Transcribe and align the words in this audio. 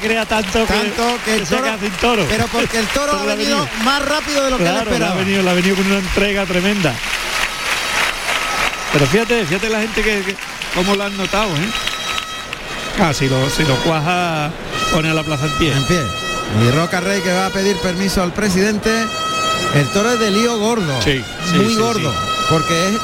crea 0.00 0.26
tanto, 0.26 0.64
tanto 0.64 1.18
que, 1.24 1.34
el 1.34 1.46
toro, 1.46 1.66
toro, 2.00 2.26
pero 2.28 2.46
porque 2.48 2.78
el 2.78 2.86
toro 2.88 3.12
ha 3.12 3.24
venido 3.24 3.68
más 3.84 4.04
rápido 4.04 4.44
de 4.44 4.50
lo 4.50 4.58
que 4.58 4.66
él 4.66 4.76
esperaba. 4.76 5.12
ha 5.12 5.16
venido, 5.16 5.48
ha 5.48 5.54
venido 5.54 5.76
con 5.76 5.86
una 5.86 5.98
entrega 5.98 6.46
tremenda. 6.46 6.94
Pero 8.92 9.06
fíjate, 9.06 9.44
fíjate 9.46 9.68
la 9.68 9.80
gente 9.80 10.02
que, 10.02 10.36
cómo 10.74 10.94
lo 10.94 11.04
han 11.04 11.16
notado, 11.16 11.50
¿eh? 11.56 11.68
Ah, 13.00 13.12
si 13.12 13.28
lo, 13.28 13.48
si 13.50 13.64
lo 13.64 13.76
cuaja, 13.76 14.50
pone 14.92 15.10
a 15.10 15.14
la 15.14 15.22
plaza 15.22 15.46
en 15.46 15.52
pie. 15.52 15.72
En 15.72 15.84
pie. 15.84 16.02
Y 16.62 16.70
Roca 16.72 17.00
Rey 17.00 17.20
que 17.20 17.32
va 17.32 17.46
a 17.46 17.50
pedir 17.50 17.76
permiso 17.76 18.22
al 18.22 18.32
presidente. 18.32 18.90
El 19.74 19.86
toro 19.88 20.12
es 20.12 20.18
de 20.18 20.30
lío 20.30 20.58
gordo. 20.58 21.00
Sí, 21.02 21.22
muy 21.54 21.74
gordo. 21.76 22.27
Porque 22.50 22.96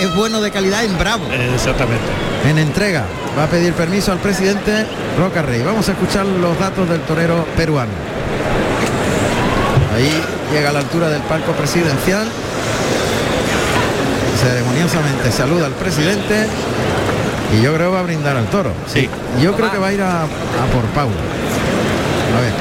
es, 0.00 0.14
bueno 0.14 0.40
de 0.40 0.50
calidad 0.50 0.84
en 0.84 0.98
bravo. 0.98 1.24
Exactamente. 1.54 2.04
En 2.48 2.58
entrega. 2.58 3.04
Va 3.38 3.44
a 3.44 3.46
pedir 3.46 3.72
permiso 3.72 4.12
al 4.12 4.18
presidente 4.18 4.86
Roca 5.18 5.42
Rey. 5.42 5.62
Vamos 5.62 5.88
a 5.88 5.92
escuchar 5.92 6.26
los 6.26 6.58
datos 6.58 6.88
del 6.88 7.00
torero 7.02 7.46
peruano. 7.56 7.92
Ahí 9.96 10.22
llega 10.52 10.70
a 10.70 10.72
la 10.72 10.80
altura 10.80 11.08
del 11.08 11.22
palco 11.22 11.52
presidencial. 11.52 12.28
Ceremoniosamente 14.42 15.32
saluda 15.32 15.66
al 15.66 15.72
presidente 15.72 16.46
y 17.56 17.62
yo 17.62 17.74
creo 17.74 17.90
que 17.90 17.94
va 17.94 18.00
a 18.00 18.04
brindar 18.04 18.36
al 18.36 18.46
toro. 18.46 18.72
Sí. 18.86 19.08
Yo 19.42 19.54
creo 19.54 19.70
que 19.70 19.78
va 19.78 19.88
a 19.88 19.92
ir 19.92 20.02
a, 20.02 20.26
por 20.72 20.84
Paula. 20.94 21.16
A 22.36 22.40
ver. 22.40 22.52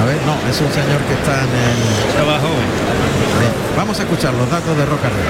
A 0.00 0.04
ver, 0.04 0.16
no, 0.26 0.34
es 0.48 0.60
un 0.60 0.70
señor 0.72 1.00
que 1.08 1.14
está 1.14 1.42
en 1.42 1.48
el. 1.48 2.14
Trabajo. 2.14 2.48
Vamos 3.78 4.00
a 4.00 4.02
escuchar 4.02 4.34
los 4.34 4.50
datos 4.50 4.76
de 4.76 4.84
Roca 4.86 5.08
Rey. 5.08 5.24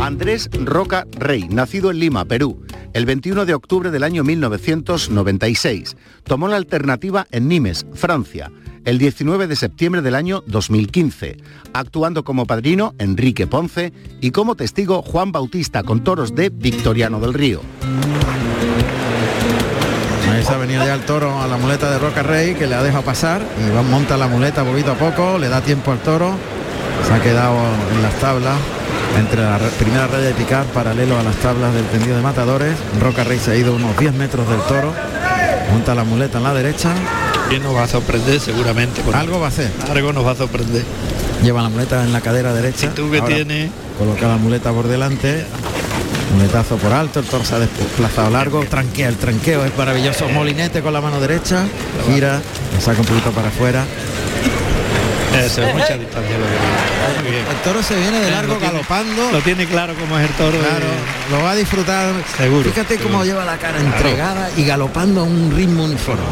Andrés 0.00 0.48
Roca 0.52 1.04
Rey, 1.18 1.48
nacido 1.48 1.90
en 1.90 1.98
Lima, 1.98 2.26
Perú, 2.26 2.62
el 2.92 3.06
21 3.06 3.44
de 3.44 3.54
octubre 3.54 3.90
del 3.90 4.04
año 4.04 4.22
1996. 4.22 5.96
Tomó 6.22 6.46
la 6.46 6.58
alternativa 6.58 7.26
en 7.32 7.48
Nimes, 7.48 7.86
Francia 7.92 8.52
el 8.84 8.98
19 8.98 9.48
de 9.48 9.56
septiembre 9.56 10.00
del 10.00 10.14
año 10.14 10.44
2015, 10.46 11.38
actuando 11.72 12.22
como 12.22 12.46
padrino 12.46 12.94
Enrique 12.98 13.48
Ponce 13.48 13.92
y 14.20 14.30
como 14.30 14.54
testigo 14.54 15.02
Juan 15.02 15.32
Bautista 15.32 15.82
con 15.82 16.04
toros 16.04 16.36
de 16.36 16.50
Victoriano 16.50 17.18
del 17.20 17.34
Río. 17.34 17.60
Ahí 20.32 20.44
se 20.44 20.52
ha 20.52 20.56
venido 20.56 20.84
ya 20.84 20.94
el 20.94 21.02
toro 21.02 21.40
a 21.40 21.46
la 21.46 21.56
muleta 21.56 21.90
de 21.90 21.98
Roca 21.98 22.22
Rey 22.22 22.54
que 22.54 22.66
le 22.66 22.74
ha 22.74 22.82
dejado 22.82 23.02
pasar 23.02 23.40
y 23.66 23.74
va, 23.74 23.82
monta 23.82 24.16
la 24.16 24.26
muleta 24.26 24.64
poquito 24.64 24.92
a 24.92 24.94
poco, 24.94 25.38
le 25.38 25.48
da 25.48 25.60
tiempo 25.60 25.92
al 25.92 25.98
toro, 25.98 26.34
se 27.06 27.14
ha 27.14 27.20
quedado 27.20 27.56
en 27.94 28.02
las 28.02 28.14
tablas 28.14 28.56
entre 29.18 29.42
la 29.42 29.58
primera 29.78 30.06
raya 30.06 30.26
de 30.26 30.34
picar 30.34 30.64
paralelo 30.66 31.18
a 31.18 31.22
las 31.22 31.36
tablas 31.36 31.72
del 31.74 31.84
tendido 31.86 32.16
de 32.16 32.22
matadores. 32.22 32.74
Roca 33.00 33.24
Rey 33.24 33.38
se 33.38 33.52
ha 33.52 33.56
ido 33.56 33.74
unos 33.74 33.96
10 33.96 34.12
metros 34.14 34.48
del 34.48 34.60
toro, 34.62 34.92
monta 35.72 35.94
la 35.94 36.04
muleta 36.04 36.38
en 36.38 36.44
la 36.44 36.54
derecha, 36.54 36.92
y 37.50 37.58
nos 37.58 37.74
va 37.74 37.84
a 37.84 37.88
sorprender 37.88 38.40
seguramente. 38.40 39.02
Algo 39.12 39.40
va 39.40 39.46
a 39.46 39.48
hacer. 39.48 39.70
Algo 39.90 40.12
nos 40.12 40.26
va 40.26 40.32
a 40.32 40.36
sorprender. 40.36 40.84
Lleva 41.42 41.62
la 41.62 41.68
muleta 41.68 42.04
en 42.04 42.12
la 42.12 42.20
cadera 42.20 42.52
derecha. 42.52 42.86
¿Y 42.86 42.88
tú 42.90 43.10
que 43.10 43.22
tiene? 43.22 43.70
Coloca 43.98 44.28
la 44.28 44.36
muleta 44.36 44.72
por 44.72 44.86
delante. 44.88 45.46
Muletazo 46.34 46.76
por 46.76 46.92
alto, 46.92 47.20
el 47.20 47.26
toro 47.26 47.44
se 47.44 47.54
ha 47.54 47.58
desplazado 47.58 48.30
largo, 48.30 48.64
tranquea, 48.64 49.08
el 49.08 49.16
tranqueo 49.16 49.64
es 49.64 49.76
maravilloso, 49.76 50.28
molinete 50.28 50.82
con 50.82 50.92
la 50.92 51.00
mano 51.00 51.20
derecha, 51.20 51.64
gira, 52.06 52.40
lo 52.74 52.80
saca 52.80 53.00
un 53.00 53.06
poquito 53.06 53.30
para 53.30 53.48
afuera, 53.48 53.84
eso 55.44 55.62
es 55.62 55.74
mucha 55.74 55.96
distancia 55.96 56.36
El 57.50 57.56
toro 57.62 57.82
se 57.82 57.94
viene 57.96 58.20
de 58.20 58.30
largo 58.30 58.58
galopando. 58.58 59.30
Lo 59.32 59.40
tiene 59.40 59.66
claro 59.66 59.94
como 59.94 60.18
es 60.18 60.28
el 60.28 60.34
toro. 60.36 60.58
Claro, 60.58 60.86
lo 61.30 61.42
va 61.42 61.52
a 61.52 61.54
disfrutar. 61.54 62.12
Seguro. 62.36 62.70
Fíjate 62.70 62.96
cómo 62.96 63.24
lleva 63.24 63.44
la 63.44 63.56
cara 63.58 63.78
entregada 63.78 64.50
y 64.56 64.64
galopando 64.64 65.20
a 65.20 65.24
un 65.24 65.52
ritmo 65.54 65.84
uniforme. 65.84 66.22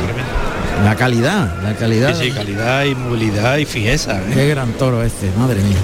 La 0.84 0.94
calidad, 0.94 1.62
la 1.62 1.75
calidad. 1.75 2.19
Sí, 2.19 2.31
calidad 2.33 2.84
y 2.84 2.94
movilidad 2.94 3.56
y 3.56 3.64
fijeza. 3.64 4.19
¿eh? 4.19 4.32
Qué 4.34 4.48
gran 4.48 4.72
toro 4.72 5.03
este, 5.03 5.31
madre 5.38 5.62
mía. 5.62 5.78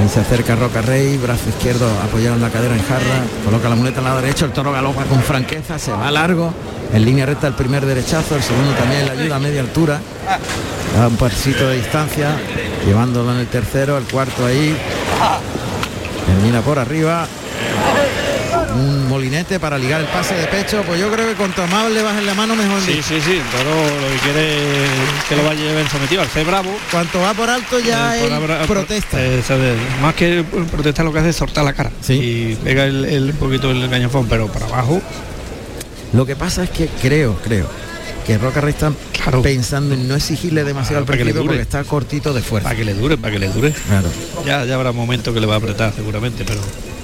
Ahí 0.00 0.08
se 0.08 0.20
acerca 0.20 0.56
Roca 0.56 0.80
Rey, 0.80 1.18
brazo 1.18 1.50
izquierdo 1.50 1.86
apoyado 2.02 2.34
en 2.34 2.40
la 2.40 2.48
cadera 2.48 2.74
en 2.74 2.82
jarra, 2.82 3.22
coloca 3.44 3.68
la 3.68 3.74
muleta 3.74 3.98
en 3.98 4.04
la 4.04 4.18
derecha, 4.18 4.46
el 4.46 4.52
toro 4.52 4.72
galopa 4.72 5.04
con 5.04 5.20
franqueza, 5.20 5.78
se 5.78 5.92
va 5.92 6.10
largo, 6.10 6.54
en 6.90 7.04
línea 7.04 7.26
recta 7.26 7.46
el 7.46 7.52
primer 7.52 7.84
derechazo, 7.84 8.34
el 8.36 8.42
segundo 8.42 8.72
también 8.72 9.04
le 9.04 9.10
ayuda 9.10 9.36
a 9.36 9.38
media 9.38 9.60
altura, 9.60 10.00
da 10.96 11.06
un 11.06 11.16
pasito 11.16 11.68
de 11.68 11.76
distancia, 11.76 12.30
llevándolo 12.86 13.30
en 13.32 13.40
el 13.40 13.46
tercero, 13.48 13.98
el 13.98 14.04
cuarto 14.04 14.46
ahí, 14.46 14.74
termina 16.24 16.62
por 16.62 16.78
arriba, 16.78 17.26
un 18.74 19.08
molinete 19.08 19.58
para 19.58 19.78
ligar 19.78 20.00
el 20.00 20.06
pase 20.06 20.34
de 20.34 20.46
pecho, 20.46 20.82
pues 20.86 21.00
yo 21.00 21.10
creo 21.10 21.28
que 21.28 21.34
cuanto 21.34 21.66
más 21.66 21.90
le 21.90 22.02
bajen 22.02 22.26
la 22.26 22.34
mano 22.34 22.56
mejor. 22.56 22.80
Sí, 22.80 23.00
sí, 23.02 23.20
sí, 23.20 23.40
pero 23.52 23.70
lo 24.00 24.08
que 24.08 24.18
quiere 24.22 24.56
que 25.28 25.36
lo 25.36 25.44
vaya 25.44 25.72
bien 25.74 25.88
sometido 25.88 26.22
al 26.22 26.28
C 26.28 26.44
bravo. 26.44 26.70
Cuanto 26.90 27.20
va 27.20 27.34
por 27.34 27.50
alto 27.50 27.78
ya 27.80 28.16
es 28.16 28.66
protesta. 28.66 29.18
más 30.00 30.14
que 30.14 30.44
protesta 30.70 31.02
lo 31.02 31.12
que 31.12 31.18
hace 31.18 31.30
es 31.30 31.36
soltar 31.36 31.64
la 31.64 31.72
cara 31.72 31.90
sí. 32.00 32.14
y 32.14 32.54
pega 32.56 32.84
el, 32.84 33.30
un 33.30 33.36
poquito 33.36 33.70
el 33.70 33.88
cañafón, 33.90 34.26
pero 34.28 34.48
para 34.48 34.66
abajo. 34.66 35.00
Lo 36.12 36.26
que 36.26 36.34
pasa 36.34 36.64
es 36.64 36.70
que 36.70 36.88
creo, 36.88 37.36
creo, 37.36 37.68
que 38.26 38.36
Roca 38.36 38.60
Rey 38.60 38.72
está 38.72 38.92
pensando 39.42 39.94
en 39.94 40.08
no 40.08 40.16
exigirle 40.16 40.64
demasiado 40.64 40.98
al 40.98 41.04
partido 41.04 41.44
porque 41.44 41.60
está 41.60 41.84
cortito 41.84 42.32
de 42.32 42.42
fuerza. 42.42 42.68
Para 42.68 42.76
que 42.76 42.84
le 42.84 42.94
dure, 42.94 43.16
para 43.16 43.32
que 43.32 43.38
le 43.38 43.48
dure. 43.48 43.72
Claro. 43.72 44.08
Ya, 44.44 44.64
ya 44.64 44.74
habrá 44.74 44.92
momento 44.92 45.32
que 45.32 45.40
le 45.40 45.46
va 45.46 45.54
a 45.54 45.58
apretar 45.58 45.92
seguramente, 45.94 46.44
pero 46.44 46.60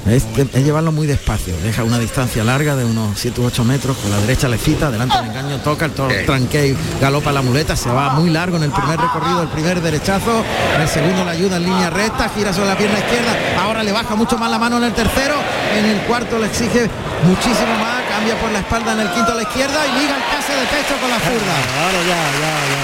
es, 0.08 0.24
llevarlo 0.54 0.92
muy 0.92 1.06
despacio, 1.06 1.56
deja 1.62 1.82
una 1.82 1.98
distancia 1.98 2.44
larga 2.44 2.76
de 2.76 2.84
unos 2.84 3.18
7 3.18 3.40
u 3.40 3.46
8 3.46 3.64
metros, 3.64 3.96
con 3.96 4.10
la 4.10 4.18
derecha 4.18 4.48
le 4.48 4.58
cita, 4.58 4.90
delante 4.90 5.16
del 5.16 5.26
engaño 5.26 5.58
toca, 5.58 5.86
el 5.86 5.92
toro 5.92 6.14
tranque 6.24 6.68
y 6.68 6.76
galopa 7.00 7.32
la 7.32 7.42
muleta, 7.42 7.74
se 7.76 7.88
va 7.88 8.10
muy 8.10 8.30
largo 8.30 8.56
en 8.56 8.62
el 8.64 8.70
primer 8.70 9.00
recorrido, 9.00 9.42
el 9.42 9.48
primer 9.48 9.80
derechazo, 9.80 10.44
en 10.76 10.82
el 10.82 10.88
segundo 10.88 11.24
le 11.24 11.32
ayuda 11.32 11.56
en 11.56 11.64
línea 11.64 11.90
recta, 11.90 12.28
gira 12.28 12.52
sobre 12.52 12.68
la 12.68 12.78
pierna 12.78 12.98
izquierda, 12.98 13.36
ahora 13.60 13.82
le 13.82 13.90
baja 13.92 14.14
mucho 14.14 14.38
más 14.38 14.50
la 14.50 14.58
mano 14.58 14.76
en 14.78 14.84
el 14.84 14.92
tercero, 14.92 15.34
en 15.76 15.84
el 15.84 15.98
cuarto 16.02 16.38
le 16.38 16.46
exige 16.46 16.88
muchísimo 17.24 17.74
más, 17.80 18.02
cambia 18.08 18.38
por 18.40 18.52
la 18.52 18.60
espalda 18.60 18.92
en 18.92 19.00
el 19.00 19.10
quinto 19.10 19.32
a 19.32 19.34
la 19.34 19.42
izquierda 19.42 19.86
y 19.86 20.00
liga 20.00 20.16
el 20.16 20.22
pase 20.22 20.52
de 20.52 20.66
pecho 20.66 20.94
con 21.00 21.10
la 21.10 21.18
zurda. 21.18 21.56
Ahora 21.82 21.98
ya, 22.06 22.22
ya, 22.40 22.54
ya. 22.72 22.82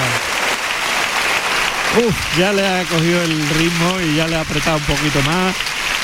Uf, 2.08 2.38
ya 2.38 2.52
le 2.52 2.66
ha 2.66 2.84
cogido 2.84 3.22
el 3.22 3.48
ritmo 3.50 4.00
y 4.00 4.16
ya 4.16 4.26
le 4.26 4.36
ha 4.36 4.40
apretado 4.40 4.78
un 4.78 4.84
poquito 4.84 5.20
más 5.22 5.54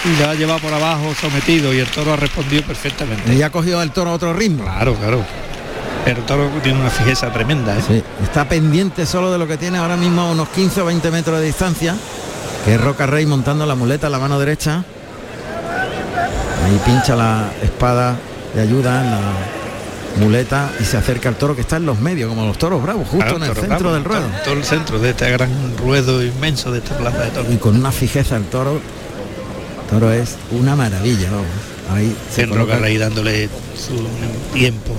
y 0.05 0.17
le 0.17 0.25
ha 0.25 0.35
llevado 0.35 0.61
por 0.61 0.73
abajo 0.73 1.15
sometido 1.21 1.73
y 1.73 1.79
el 1.79 1.89
toro 1.89 2.13
ha 2.13 2.17
respondido 2.17 2.63
perfectamente. 2.63 3.35
Y 3.35 3.43
ha 3.43 3.51
cogido 3.51 3.83
el 3.83 3.91
toro 3.91 4.11
a 4.11 4.15
otro 4.15 4.33
ritmo. 4.33 4.65
Claro, 4.65 4.95
claro. 4.95 5.25
Pero 6.05 6.21
el 6.21 6.27
toro 6.27 6.51
tiene 6.63 6.81
una 6.81 6.91
fijeza 6.91 7.33
tremenda. 7.33 7.77
¿eh? 7.77 8.03
está 8.23 8.49
pendiente 8.49 9.05
solo 9.07 9.33
de 9.33 9.39
lo 9.39 9.47
que 9.47 9.57
tiene 9.57 9.79
ahora 9.79 9.97
mismo 9.97 10.23
a 10.23 10.31
unos 10.31 10.49
15 10.51 10.83
o 10.83 10.85
20 10.87 11.11
metros 11.11 11.41
de 11.41 11.47
distancia. 11.47 11.97
Que 12.65 12.75
es 12.75 12.81
Roca 12.81 13.07
Rey 13.07 13.27
montando 13.27 13.67
la 13.67 13.75
muleta 13.75 14.07
a 14.07 14.11
la 14.11 14.19
mano 14.19 14.39
derecha. 14.39 14.85
Ahí 16.65 16.81
pincha 16.85 17.17
la 17.17 17.51
espada 17.63 18.17
de 18.55 18.63
ayuda 18.63 19.05
en 19.05 19.11
la 19.11 19.21
muleta 20.19 20.71
y 20.81 20.85
se 20.85 20.97
acerca 20.97 21.29
al 21.29 21.37
toro 21.37 21.55
que 21.55 21.61
está 21.61 21.77
en 21.77 21.87
los 21.87 21.99
medios, 22.01 22.29
como 22.29 22.45
los 22.45 22.59
toros 22.59 22.83
bravos, 22.83 23.09
justo 23.09 23.37
en 23.37 23.43
el 23.43 23.55
centro 23.55 23.93
del 23.93 24.05
ruedo. 24.05 24.27
Todo 24.45 24.55
el 24.55 24.65
centro 24.65 24.99
de 24.99 25.11
este 25.11 25.31
gran 25.31 25.77
ruedo 25.79 26.23
inmenso 26.23 26.73
de 26.73 26.79
esta 26.79 26.97
plaza 26.97 27.21
de 27.21 27.31
toros. 27.31 27.53
Y 27.53 27.57
con 27.57 27.77
una 27.77 27.93
fijeza 27.93 28.37
el 28.37 28.45
toro 28.45 28.81
toro 29.89 30.13
es 30.13 30.37
una 30.51 30.77
maravilla, 30.77 31.31
vamos. 31.31 31.47
Ahí 31.91 32.15
se 32.31 32.47
coloca 32.47 32.77
ahí 32.77 32.99
dándole 32.99 33.49
su 33.75 34.07
tiempo. 34.53 34.93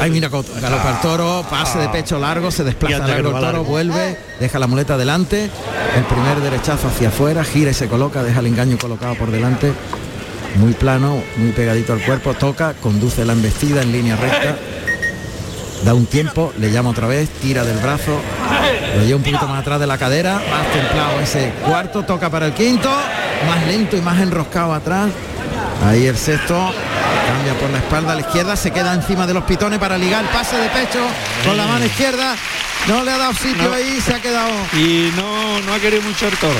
ahí, 0.00 0.10
mira, 0.10 0.28
galopa 0.28 0.90
el 0.90 1.00
toro, 1.00 1.46
pase 1.48 1.78
de 1.78 1.88
pecho 1.88 2.18
largo, 2.18 2.50
se 2.50 2.64
desplaza 2.64 3.06
largo 3.06 3.36
el 3.36 3.40
toro, 3.40 3.64
vuelve, 3.64 4.18
deja 4.40 4.58
la 4.58 4.66
muleta 4.66 4.94
adelante, 4.94 5.48
el 5.96 6.04
primer 6.04 6.40
derechazo 6.40 6.88
hacia 6.88 7.08
afuera, 7.08 7.44
gira 7.44 7.70
y 7.70 7.74
se 7.74 7.86
coloca, 7.86 8.24
deja 8.24 8.40
el 8.40 8.46
engaño 8.46 8.76
colocado 8.76 9.14
por 9.14 9.30
delante, 9.30 9.72
muy 10.56 10.72
plano, 10.72 11.22
muy 11.36 11.52
pegadito 11.52 11.92
al 11.92 12.02
cuerpo, 12.02 12.34
toca, 12.34 12.74
conduce 12.74 13.24
la 13.24 13.32
embestida 13.32 13.82
en 13.82 13.92
línea 13.92 14.16
recta, 14.16 14.56
da 15.84 15.94
un 15.94 16.06
tiempo, 16.06 16.52
le 16.58 16.72
llama 16.72 16.90
otra 16.90 17.06
vez, 17.06 17.28
tira 17.40 17.64
del 17.64 17.78
brazo, 17.78 18.18
lo 18.96 19.02
lleva 19.04 19.16
un 19.16 19.22
poquito 19.22 19.46
más 19.46 19.60
atrás 19.60 19.78
de 19.78 19.86
la 19.86 19.96
cadera, 19.96 20.34
más 20.34 20.72
templado 20.72 21.20
ese 21.20 21.52
cuarto, 21.64 22.02
toca 22.04 22.30
para 22.30 22.46
el 22.46 22.52
quinto, 22.54 22.90
más 23.46 23.66
lento 23.66 23.96
y 23.96 24.00
más 24.00 24.20
enroscado 24.20 24.72
atrás. 24.72 25.10
Ahí 25.84 26.06
el 26.06 26.16
sexto 26.16 26.72
cambia 27.26 27.54
por 27.60 27.70
la 27.70 27.78
espalda 27.78 28.12
a 28.12 28.14
la 28.14 28.20
izquierda, 28.22 28.56
se 28.56 28.70
queda 28.70 28.94
encima 28.94 29.26
de 29.26 29.34
los 29.34 29.44
pitones 29.44 29.78
para 29.78 29.98
ligar 29.98 30.24
el 30.24 30.30
pase 30.30 30.56
de 30.56 30.68
pecho 30.68 31.00
con 31.44 31.56
la 31.56 31.66
mano 31.66 31.84
izquierda. 31.84 32.34
No 32.88 33.02
le 33.02 33.10
ha 33.10 33.18
dado 33.18 33.34
sitio 33.34 33.72
ahí, 33.72 34.00
se 34.00 34.14
ha 34.14 34.20
quedado. 34.20 34.52
Y 34.72 35.10
no, 35.16 35.60
no 35.60 35.74
ha 35.74 35.78
querido 35.80 36.02
mucho 36.02 36.28
el 36.28 36.36
toro. 36.36 36.54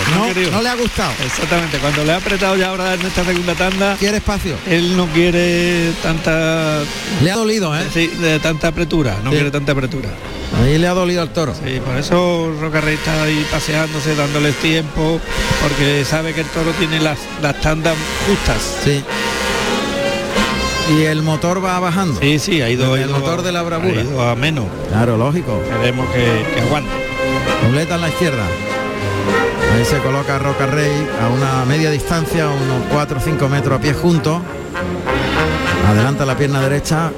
No, 0.50 0.60
le 0.60 0.68
ha 0.68 0.74
gustado. 0.74 1.12
Exactamente, 1.24 1.78
cuando 1.78 2.04
le 2.04 2.12
ha 2.12 2.16
apretado 2.16 2.56
ya 2.56 2.68
ahora 2.68 2.94
en 2.94 3.02
esta 3.02 3.24
segunda 3.24 3.54
tanda. 3.54 3.96
Quiere 3.96 4.16
espacio. 4.16 4.56
Él 4.66 4.96
no 4.96 5.06
quiere 5.06 5.92
tanta. 6.02 6.80
Le 7.22 7.30
ha 7.30 7.36
dolido, 7.36 7.76
¿eh? 7.78 7.86
Sí, 7.94 8.08
de 8.08 8.40
tanta 8.40 8.68
apretura, 8.68 9.18
no 9.22 9.30
quiere 9.30 9.52
tanta 9.52 9.72
apretura. 9.72 10.08
Ahí 10.62 10.78
le 10.78 10.88
ha 10.88 10.94
dolido 10.94 11.22
al 11.22 11.30
toro. 11.30 11.52
Sí, 11.54 11.80
por 11.84 11.96
eso 11.96 12.52
Roca 12.60 12.80
Rey 12.80 12.94
está 12.94 13.22
ahí 13.22 13.46
paseándose, 13.50 14.14
dándoles 14.14 14.54
tiempo, 14.56 15.20
porque 15.62 16.04
sabe 16.04 16.32
que 16.32 16.40
el 16.40 16.46
toro 16.48 16.70
tiene 16.72 16.98
las, 17.00 17.18
las 17.42 17.60
tandas 17.60 17.94
justas. 18.26 18.78
Sí. 18.84 19.04
y 20.96 21.02
el 21.02 21.22
motor 21.22 21.64
va 21.64 21.78
bajando. 21.78 22.20
Sí, 22.20 22.38
sí, 22.38 22.62
ha 22.62 22.70
ido, 22.70 22.96
el 22.96 23.10
motor 23.10 23.42
de 23.42 23.52
la 23.52 23.62
bravura. 23.62 24.00
Ha 24.00 24.04
ido 24.04 24.22
a 24.22 24.34
menos. 24.34 24.66
Claro, 24.88 25.16
lógico. 25.16 25.60
Queremos 25.80 26.08
que, 26.10 26.24
que 26.54 26.60
aguante. 26.62 26.90
Muleta 27.68 27.96
en 27.96 28.00
la 28.00 28.08
izquierda. 28.08 28.44
Ahí 29.74 29.84
se 29.84 29.98
coloca 29.98 30.38
Roca 30.38 30.66
Rey 30.66 30.90
a 31.22 31.28
una 31.28 31.64
media 31.66 31.90
distancia, 31.90 32.46
unos 32.48 32.82
4 32.92 33.18
o 33.18 33.20
5 33.20 33.48
metros 33.48 33.78
a 33.78 33.82
pie 33.82 33.92
juntos. 33.92 34.40
Adelanta 35.86 36.24
la 36.24 36.36
pierna 36.36 36.62
derecha, 36.62 37.10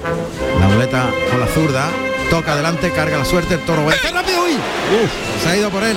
la 0.58 0.68
muleta 0.68 1.08
con 1.30 1.40
la 1.40 1.46
zurda, 1.46 1.86
toca 2.30 2.52
adelante, 2.52 2.90
carga 2.92 3.18
la 3.18 3.24
suerte, 3.24 3.54
el 3.54 3.60
toro. 3.60 3.88
rápido! 3.88 4.44
¡Uy! 4.44 4.56
se 5.42 5.48
ha 5.48 5.56
ido 5.56 5.70
por 5.70 5.82
él. 5.84 5.96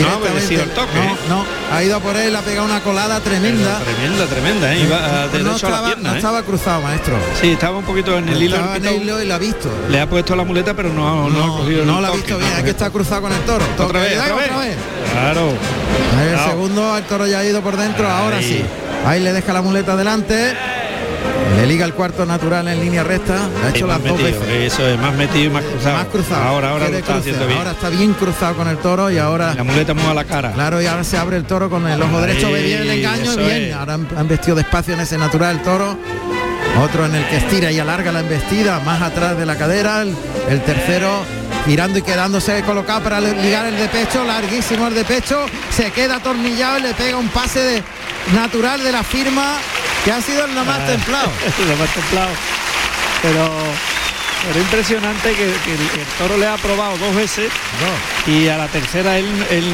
No 0.00 0.24
el 0.26 0.70
toque. 0.70 0.98
No, 1.28 1.36
no, 1.36 1.44
ha 1.72 1.82
ido 1.82 1.98
por 2.00 2.14
él, 2.16 2.36
ha 2.36 2.42
pegado 2.42 2.66
una 2.66 2.80
colada 2.80 3.20
tremenda. 3.20 3.80
Pero 3.84 3.96
tremenda, 3.96 4.26
tremenda, 4.26 4.74
¿eh? 4.74 4.80
Iba 4.82 4.96
a- 5.22 5.28
derecho 5.28 5.44
no 5.44 5.52
a 5.52 5.56
estaba, 5.56 5.80
la 5.80 5.86
pierna, 5.86 6.08
no 6.10 6.14
¿eh? 6.14 6.18
estaba 6.18 6.42
cruzado, 6.42 6.82
maestro. 6.82 7.16
Sí, 7.40 7.52
estaba 7.52 7.78
un 7.78 7.84
poquito 7.84 8.16
en 8.16 8.28
el 8.28 8.42
hilo. 8.42 8.56
Estaba 8.56 8.74
del 8.74 8.82
en 8.82 8.88
el 8.88 9.00
pitón. 9.00 9.06
hilo 9.16 9.22
y 9.22 9.26
la 9.26 9.34
ha 9.34 9.38
visto. 9.38 9.68
Le 9.88 10.00
ha 10.00 10.08
puesto 10.08 10.36
la 10.36 10.44
muleta, 10.44 10.74
pero 10.74 10.90
no, 10.92 11.28
no, 11.28 11.30
No, 11.30 11.54
ha 11.54 11.58
cogido 11.58 11.84
no 11.84 12.00
la 12.00 12.08
ha 12.08 12.12
visto 12.12 12.36
bien, 12.38 12.52
hay 12.56 12.62
que 12.64 12.70
estar 12.70 12.92
cruzado 12.92 13.22
con 13.22 13.32
el 13.32 13.40
toro. 13.40 13.64
Otra 13.64 13.86
Toque, 13.86 13.98
vez, 13.98 14.18
otra 14.20 14.58
vez. 14.58 14.76
Claro. 15.12 15.52
El 16.30 16.50
segundo, 16.50 16.96
el 16.96 17.04
toro 17.04 17.26
ya 17.26 17.38
ha 17.40 17.44
ido 17.44 17.60
por 17.62 17.76
dentro, 17.76 18.08
ahora 18.08 18.36
Ahí. 18.36 18.44
sí. 18.44 18.64
Ahí 19.06 19.20
le 19.20 19.32
deja 19.32 19.52
la 19.52 19.62
muleta 19.62 19.92
adelante. 19.92 20.54
Le 21.56 21.66
liga 21.66 21.84
el 21.84 21.92
cuarto 21.92 22.24
natural 22.24 22.68
en 22.68 22.80
línea 22.80 23.02
recta. 23.02 23.36
Ha 23.64 23.70
hecho 23.70 23.86
las 23.86 24.02
dos 24.04 24.22
veces. 24.22 24.72
Eso 24.72 24.86
es, 24.86 24.98
más 24.98 25.14
metido 25.14 25.46
y 25.46 25.50
más 25.50 25.64
cruzado. 25.64 25.96
Más 25.96 26.06
cruzado. 26.06 26.42
Ahora, 26.44 26.70
ahora 26.70 26.88
lo 26.88 26.96
está 26.98 27.14
cruce. 27.14 27.30
haciendo 27.30 27.46
bien. 27.46 27.58
Ahora 27.58 27.70
está 27.72 27.88
bien 27.88 28.12
cruzado 28.14 28.54
con 28.56 28.68
el 28.68 28.78
toro 28.78 29.10
y 29.10 29.18
ahora. 29.18 29.54
La 29.54 29.64
muleta 29.64 29.94
mueve 29.94 30.10
a 30.10 30.14
la 30.14 30.24
cara. 30.24 30.52
Claro, 30.52 30.80
y 30.80 30.86
ahora 30.86 31.02
se 31.02 31.16
abre 31.18 31.36
el 31.36 31.44
toro 31.44 31.68
con 31.68 31.86
el 31.88 32.00
ojo 32.00 32.20
derecho, 32.20 32.52
ve 32.52 32.62
bien 32.62 32.82
el 32.82 32.90
engaño, 32.90 33.32
eso 33.32 33.40
bien. 33.40 33.62
es. 33.64 33.74
Ahora 33.74 33.94
han, 33.94 34.06
han 34.16 34.28
vestido 34.28 34.56
despacio 34.56 34.94
en 34.94 35.00
ese 35.00 35.18
natural 35.18 35.56
el 35.56 35.62
toro. 35.62 35.98
Otro 36.80 37.06
en 37.06 37.14
el 37.16 37.26
que 37.26 37.38
estira 37.38 37.72
y 37.72 37.78
alarga 37.80 38.12
la 38.12 38.20
embestida, 38.20 38.78
más 38.80 39.02
atrás 39.02 39.36
de 39.36 39.44
la 39.44 39.56
cadera. 39.56 40.02
El, 40.02 40.14
el 40.48 40.62
tercero 40.62 41.24
girando 41.66 41.98
y 41.98 42.02
quedándose 42.02 42.62
colocado 42.62 43.02
para 43.02 43.20
ligar 43.20 43.66
el 43.66 43.76
de 43.76 43.88
pecho, 43.88 44.24
larguísimo 44.24 44.86
el 44.86 44.94
de 44.94 45.04
pecho. 45.04 45.44
Se 45.70 45.90
queda 45.90 46.16
atornillado 46.16 46.78
y 46.78 46.82
le 46.82 46.94
pega 46.94 47.16
un 47.16 47.28
pase 47.28 47.60
de, 47.60 47.82
natural 48.32 48.82
de 48.82 48.92
la 48.92 49.02
firma 49.02 49.56
que 50.04 50.12
ha 50.12 50.20
sido 50.22 50.44
el 50.44 50.52
más 50.52 50.66
Ah, 50.80 50.86
templado. 50.86 51.26
más 51.78 51.94
templado. 51.94 52.30
Pero, 53.22 53.48
pero 54.46 54.60
impresionante 54.60 55.30
que, 55.30 55.36
que 55.36 55.72
el, 55.74 56.00
el 56.00 56.06
toro 56.18 56.36
le 56.38 56.46
ha 56.46 56.56
probado 56.56 56.96
dos 56.98 57.14
veces 57.16 57.50
y 58.26 58.46
a 58.48 58.56
la 58.56 58.68
tercera 58.68 59.18
él, 59.18 59.26
él 59.50 59.64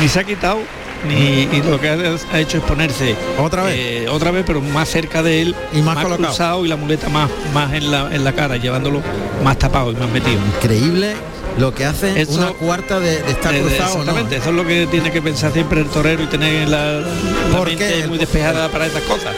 ni 0.00 0.08
se 0.08 0.20
ha 0.20 0.24
quitado 0.24 0.60
ni 1.06 1.42
y 1.42 1.62
lo 1.62 1.78
que 1.78 1.90
ha, 1.90 2.38
hecho 2.40 2.56
es 2.56 2.64
ponerse 2.64 3.14
Otra 3.38 3.64
vez. 3.64 3.74
eh, 3.76 4.06
otra 4.08 4.30
vez 4.30 4.44
pero 4.46 4.62
más 4.62 4.88
cerca 4.88 5.22
de 5.22 5.42
él 5.42 5.54
Y 5.74 5.82
más 5.82 5.96
colocado. 5.98 6.28
cruzado 6.28 6.64
y 6.64 6.68
la 6.68 6.76
muleta 6.76 7.10
más 7.10 7.28
más 7.52 7.74
en 7.74 7.90
la, 7.90 8.08
en 8.14 8.24
la 8.24 8.32
cara 8.32 8.56
llevándolo 8.56 9.02
más 9.44 9.58
tapado 9.58 9.92
y 9.92 9.96
más 9.96 10.08
metido 10.08 10.40
Increíble 10.56 11.14
lo 11.58 11.74
que 11.74 11.84
hace 11.86 12.20
Eso- 12.20 12.32
una 12.34 12.48
cuarta 12.50 13.00
de, 13.00 13.22
de 13.22 13.30
estar 13.32 13.54
Eh, 13.54 13.60
cruzado. 13.62 13.94
o 13.94 13.96
no. 13.96 14.00
exactamente 14.02 14.36
eso 14.36 14.50
es 14.50 14.54
lo 14.56 14.66
que 14.66 14.86
tiene 14.90 15.10
que 15.10 15.22
pensar 15.22 15.52
siempre 15.52 15.80
el 15.80 15.86
torero 15.86 16.22
y 16.22 16.26
tener 16.26 16.68
la, 16.68 17.00
la 17.00 17.56
¿Por 17.56 17.68
mente 17.68 18.06
muy 18.08 18.18
despejada 18.18 18.68
para 18.68 18.86
estas 18.86 19.02
cosas 19.04 19.34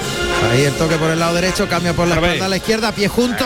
Ahí 0.53 0.63
el 0.65 0.73
toque 0.75 0.97
por 0.97 1.11
el 1.11 1.19
lado 1.19 1.35
derecho, 1.35 1.69
cambia 1.69 1.93
por 1.93 2.07
la 2.09 2.17
Otra 2.17 2.29
vez. 2.33 2.43
a 2.43 2.49
la 2.49 2.57
izquierda, 2.57 2.93
pie 2.93 3.09
junto. 3.09 3.45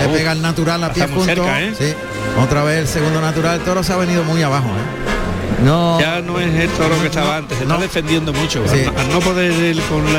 Le 0.00 0.08
pega 0.08 0.32
el 0.32 0.42
natural 0.42 0.84
a 0.84 0.92
pie 0.92 1.06
junto. 1.06 1.24
cerca, 1.24 1.60
¿eh? 1.62 1.72
Sí. 1.78 1.94
Otra 2.42 2.62
vez 2.62 2.80
el 2.80 2.88
segundo 2.88 3.20
natural. 3.22 3.58
El 3.58 3.64
toro 3.64 3.82
se 3.82 3.92
ha 3.94 3.96
venido 3.96 4.22
muy 4.24 4.42
abajo. 4.42 4.68
¿eh? 4.68 5.64
No. 5.64 5.98
ya 5.98 6.20
no 6.20 6.38
es 6.40 6.52
el 6.54 6.68
toro 6.70 7.00
que 7.00 7.06
estaba 7.06 7.26
No, 7.28 7.32
antes, 7.34 7.58
se 7.58 7.64
no. 7.64 7.70
está 7.74 7.82
defendiendo 7.84 8.32
mucho. 8.34 8.62
Sí. 8.68 8.80
Al, 8.80 8.92
no- 8.94 9.00
al 9.00 9.08
no 9.12 9.20
poder 9.20 9.50
él 9.52 9.80
con 9.88 10.04
la, 10.12 10.18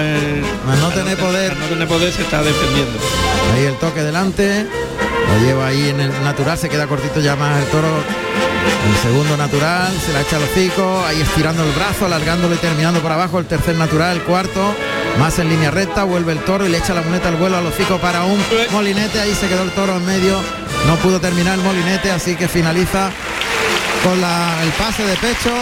Al 0.73 0.79
no 0.81 0.89
tener 0.89 1.17
poder. 1.17 1.51
al 1.51 1.59
no 1.59 1.65
tener 1.67 1.87
poder 1.87 2.11
se 2.11 2.23
está 2.23 2.41
defendiendo. 2.41 2.97
Ahí 3.55 3.65
el 3.65 3.75
toque 3.75 4.01
delante. 4.01 4.65
Lo 5.27 5.45
lleva 5.45 5.67
ahí 5.67 5.89
en 5.89 5.99
el 5.99 6.23
natural. 6.23 6.57
Se 6.57 6.69
queda 6.69 6.87
cortito 6.87 7.19
ya 7.19 7.35
más 7.35 7.57
el 7.59 7.65
toro. 7.65 7.87
El 7.87 8.97
segundo 9.01 9.37
natural. 9.37 9.91
Se 10.05 10.13
la 10.13 10.21
echa 10.21 10.37
al 10.37 10.43
hocico. 10.43 11.03
Ahí 11.05 11.21
estirando 11.21 11.63
el 11.63 11.71
brazo, 11.71 12.05
alargándolo 12.05 12.55
y 12.55 12.57
terminando 12.57 12.99
por 13.01 13.11
abajo. 13.11 13.39
El 13.39 13.45
tercer 13.45 13.75
natural. 13.75 14.17
El 14.17 14.23
cuarto. 14.23 14.75
Más 15.19 15.39
en 15.39 15.49
línea 15.49 15.71
recta. 15.71 16.03
Vuelve 16.03 16.33
el 16.33 16.39
toro 16.39 16.65
y 16.65 16.69
le 16.69 16.77
echa 16.77 16.93
la 16.93 17.01
muleta 17.01 17.29
al 17.29 17.35
vuelo 17.35 17.57
al 17.57 17.65
hocico 17.65 17.97
para 17.97 18.23
un 18.23 18.39
molinete. 18.71 19.19
Ahí 19.19 19.33
se 19.33 19.47
quedó 19.47 19.63
el 19.63 19.71
toro 19.71 19.97
en 19.97 20.05
medio. 20.05 20.39
No 20.87 20.95
pudo 20.97 21.19
terminar 21.19 21.55
el 21.57 21.63
molinete. 21.63 22.11
Así 22.11 22.35
que 22.35 22.47
finaliza 22.47 23.09
con 24.03 24.17
el 24.17 24.69
pase 24.77 25.03
de 25.03 25.15
pecho. 25.15 25.53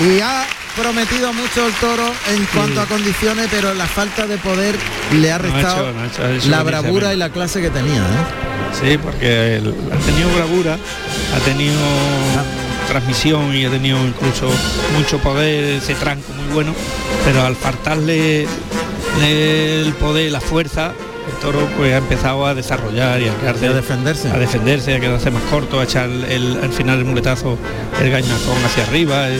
Y 0.00 0.20
ha 0.20 0.44
prometido 0.76 1.32
mucho 1.32 1.66
el 1.66 1.72
toro 1.74 2.06
en 2.34 2.44
cuanto 2.46 2.80
a 2.80 2.86
condiciones, 2.86 3.48
pero 3.50 3.74
la 3.74 3.86
falta 3.86 4.26
de 4.26 4.36
poder 4.38 4.74
le 5.12 5.32
ha 5.32 5.38
No 5.38 5.44
ha 5.44 5.52
restado 5.52 5.74
hecho- 5.88 5.92
no 5.92 6.00
ha 6.02 6.06
hecho- 6.06 6.22
ha 6.24 6.30
hecho 6.32 6.48
la 6.48 6.62
bravura 6.62 7.14
y 7.14 7.16
la 7.16 7.30
clase 7.30 7.60
que 7.60 7.70
tenía. 7.70 8.00
¿eh? 8.00 8.80
Sí, 8.80 8.98
porque 8.98 9.56
él 9.56 9.74
ha 9.92 9.96
tenido 10.04 10.28
bravura, 10.34 10.74
ha 11.34 11.38
tenido 11.44 11.78
transmisión 12.88 13.54
y 13.54 13.64
ha 13.64 13.70
tenido 13.70 13.98
incluso 14.04 14.50
mucho 14.98 15.18
poder, 15.18 15.74
ese 15.82 15.94
tranco 15.94 16.32
muy 16.32 16.52
bueno, 16.54 16.74
pero 17.24 17.42
al 17.44 17.54
faltarle 17.56 18.46
el 19.22 19.92
poder, 20.00 20.32
la 20.32 20.40
fuerza, 20.40 20.92
el 21.28 21.34
toro 21.40 21.66
pues 21.76 21.94
ha 21.94 21.98
empezado 21.98 22.46
a 22.46 22.54
desarrollar 22.54 23.20
y 23.22 23.28
a 23.28 23.34
quedarse 23.38 23.66
a 23.68 23.72
defenderse. 23.72 24.28
a 24.30 24.36
defenderse, 24.38 24.94
a 24.94 25.00
quedarse 25.00 25.30
más 25.30 25.42
corto, 25.44 25.78
a 25.80 25.84
echar 25.84 26.08
el, 26.10 26.58
al 26.62 26.72
final 26.72 26.98
el 26.98 27.04
muletazo, 27.04 27.56
el 28.02 28.10
gañazón 28.10 28.56
hacia 28.64 28.82
arriba. 28.84 29.30
eh. 29.30 29.38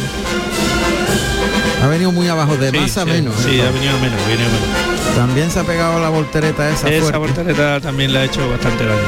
Ha 1.84 1.86
venido 1.86 2.12
muy 2.12 2.26
abajo, 2.28 2.56
de 2.56 2.70
Sí, 2.70 2.78
más 2.78 2.96
a 2.96 3.04
sí, 3.04 3.10
menos. 3.10 3.34
Sí, 3.36 3.60
¿eh? 3.60 3.62
ha 3.68 3.70
venido 3.70 3.92
menos, 3.98 4.18
ha 4.22 4.28
venido 4.28 4.48
menos. 4.48 5.14
También 5.16 5.50
se 5.50 5.60
ha 5.60 5.64
pegado 5.64 6.00
la 6.00 6.08
voltereta 6.08 6.70
esa, 6.70 6.88
Esa 6.88 7.00
fuerte. 7.02 7.18
voltereta 7.18 7.78
también 7.80 8.12
le 8.12 8.20
ha 8.20 8.24
hecho 8.24 8.48
bastante 8.48 8.86
daño. 8.86 9.02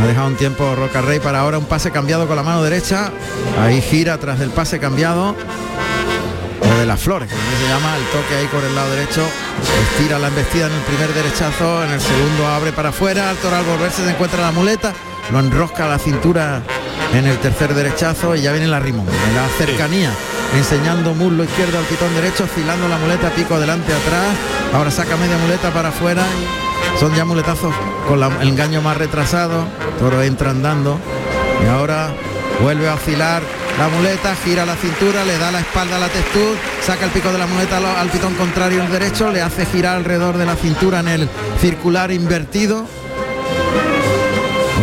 Ha 0.00 0.06
dejado 0.06 0.28
un 0.28 0.36
tiempo 0.36 0.74
Roca 0.76 1.00
Rey 1.00 1.18
para 1.18 1.40
ahora 1.40 1.58
un 1.58 1.64
pase 1.66 1.90
cambiado 1.90 2.28
con 2.28 2.36
la 2.36 2.44
mano 2.44 2.62
derecha. 2.62 3.10
Ahí 3.60 3.80
gira 3.82 4.16
tras 4.18 4.38
del 4.38 4.50
pase 4.50 4.78
cambiado. 4.78 5.34
O 6.62 6.78
de 6.78 6.86
las 6.86 7.00
flores, 7.00 7.28
como 7.28 7.42
se 7.42 7.68
llama, 7.68 7.96
el 7.96 8.04
toque 8.04 8.34
ahí 8.36 8.46
por 8.46 8.62
el 8.64 8.74
lado 8.76 8.90
derecho. 8.92 9.22
Estira 9.90 10.18
la 10.20 10.28
embestida 10.28 10.66
en 10.68 10.72
el 10.72 10.80
primer 10.82 11.12
derechazo, 11.12 11.84
en 11.84 11.90
el 11.92 12.00
segundo 12.00 12.46
abre 12.46 12.70
para 12.72 12.90
afuera. 12.90 13.30
Al 13.30 13.64
volverse 13.64 14.04
se 14.04 14.10
encuentra 14.10 14.40
la 14.40 14.52
muleta, 14.52 14.92
lo 15.32 15.40
enrosca 15.40 15.84
a 15.86 15.88
la 15.88 15.98
cintura 15.98 16.62
en 17.12 17.26
el 17.26 17.38
tercer 17.38 17.74
derechazo 17.74 18.34
y 18.36 18.42
ya 18.42 18.52
viene 18.52 18.66
la 18.68 18.78
rimón. 18.80 19.06
En 19.08 19.34
la 19.36 19.46
cercanía, 19.58 20.10
enseñando 20.56 21.14
muslo 21.14 21.44
izquierdo 21.44 21.78
al 21.78 21.84
pitón 21.84 22.14
derecho, 22.14 22.44
oscilando 22.44 22.88
la 22.88 22.98
muleta, 22.98 23.30
pico 23.30 23.54
adelante 23.54 23.92
atrás. 23.92 24.36
Ahora 24.74 24.90
saca 24.90 25.16
media 25.16 25.38
muleta 25.38 25.72
para 25.72 25.88
afuera. 25.88 26.22
Son 26.98 27.14
ya 27.14 27.24
muletazos 27.24 27.74
con 28.08 28.22
el 28.22 28.48
engaño 28.48 28.82
más 28.82 28.96
retrasado. 28.96 29.66
Toro 29.98 30.22
entra 30.22 30.50
andando. 30.50 30.98
Y 31.64 31.68
ahora 31.68 32.12
vuelve 32.60 32.88
a 32.88 32.94
oscilar 32.94 33.42
la 33.78 33.88
muleta, 33.88 34.36
gira 34.36 34.64
la 34.64 34.76
cintura, 34.76 35.24
le 35.24 35.36
da 35.38 35.50
la 35.50 35.60
espalda 35.60 35.96
a 35.96 35.98
la 35.98 36.08
textura, 36.08 36.60
saca 36.80 37.06
el 37.06 37.10
pico 37.10 37.32
de 37.32 37.38
la 37.38 37.46
muleta 37.46 37.78
al, 37.78 37.86
al 37.86 38.08
pitón 38.08 38.34
contrario 38.34 38.82
el 38.82 38.90
derecho, 38.90 39.30
le 39.30 39.42
hace 39.42 39.66
girar 39.66 39.96
alrededor 39.96 40.38
de 40.38 40.46
la 40.46 40.54
cintura 40.54 41.00
en 41.00 41.08
el 41.08 41.28
circular 41.60 42.12
invertido. 42.12 42.86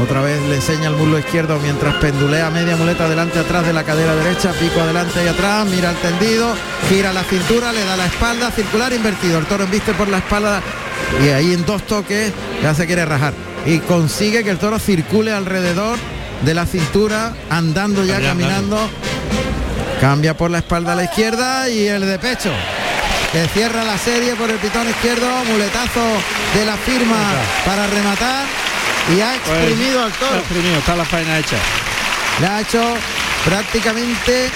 Otra 0.02 0.22
vez 0.22 0.42
le 0.50 0.56
enseña 0.56 0.88
el 0.88 0.96
muslo 0.96 1.20
izquierdo 1.20 1.60
mientras 1.60 1.94
pendulea 1.96 2.50
media 2.50 2.76
muleta 2.76 3.08
delante 3.08 3.38
atrás 3.38 3.66
de 3.66 3.72
la 3.72 3.84
cadera 3.84 4.16
derecha, 4.16 4.52
pico 4.54 4.82
adelante 4.82 5.24
y 5.24 5.28
atrás, 5.28 5.68
mira 5.68 5.92
el 5.92 5.98
tendido, 5.98 6.56
gira 6.90 7.14
la 7.14 7.24
cintura, 7.24 7.72
le 7.72 7.86
da 7.86 7.96
la 7.96 8.08
espalda, 8.08 8.50
circular 8.50 8.92
invertido. 8.94 9.38
El 9.38 9.46
toro 9.46 9.66
embiste 9.66 9.94
por 9.94 10.08
la 10.08 10.18
espalda 10.18 10.62
y 11.24 11.30
ahí 11.30 11.54
en 11.54 11.66
dos 11.66 11.84
toques 11.84 12.34
ya 12.64 12.74
se 12.74 12.88
quiere 12.88 13.06
rajar. 13.06 13.34
Y 13.66 13.78
consigue 13.80 14.44
que 14.44 14.50
el 14.50 14.58
toro 14.58 14.80
circule 14.80 15.34
alrededor 15.34 16.00
de 16.44 16.54
la 16.56 16.66
cintura, 16.66 17.34
andando 17.52 18.04
ya, 18.04 18.20
caminando. 18.20 18.80
Cambia 20.00 20.36
por 20.36 20.50
la 20.50 20.58
espalda 20.58 20.94
a 20.94 20.96
la 20.96 21.04
izquierda 21.04 21.70
y 21.70 21.88
el 21.88 22.08
de 22.08 22.18
pecho. 22.18 22.52
Que 23.32 23.48
cierra 23.50 23.84
la 23.84 24.00
serie 24.00 24.34
por 24.34 24.50
el 24.50 24.58
pitón 24.58 24.90
izquierdo, 24.90 25.28
muletazo 25.46 26.02
de 26.56 26.66
la 26.66 26.76
firma 26.76 27.18
para 27.66 27.86
rematar 27.86 28.61
y 29.16 29.20
ha 29.22 29.34
Pues, 29.46 29.58
exprimido 29.60 30.04
al 30.04 30.12
Está 30.12 30.26
toro. 30.28 30.40
exprimido, 30.40 30.78
está 30.78 30.96
la 30.96 31.06
faena 31.06 31.38
hecha. 31.40 31.58
Le 32.40 32.48
ha 32.48 32.62
hecho 32.62 32.82
prácticamente 33.46 34.50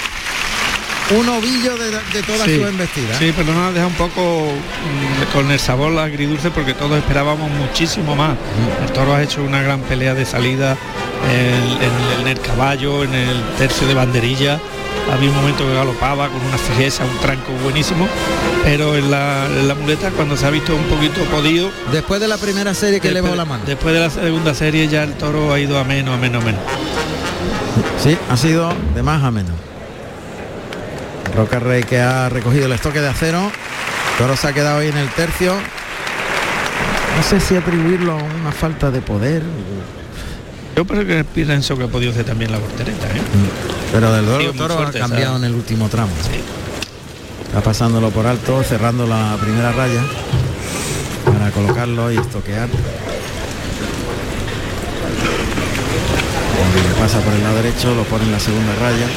un 1.17 1.29
ovillo 1.29 1.77
de, 1.77 1.91
de 1.91 2.23
toda 2.23 2.45
Sí, 2.45 2.55
su 2.59 2.65
embestida. 2.65 3.17
Sí, 3.19 3.31
pero 3.35 3.53
nos 3.53 3.69
ha 3.69 3.71
dejado 3.71 3.89
un 3.89 3.95
poco 3.95 4.47
mm, 4.51 5.33
con 5.33 5.51
el 5.51 5.59
sabor 5.59 5.97
agridulce 5.99 6.49
porque 6.49 6.73
todos 6.73 6.97
esperábamos 6.97 7.49
muchísimo 7.51 8.15
más. 8.15 8.35
El 8.83 8.91
toro 8.91 9.13
ha 9.13 9.21
hecho 9.21 9.43
una 9.43 9.61
gran 9.61 9.81
pelea 9.81 10.13
de 10.15 10.25
salida 10.25 10.75
en, 11.31 11.83
en- 11.83 12.21
en 12.21 12.27
el 12.27 12.39
caballo, 12.41 13.03
en 13.03 13.13
el 13.13 13.43
tercio 13.57 13.85
de 13.87 13.93
banderilla. 13.93 14.59
Había 15.11 15.29
un 15.29 15.35
momento 15.35 15.65
que 15.65 15.73
galopaba 15.73 16.29
con 16.29 16.41
una 16.41 16.57
fijeza, 16.57 17.05
un 17.05 17.17
tranco 17.19 17.51
buenísimo, 17.63 18.07
pero 18.63 18.95
en 18.95 19.11
la, 19.11 19.45
en 19.45 19.67
la 19.67 19.75
muleta 19.75 20.09
cuando 20.11 20.35
se 20.35 20.45
ha 20.45 20.49
visto 20.49 20.75
un 20.75 20.83
poquito 20.85 21.23
podido, 21.25 21.69
Después 21.91 22.19
de 22.19 22.27
la 22.27 22.37
primera 22.37 22.73
serie 22.73 22.99
que 22.99 23.09
elevó 23.09 23.35
la 23.35 23.45
mano. 23.45 23.63
después 23.65 23.93
de 23.93 23.99
la 24.01 24.09
segunda 24.09 24.53
serie 24.53 24.87
ya 24.87 25.03
el 25.03 25.13
toro 25.13 25.53
ha 25.53 25.59
ido 25.59 25.77
a 25.79 25.83
menos, 25.83 26.15
a 26.15 26.17
menos, 26.17 26.41
a 26.41 26.45
menos. 26.45 26.61
Sí, 28.01 28.17
ha 28.29 28.37
sido 28.37 28.73
de 28.93 29.03
más 29.03 29.23
a 29.23 29.31
menos. 29.31 29.53
Roca 31.35 31.59
Rey 31.59 31.83
que 31.83 31.99
ha 31.99 32.29
recogido 32.29 32.65
el 32.65 32.71
estoque 32.71 33.01
de 33.01 33.09
acero. 33.09 33.51
Toro 34.17 34.35
se 34.37 34.47
ha 34.47 34.53
quedado 34.53 34.79
ahí 34.79 34.87
en 34.89 34.97
el 34.97 35.09
tercio. 35.09 35.53
no 35.53 37.23
sé 37.23 37.39
si 37.39 37.55
atribuirlo 37.55 38.13
a 38.13 38.15
una 38.15 38.51
falta 38.51 38.89
de 38.91 39.01
poder. 39.01 39.43
Yo 40.75 40.86
creo 40.86 41.05
que 41.05 41.24
pienso 41.24 41.77
que 41.77 41.86
ha 41.86 41.88
podido 41.88 42.12
ser 42.13 42.25
también 42.25 42.51
la 42.51 42.60
portereta, 42.60 43.08
¿eh? 43.08 43.22
Pero 43.94 44.12
del 44.12 44.25
Toro, 44.25 44.53
toro 44.53 44.88
ha 44.88 44.91
cambiado 44.91 45.38
en 45.38 45.46
el 45.46 45.53
último 45.53 45.88
tramo. 45.88 46.12
Está 47.46 47.62
pasándolo 47.62 48.10
por 48.10 48.27
alto, 48.27 48.62
cerrando 48.63 49.08
la 49.08 49.38
primera 49.39 49.72
raya 49.72 50.01
para 51.25 51.51
colocarlo 51.51 52.12
y 52.12 52.17
estoquear. 52.17 52.67
le 56.75 57.00
pasa 57.00 57.20
por 57.22 57.34
el 57.34 57.41
lado 57.41 57.55
derecho, 57.55 57.96
lo 57.96 58.03
pone 58.03 58.25
en 58.25 58.32
la 58.34 58.39
segunda 58.39 58.75
raya. 58.75 59.08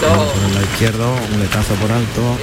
Por 0.00 0.44
el 0.44 0.54
lado 0.54 0.66
izquierdo, 0.72 1.14
un 1.34 1.40
letazo 1.40 1.74
por 1.74 1.92
alto. 1.92 2.38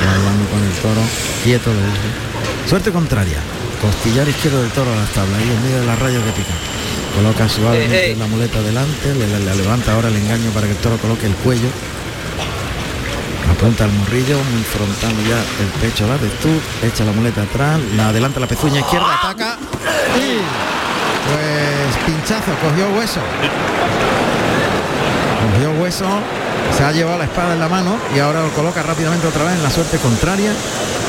Hablando 0.00 0.48
con 0.50 0.62
el 0.62 0.72
toro. 0.80 1.02
Quieto 1.42 1.70
le. 1.70 2.68
Suerte 2.68 2.92
contraria. 2.92 3.38
Costillar 3.80 4.28
izquierdo 4.28 4.60
del 4.60 4.70
toro 4.72 4.92
a 4.92 4.96
las 4.96 5.08
tablas, 5.10 5.38
ahí 5.38 5.48
en 5.48 5.62
medio 5.62 5.80
de 5.80 5.86
las 5.86 5.98
rayas 5.98 6.22
de 6.22 6.32
pica. 6.32 6.52
Coloca 7.16 7.48
suavemente 7.48 8.14
la 8.16 8.26
muleta 8.26 8.60
delante, 8.60 9.14
le, 9.14 9.26
le, 9.26 9.54
levanta 9.56 9.94
ahora 9.94 10.08
el 10.08 10.16
engaño 10.16 10.50
para 10.50 10.66
que 10.66 10.72
el 10.72 10.78
toro 10.78 10.98
coloque 10.98 11.26
el 11.26 11.34
cuello. 11.36 11.68
Apunta 13.50 13.84
al 13.84 13.92
morrillo, 13.92 14.36
muy 14.52 14.62
frontal 14.62 15.12
ya 15.26 15.38
el 15.38 15.68
pecho 15.80 16.06
la 16.06 16.16
tú, 16.16 16.50
echa 16.86 17.04
la 17.04 17.12
muleta 17.12 17.42
atrás, 17.42 17.80
la 17.96 18.08
adelanta 18.08 18.38
la 18.38 18.46
pezuña 18.46 18.80
izquierda, 18.80 19.18
ataca. 19.18 19.56
Pues 21.26 22.04
pinchazo, 22.04 22.52
cogió 22.60 22.88
hueso. 22.90 23.20
Cogió 25.52 25.70
hueso, 25.82 26.06
se 26.76 26.84
ha 26.84 26.92
llevado 26.92 27.18
la 27.18 27.24
espada 27.24 27.54
en 27.54 27.60
la 27.60 27.68
mano 27.68 27.96
y 28.14 28.18
ahora 28.18 28.42
lo 28.42 28.50
coloca 28.50 28.82
rápidamente 28.82 29.26
otra 29.26 29.44
vez 29.44 29.54
en 29.54 29.62
la 29.62 29.70
suerte 29.70 29.96
contraria 29.98 30.52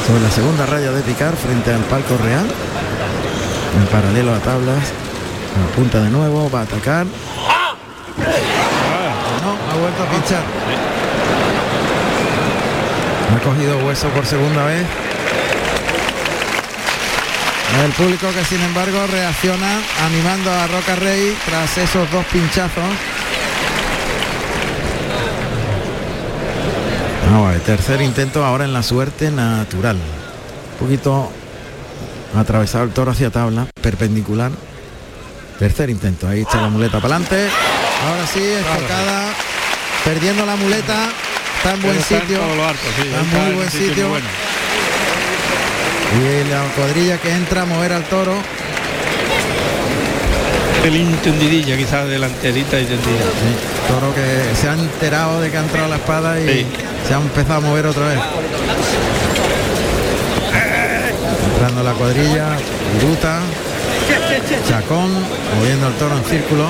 sobre 0.07 0.21
la 0.21 0.31
segunda 0.31 0.65
raya 0.65 0.91
de 0.91 1.01
picar 1.01 1.35
frente 1.35 1.73
al 1.73 1.81
palco 1.81 2.17
real. 2.17 2.45
En 3.77 3.85
paralelo 3.87 4.33
a 4.33 4.39
tablas. 4.39 4.91
Apunta 5.71 6.01
de 6.01 6.09
nuevo, 6.09 6.49
va 6.49 6.61
a 6.61 6.63
atacar. 6.63 7.05
No, 9.43 9.51
ha 9.71 9.75
vuelto 9.77 10.03
a 10.03 10.09
pinchar. 10.09 10.43
Ha 13.33 13.39
cogido 13.43 13.77
hueso 13.85 14.07
por 14.09 14.25
segunda 14.25 14.65
vez. 14.65 14.85
El 17.85 17.91
público 17.93 18.27
que 18.31 18.43
sin 18.45 18.61
embargo 18.61 19.07
reacciona 19.07 19.81
animando 20.05 20.51
a 20.51 20.67
Roca 20.67 20.95
Rey 20.95 21.35
tras 21.45 21.77
esos 21.77 22.11
dos 22.11 22.25
pinchazos. 22.25 22.83
Tercer 27.65 28.01
intento 28.01 28.43
ahora 28.43 28.65
en 28.65 28.73
la 28.73 28.83
suerte 28.83 29.31
natural. 29.31 29.95
Un 29.95 30.85
poquito 30.85 31.31
atravesado 32.35 32.83
el 32.83 32.91
toro 32.91 33.11
hacia 33.11 33.29
tabla, 33.29 33.67
perpendicular. 33.81 34.51
Tercer 35.59 35.89
intento, 35.89 36.27
ahí 36.27 36.41
está 36.41 36.59
la 36.59 36.69
muleta 36.69 36.99
para 36.99 37.15
adelante. 37.15 37.47
Ahora 38.07 38.27
sí, 38.27 38.43
enfocada, 38.43 39.33
perdiendo 40.03 40.45
la 40.45 40.55
muleta. 40.55 41.09
Está 41.57 41.73
en 41.73 41.81
buen 41.81 42.01
sitio. 42.01 42.39
está, 42.41 43.19
en 43.19 43.45
muy 43.45 43.55
buen 43.55 43.69
sitio. 43.69 44.07
Y 46.17 46.49
la 46.49 46.63
cuadrilla 46.75 47.17
que 47.17 47.31
entra 47.31 47.61
a 47.61 47.65
mover 47.65 47.93
al 47.93 48.03
toro. 48.05 48.33
El 50.83 50.95
intendidilla 50.95 51.77
quizás 51.77 52.07
delanterita 52.07 52.79
y 52.79 52.85
tendida. 52.85 53.23
toro 53.87 54.13
que 54.15 54.55
se 54.59 54.67
ha 54.67 54.73
enterado 54.73 55.39
de 55.39 55.51
que 55.51 55.57
ha 55.57 55.61
entrado 55.61 55.87
la 55.87 55.97
espada 55.97 56.39
y 56.39 56.65
se 57.07 57.13
ha 57.13 57.17
empezado 57.17 57.55
a 57.55 57.59
mover 57.61 57.85
otra 57.87 58.07
vez. 58.07 58.19
Entrando 61.53 61.83
la 61.83 61.93
cuadrilla, 61.93 62.47
Viruta, 62.93 63.39
Chacón, 64.67 65.11
moviendo 65.55 65.87
al 65.87 65.93
toro 65.93 66.17
en 66.17 66.25
círculo. 66.25 66.65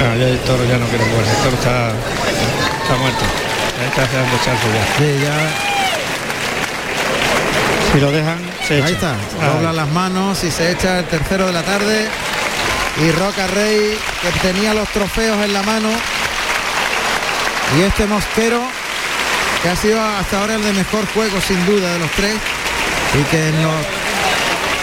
Ah, 0.00 0.16
ya 0.16 0.28
el 0.28 0.38
toro 0.40 0.64
ya 0.64 0.78
no 0.78 0.86
quiere 0.86 1.04
moverse, 1.04 1.30
el 1.30 1.42
toro 1.42 1.56
está, 1.56 1.90
está 2.82 2.96
muerto 2.96 3.24
está 3.86 4.02
haciendo 4.02 4.36
ya. 4.98 5.24
ya. 5.24 5.36
Si 7.92 8.00
lo 8.00 8.10
dejan, 8.10 8.38
se 8.66 8.82
Ahí 8.82 8.92
está, 8.92 9.14
dobla 9.54 9.72
las 9.72 9.88
manos 9.88 10.44
y 10.44 10.50
se 10.50 10.72
echa 10.72 10.98
el 10.98 11.06
tercero 11.06 11.46
de 11.46 11.52
la 11.52 11.62
tarde. 11.62 12.08
Y 12.98 13.12
Roca 13.12 13.46
Rey, 13.46 13.96
que 14.22 14.40
tenía 14.40 14.74
los 14.74 14.88
trofeos 14.88 15.42
en 15.44 15.52
la 15.52 15.62
mano. 15.62 15.88
Y 17.76 17.82
este 17.82 18.06
Mosquero, 18.06 18.62
que 19.62 19.68
ha 19.68 19.76
sido 19.76 20.00
hasta 20.00 20.40
ahora 20.40 20.54
el 20.54 20.62
de 20.62 20.72
mejor 20.72 21.06
juego 21.12 21.40
sin 21.40 21.64
duda 21.66 21.92
de 21.92 21.98
los 21.98 22.10
tres. 22.12 22.34
Y 23.18 23.22
que 23.24 23.48
en 23.48 23.62
los 23.62 23.74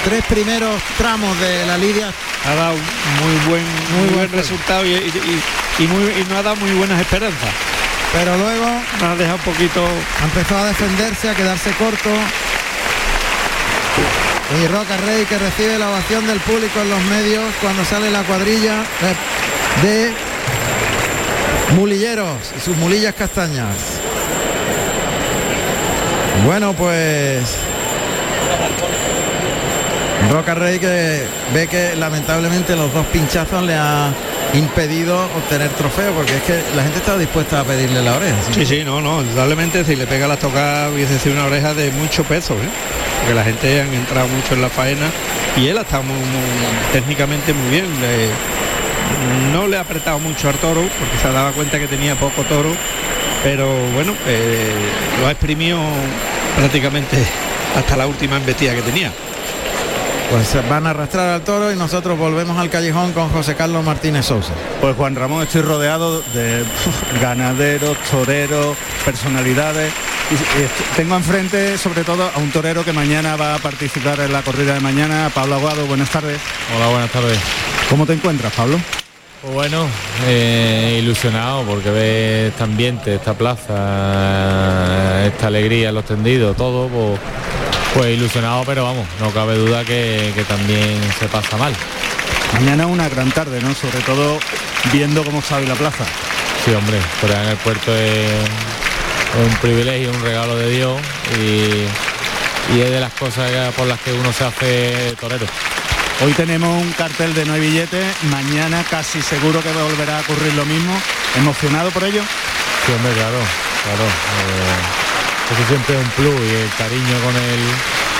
tres 0.03 0.23
primeros 0.25 0.81
tramos 0.97 1.39
de 1.39 1.65
la 1.65 1.77
lidia 1.77 2.13
ha 2.45 2.55
dado 2.55 2.75
muy 2.75 3.35
buen, 3.49 3.63
muy, 3.97 4.09
buen, 4.15 4.31
resultado 4.31 4.85
y, 4.85 5.11
muy, 5.87 6.03
y 6.11 6.25
no 6.29 6.37
ha 6.37 6.43
dado 6.43 6.55
muy 6.57 6.71
buenas 6.73 7.01
esperanzas 7.01 7.49
pero 8.13 8.37
luego 8.37 8.65
ha 9.03 9.15
dejado 9.15 9.37
un 9.37 9.53
poquito 9.53 9.83
ha 9.83 10.25
empezado 10.25 10.61
a 10.61 10.67
defenderse 10.67 11.29
a 11.29 11.35
quedarse 11.35 11.71
corto 11.71 12.09
y 14.61 14.67
Roca 14.67 14.95
Rey 14.97 15.25
que 15.25 15.37
recibe 15.37 15.79
la 15.79 15.89
ovación 15.89 16.27
del 16.27 16.39
público 16.39 16.79
en 16.81 16.89
los 16.91 17.03
medios 17.05 17.43
cuando 17.61 17.83
sale 17.83 18.11
la 18.11 18.23
cuadrilla 18.23 18.83
de 19.81 20.13
mulilleros 21.73 22.37
y 22.57 22.59
sus 22.59 22.77
mulillas 22.77 23.15
castañas 23.15 23.75
bueno 26.45 26.73
pues 26.73 27.43
Roca 30.31 30.55
Rey 30.55 30.79
que 30.79 31.23
ve 31.53 31.67
que 31.67 31.95
lamentablemente 31.95 32.75
los 32.75 32.93
dos 32.93 33.05
pinchazos 33.07 33.63
le 33.63 33.75
ha 33.75 34.11
impedido 34.53 35.19
obtener 35.37 35.69
trofeo 35.71 36.13
porque 36.13 36.35
es 36.37 36.43
que 36.43 36.61
la 36.75 36.83
gente 36.83 36.99
está 36.99 37.17
dispuesta 37.17 37.59
a 37.59 37.63
pedirle 37.63 38.01
la 38.01 38.15
oreja. 38.15 38.35
Sí, 38.53 38.65
sí, 38.65 38.83
no, 38.83 39.01
no, 39.01 39.21
indudablemente 39.21 39.83
si 39.83 39.95
le 39.95 40.07
pega 40.07 40.27
la 40.27 40.37
toca 40.37 40.89
hubiese 40.93 41.19
sido 41.19 41.35
una 41.35 41.45
oreja 41.45 41.73
de 41.73 41.91
mucho 41.91 42.23
peso, 42.23 42.53
¿eh? 42.53 42.69
porque 43.19 43.35
la 43.35 43.43
gente 43.43 43.81
han 43.81 43.93
entrado 43.93 44.27
mucho 44.27 44.53
en 44.53 44.61
la 44.61 44.69
faena 44.69 45.07
y 45.57 45.67
él 45.67 45.77
ha 45.77 45.81
estado 45.81 46.03
muy, 46.03 46.17
técnicamente 46.93 47.53
muy 47.53 47.69
bien. 47.69 47.85
No 49.51 49.67
le 49.67 49.77
ha 49.77 49.81
apretado 49.81 50.19
mucho 50.19 50.49
al 50.49 50.55
toro 50.55 50.81
porque 50.81 51.17
se 51.21 51.27
ha 51.27 51.31
dado 51.31 51.53
cuenta 51.53 51.79
que 51.79 51.87
tenía 51.87 52.15
poco 52.15 52.43
toro, 52.43 52.69
pero 53.43 53.67
bueno, 53.93 54.13
eh, 54.27 54.71
lo 55.21 55.27
ha 55.27 55.31
exprimido 55.31 55.79
prácticamente 56.57 57.17
hasta 57.75 57.97
la 57.97 58.07
última 58.07 58.37
embestida 58.37 58.73
que 58.73 58.81
tenía. 58.81 59.11
Pues 60.29 60.57
van 60.67 60.87
a 60.87 60.89
arrastrar 60.89 61.29
al 61.29 61.41
toro 61.41 61.71
y 61.71 61.75
nosotros 61.75 62.17
volvemos 62.17 62.57
al 62.57 62.69
callejón 62.69 63.13
con 63.13 63.29
José 63.29 63.55
Carlos 63.55 63.85
Martínez 63.85 64.25
Sousa. 64.25 64.53
Pues 64.81 64.95
Juan 64.95 65.15
Ramón, 65.15 65.43
estoy 65.43 65.61
rodeado 65.61 66.21
de 66.33 66.63
ganaderos, 67.21 67.95
toreros, 68.09 68.75
personalidades. 69.03 69.93
Y 70.31 70.95
tengo 70.95 71.15
enfrente 71.15 71.77
sobre 71.77 72.03
todo 72.03 72.29
a 72.35 72.39
un 72.39 72.51
torero 72.51 72.83
que 72.83 72.91
mañana 72.91 73.35
va 73.35 73.53
a 73.53 73.59
participar 73.59 74.19
en 74.21 74.33
la 74.33 74.41
corrida 74.41 74.73
de 74.73 74.79
mañana, 74.79 75.29
Pablo 75.33 75.55
Aguado, 75.55 75.85
buenas 75.85 76.09
tardes. 76.09 76.39
Hola, 76.75 76.87
buenas 76.87 77.11
tardes. 77.11 77.39
¿Cómo 77.89 78.05
te 78.05 78.13
encuentras, 78.13 78.51
Pablo? 78.53 78.79
Pues 79.41 79.53
bueno, 79.53 79.85
eh, 80.25 80.99
ilusionado 81.03 81.63
porque 81.63 81.91
ve 81.91 82.47
este 82.47 82.63
ambiente, 82.63 83.15
esta 83.15 83.35
plaza, 83.35 85.25
esta 85.27 85.47
alegría, 85.47 85.91
los 85.91 86.05
tendidos, 86.05 86.57
todo, 86.57 86.87
pues 86.87 87.19
pues 87.95 88.17
ilusionado, 88.17 88.63
pero 88.65 88.83
vamos, 88.83 89.07
no 89.21 89.29
cabe 89.31 89.55
duda 89.55 89.85
que, 89.85 90.33
también 90.49 90.99
se 91.17 91.27
pasa 91.27 91.55
mal. 91.55 91.73
Mañana 92.53 92.87
una 92.87 93.07
gran 93.07 93.31
tarde, 93.31 93.61
¿no? 93.61 93.73
Sobre 93.73 93.99
todo 93.99 94.37
viendo 94.91 95.23
cómo 95.23 95.41
sabe 95.41 95.65
la 95.65 95.75
plaza. 95.75 96.03
Sí, 96.65 96.73
hombre, 96.73 96.97
por 97.21 97.31
en 97.31 97.47
el 97.47 97.57
puerto 97.57 97.95
es, 97.95 98.49
un 99.47 99.55
privilegio, 99.61 100.11
un 100.11 100.21
regalo 100.21 100.57
de 100.57 100.69
Dios 100.71 100.99
y, 101.39 102.79
es 102.81 102.89
de 102.89 102.99
las 102.99 103.13
cosas 103.13 103.49
por 103.75 103.87
las 103.87 103.99
que 104.01 104.11
uno 104.11 104.33
se 104.33 104.43
hace 104.43 105.15
torero. 105.17 105.45
Hoy 106.23 106.31
tenemos 106.31 106.69
un 106.81 106.91
cartel 106.93 107.33
de 107.33 107.43
no 107.45 107.53
hay 107.53 107.59
billetes, 107.59 108.05
mañana 108.31 108.85
casi 108.89 109.21
seguro 109.21 109.61
que 109.61 109.71
volverá 109.71 110.19
a 110.19 110.21
ocurrir 110.21 110.53
lo 110.53 110.65
mismo. 110.65 110.93
¿Emocionado 111.35 111.91
por 111.91 112.05
ello? 112.05 112.21
Sí, 112.85 112.93
hombre, 112.93 113.11
claro, 113.11 113.37
claro. 113.83 114.03
Eh, 114.05 115.51
eso 115.51 115.67
siempre 115.67 115.95
es 115.95 116.01
un 116.01 116.09
plus 116.11 116.39
y 116.39 116.55
el 116.55 116.69
cariño 116.77 117.19
con 117.19 117.35
el, 117.35 117.59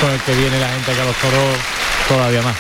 con 0.02 0.12
el 0.12 0.20
que 0.22 0.36
viene 0.36 0.60
la 0.60 0.68
gente 0.70 0.92
que 0.92 1.02
a 1.02 1.06
los 1.06 1.16
toros 1.16 1.58
todavía 2.10 2.42
más. 2.42 2.56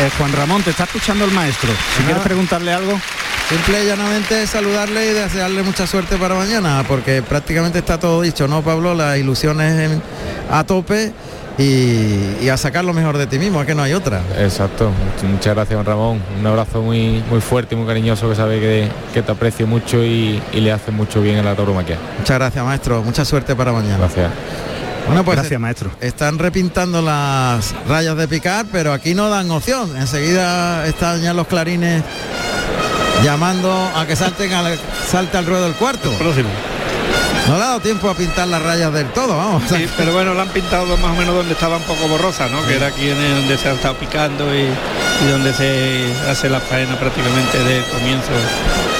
Eh, 0.00 0.10
Juan 0.18 0.32
Ramón, 0.34 0.62
te 0.62 0.70
está 0.70 0.84
escuchando 0.84 1.24
el 1.24 1.30
maestro. 1.30 1.70
Si 1.96 2.02
quieres 2.02 2.22
preguntarle 2.22 2.72
algo. 2.72 3.00
Simple 3.48 3.82
y 3.82 3.86
llanamente 3.86 4.46
saludarle 4.46 5.06
y 5.06 5.12
desearle 5.14 5.62
mucha 5.62 5.86
suerte 5.86 6.16
para 6.16 6.34
mañana, 6.34 6.84
porque 6.86 7.22
prácticamente 7.22 7.78
está 7.78 7.98
todo 7.98 8.20
dicho, 8.20 8.46
¿no, 8.48 8.60
Pablo? 8.60 8.92
Las 8.92 9.16
ilusiones 9.18 10.00
a 10.50 10.64
tope 10.64 11.12
y, 11.58 12.48
a 12.48 12.56
sacar 12.56 12.84
lo 12.84 12.92
mejor 12.92 13.16
de 13.18 13.26
ti 13.26 13.38
mismo, 13.38 13.60
es 13.60 13.66
que 13.66 13.74
no 13.74 13.82
hay 13.82 13.94
otra. 13.94 14.20
Exacto, 14.38 14.90
muchas 15.22 15.54
gracias 15.54 15.84
Ramón, 15.84 16.20
un 16.38 16.46
abrazo 16.46 16.82
muy, 16.82 17.22
muy 17.30 17.40
fuerte 17.40 17.74
y 17.74 17.78
muy 17.78 17.86
cariñoso 17.86 18.28
que 18.28 18.36
sabe 18.36 18.60
que, 19.12 19.22
te 19.22 19.32
aprecio 19.32 19.66
mucho 19.66 20.04
y, 20.04 20.42
le 20.52 20.72
hace 20.72 20.90
mucho 20.90 21.20
bien 21.22 21.38
a 21.38 21.42
la 21.42 21.54
tauromaquia. 21.54 21.98
Muchas 22.18 22.38
gracias 22.38 22.64
maestro, 22.64 23.02
mucha 23.02 23.24
suerte 23.24 23.54
para 23.56 23.72
mañana. 23.72 23.98
Gracias. 23.98 24.30
Bueno, 25.06 25.24
pues 25.24 25.36
Gracias, 25.36 25.60
maestro. 25.60 25.90
Están 26.00 26.36
repintando 26.38 27.00
las 27.00 27.74
rayas 27.88 28.16
de 28.16 28.26
picar, 28.26 28.66
pero 28.72 28.92
aquí 28.92 29.14
no 29.14 29.30
dan 29.30 29.50
opción. 29.52 29.96
Enseguida 29.96 30.84
están 30.86 31.22
ya 31.22 31.32
los 31.32 31.46
clarines 31.46 32.02
llamando 33.22 33.72
a 33.94 34.04
que 34.04 34.16
salten 34.16 34.52
al, 34.52 34.76
salte 35.08 35.36
al 35.38 35.46
ruedo 35.46 35.64
del 35.64 35.74
cuarto. 35.74 36.10
Próximo. 36.18 36.48
No 37.48 37.56
le 37.56 37.62
ha 37.62 37.66
dado 37.66 37.80
tiempo 37.80 38.10
a 38.10 38.14
pintar 38.14 38.48
las 38.48 38.60
rayas 38.60 38.92
del 38.92 39.06
todo, 39.12 39.36
vamos. 39.36 39.62
Sí, 39.68 39.86
pero 39.96 40.12
bueno, 40.12 40.34
la 40.34 40.42
han 40.42 40.48
pintado 40.48 40.96
más 40.96 41.12
o 41.12 41.14
menos 41.14 41.32
donde 41.32 41.52
estaba 41.52 41.76
un 41.76 41.84
poco 41.84 42.08
borrosa, 42.08 42.48
¿no? 42.48 42.66
Que 42.66 42.74
era 42.74 42.88
aquí 42.88 43.08
donde 43.08 43.56
se 43.56 43.68
ha 43.68 43.72
estado 43.72 43.94
picando 43.94 44.52
y, 44.52 44.68
donde 45.30 45.52
se 45.52 46.12
hace 46.28 46.48
la 46.48 46.58
faena 46.58 46.98
prácticamente 46.98 47.62
del 47.62 47.84
comienzo 47.84 48.32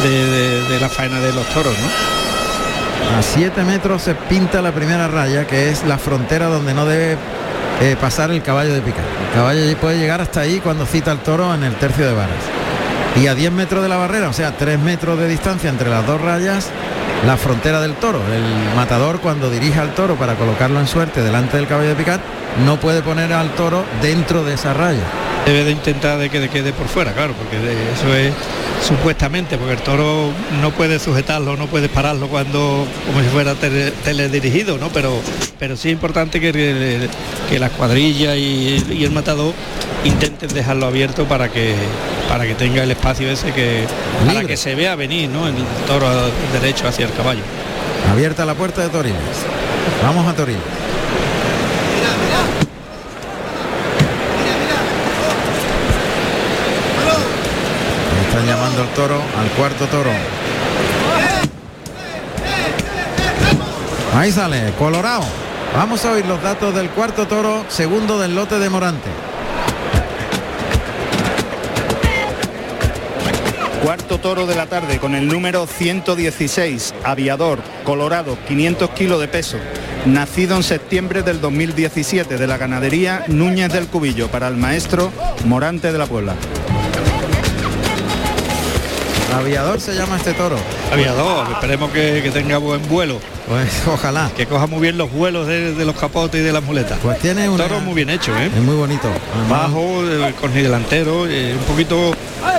de, 0.02 0.78
la 0.80 0.88
faena 0.88 1.18
de 1.20 1.32
los 1.32 1.44
toros, 1.46 1.74
¿no? 1.76 3.18
A 3.18 3.22
7 3.22 3.64
metros 3.64 4.02
se 4.02 4.14
pinta 4.14 4.62
la 4.62 4.72
primera 4.72 5.08
raya, 5.08 5.46
que 5.46 5.70
es 5.70 5.84
la 5.84 5.98
frontera 5.98 6.46
donde 6.46 6.72
no 6.72 6.86
debe 6.86 7.16
eh, 7.80 7.96
pasar 8.00 8.30
el 8.30 8.42
caballo 8.42 8.72
de 8.72 8.80
picar. 8.80 9.04
El 9.28 9.34
caballo 9.34 9.76
puede 9.78 9.98
llegar 9.98 10.20
hasta 10.20 10.40
ahí 10.40 10.60
cuando 10.60 10.86
cita 10.86 11.10
el 11.10 11.18
toro 11.18 11.52
en 11.52 11.64
el 11.64 11.74
tercio 11.74 12.06
de 12.06 12.12
varas. 12.12 12.44
Y 13.20 13.26
a 13.26 13.34
10 13.34 13.50
metros 13.52 13.82
de 13.82 13.88
la 13.88 13.96
barrera, 13.96 14.28
o 14.28 14.32
sea, 14.32 14.56
3 14.56 14.78
metros 14.78 15.18
de 15.18 15.26
distancia 15.26 15.68
entre 15.68 15.90
las 15.90 16.06
dos 16.06 16.20
rayas, 16.20 16.70
la 17.26 17.36
frontera 17.36 17.80
del 17.80 17.94
toro. 17.94 18.20
El 18.32 18.76
matador 18.76 19.20
cuando 19.20 19.50
dirige 19.50 19.80
al 19.80 19.94
toro 19.94 20.14
para 20.14 20.36
colocarlo 20.36 20.78
en 20.78 20.86
suerte 20.86 21.22
delante 21.22 21.56
del 21.56 21.66
caballo 21.66 21.88
de 21.88 21.96
picar, 21.96 22.20
no 22.64 22.78
puede 22.78 23.02
poner 23.02 23.32
al 23.32 23.50
toro 23.50 23.84
dentro 24.00 24.44
de 24.44 24.54
esa 24.54 24.72
raya. 24.72 25.25
Debe 25.46 25.62
de 25.62 25.70
intentar 25.70 26.18
de 26.18 26.28
que 26.28 26.48
quede 26.48 26.72
por 26.72 26.88
fuera, 26.88 27.12
claro, 27.12 27.32
porque 27.34 27.56
eso 27.56 28.12
es 28.16 28.32
supuestamente, 28.84 29.56
porque 29.56 29.74
el 29.74 29.80
toro 29.80 30.32
no 30.60 30.72
puede 30.72 30.98
sujetarlo, 30.98 31.56
no 31.56 31.68
puede 31.68 31.88
pararlo 31.88 32.26
cuando 32.26 32.84
como 33.06 33.22
si 33.22 33.28
fuera 33.28 33.54
teledirigido, 33.54 34.76
¿no? 34.78 34.88
Pero, 34.88 35.20
pero 35.58 35.76
sí 35.76 35.88
es 35.88 35.92
importante 35.92 36.40
que, 36.40 37.08
que 37.48 37.58
las 37.60 37.70
cuadrillas 37.70 38.36
y, 38.36 39.04
el 39.04 39.12
matador 39.12 39.54
intenten 40.04 40.52
dejarlo 40.52 40.86
abierto 40.86 41.26
para 41.26 41.48
que 41.48 41.74
para 42.28 42.44
que 42.44 42.56
tenga 42.56 42.82
el 42.82 42.90
espacio 42.90 43.30
ese 43.30 43.52
que 43.52 43.84
para 44.26 44.44
que 44.44 44.56
se 44.56 44.74
vea 44.74 44.96
venir, 44.96 45.28
¿no? 45.30 45.46
El 45.46 45.54
toro 45.86 46.08
derecho 46.52 46.88
hacia 46.88 47.06
el 47.06 47.12
caballo. 47.12 47.42
Abierta 48.10 48.44
la 48.44 48.54
puerta 48.54 48.82
de 48.82 48.88
Torines. 48.88 49.20
Vamos 50.02 50.26
a 50.26 50.34
Torines. 50.34 50.85
Al 58.66 58.88
toro, 58.94 59.14
al 59.14 59.48
cuarto 59.56 59.86
toro. 59.86 60.10
Ahí 64.12 64.32
sale, 64.32 64.72
Colorado. 64.76 65.24
Vamos 65.72 66.04
a 66.04 66.10
oír 66.10 66.26
los 66.26 66.42
datos 66.42 66.74
del 66.74 66.90
cuarto 66.90 67.28
toro, 67.28 67.64
segundo 67.68 68.18
del 68.18 68.34
lote 68.34 68.58
de 68.58 68.68
Morante. 68.68 69.08
Cuarto 73.84 74.18
toro 74.18 74.46
de 74.46 74.56
la 74.56 74.66
tarde 74.66 74.98
con 74.98 75.14
el 75.14 75.28
número 75.28 75.68
116, 75.68 76.92
aviador, 77.04 77.60
colorado, 77.84 78.36
500 78.48 78.90
kilos 78.90 79.20
de 79.20 79.28
peso. 79.28 79.58
Nacido 80.06 80.56
en 80.56 80.64
septiembre 80.64 81.22
del 81.22 81.40
2017 81.40 82.36
de 82.36 82.46
la 82.48 82.58
ganadería 82.58 83.24
Núñez 83.28 83.72
del 83.72 83.86
Cubillo 83.86 84.28
para 84.28 84.48
el 84.48 84.56
maestro 84.56 85.12
Morante 85.44 85.92
de 85.92 85.98
la 85.98 86.06
Puebla. 86.06 86.34
Aviador 89.34 89.80
se 89.80 89.94
llama 89.94 90.16
este 90.16 90.32
toro. 90.32 90.56
Aviador, 90.92 91.46
esperemos 91.52 91.90
que, 91.90 92.30
tenga 92.32 92.58
buen 92.58 92.86
vuelo. 92.88 93.18
Pues 93.48 93.82
ojalá. 93.86 94.30
Que 94.36 94.46
coja 94.46 94.66
muy 94.66 94.80
bien 94.80 94.98
los 94.98 95.10
vuelos 95.12 95.46
de, 95.46 95.84
los 95.84 95.96
capotes 95.96 96.40
y 96.40 96.44
de 96.44 96.52
las 96.52 96.62
muletas. 96.62 96.98
Pues 97.02 97.18
tiene 97.18 97.48
un 97.48 97.56
toro 97.56 97.80
muy 97.80 97.94
bien 97.94 98.10
hecho, 98.10 98.36
¿eh? 98.36 98.46
Es 98.46 98.62
muy 98.62 98.76
bonito. 98.76 99.08
Bajo, 99.48 100.04
eh, 100.04 100.34
con 100.40 100.52
el 100.56 100.62
delantero, 100.64 101.26
eh, 101.28 101.54
un 101.58 101.64
poquito 101.64 102.14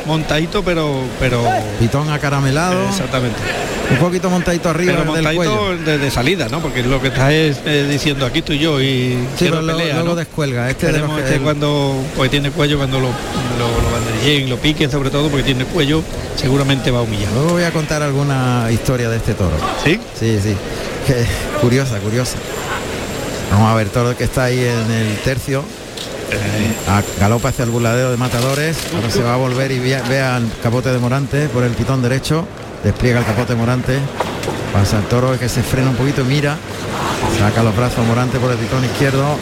montadito, 0.06 0.64
pero 0.64 1.02
pero 1.20 1.44
pitón 1.80 2.10
acaramelado. 2.10 2.88
Exactamente. 2.88 3.40
Un 3.90 3.98
poquito 3.98 4.30
montadito 4.30 4.70
arriba 4.70 4.96
pero 4.98 5.06
montadito 5.06 5.78
De, 5.78 6.12
salida, 6.12 6.48
no 6.50 6.60
porque 6.60 6.84
lo 6.84 7.02
que 7.02 7.08
está 7.08 7.32
es 7.32 7.60
eh, 7.66 7.88
diciendo 7.90 8.26
aquí 8.26 8.40
estoy 8.40 8.60
yo 8.60 8.82
y 8.82 9.18
sí, 9.38 9.46
pero 9.46 9.66
pelea, 9.66 9.96
luego, 9.96 10.16
descuelga 10.16 10.70
este, 10.70 10.92
de 10.92 11.00
este 11.20 11.40
cuando 11.40 11.96
pues 12.16 12.30
tiene 12.30 12.52
cuello 12.52 12.78
cuando 12.78 13.00
lo 13.00 13.08
lo, 13.08 13.68
lo, 13.68 13.90
lo 14.48 14.58
piquen 14.58 14.92
sobre 14.92 15.10
todo 15.10 15.30
porque 15.30 15.44
tiene 15.44 15.66
cuello 15.66 16.04
seguramente 16.36 16.92
va 16.92 17.00
a 17.00 17.02
humillar 17.04 17.32
luego 17.34 17.52
voy 17.52 17.64
a 17.64 17.72
contar 17.72 18.04
alguna 18.04 18.68
historia 18.72 19.10
de 19.10 19.18
este 19.18 19.34
toro. 19.34 19.56
Sí 19.84 20.00
sí 20.18 20.40
sí. 20.42 20.56
Que 21.06 21.26
curiosa 21.62 22.00
curiosa. 22.00 22.38
Vamos 23.52 23.72
a 23.72 23.76
ver 23.76 23.90
todo 23.90 24.16
que 24.16 24.26
está 24.26 24.46
ahí 24.46 24.60
en 24.60 24.92
el 24.92 25.18
tercio. 25.24 25.64
A 26.90 27.02
galopa 27.20 27.50
hacia 27.50 27.64
el 27.64 27.70
burladero 27.70 28.12
de 28.12 28.18
matadores. 28.18 28.78
Ahora 28.94 29.10
se 29.10 29.24
va 29.24 29.36
a 29.36 29.38
volver 29.38 29.72
y 29.72 29.80
vea, 29.80 30.38
el 30.38 30.50
capote 30.62 30.92
de 30.92 30.98
Morante 30.98 31.48
por 31.48 31.64
el 31.64 31.72
pitón 31.72 32.02
derecho. 32.02 32.46
Despliega 32.84 33.20
el 33.20 33.26
capote 33.26 33.56
Morante. 33.56 34.00
Pasa 34.74 34.98
el 34.98 35.06
toro 35.06 35.40
que 35.40 35.48
se 35.48 35.64
frena 35.64 35.90
un 35.90 35.96
poquito 35.96 36.22
y 36.22 36.26
mira 36.26 36.58
saca 37.40 37.64
los 37.64 37.76
brazos 37.76 38.06
Morante 38.06 38.40
por 38.40 38.52
el 38.52 38.58
pitón 38.58 38.84
izquierdo 38.84 39.38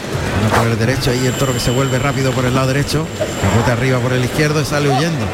por 0.56 0.66
el 0.66 0.78
derecho 0.78 1.12
y 1.14 1.26
el 1.26 1.32
toro 1.34 1.52
que 1.52 1.60
se 1.60 1.70
vuelve 1.70 1.98
rápido 1.98 2.32
por 2.32 2.44
el 2.44 2.54
lado 2.54 2.68
derecho 2.68 3.06
capote 3.42 3.70
arriba 3.70 3.98
por 3.98 4.12
el 4.12 4.24
izquierdo 4.24 4.60
y 4.60 4.64
sale 4.64 4.88
huyendo 4.88 5.26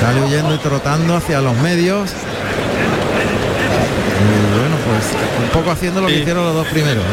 sale 0.00 0.22
huyendo 0.22 0.54
y 0.54 0.58
trotando 0.58 1.16
hacia 1.16 1.40
los 1.40 1.56
medios 1.56 2.10
bueno, 4.58 4.76
pues 4.84 5.44
un 5.44 5.48
poco 5.50 5.70
haciendo 5.70 6.00
lo 6.00 6.08
que 6.08 6.18
hicieron 6.18 6.44
los 6.44 6.54
dos 6.54 6.66
primeros. 6.68 7.04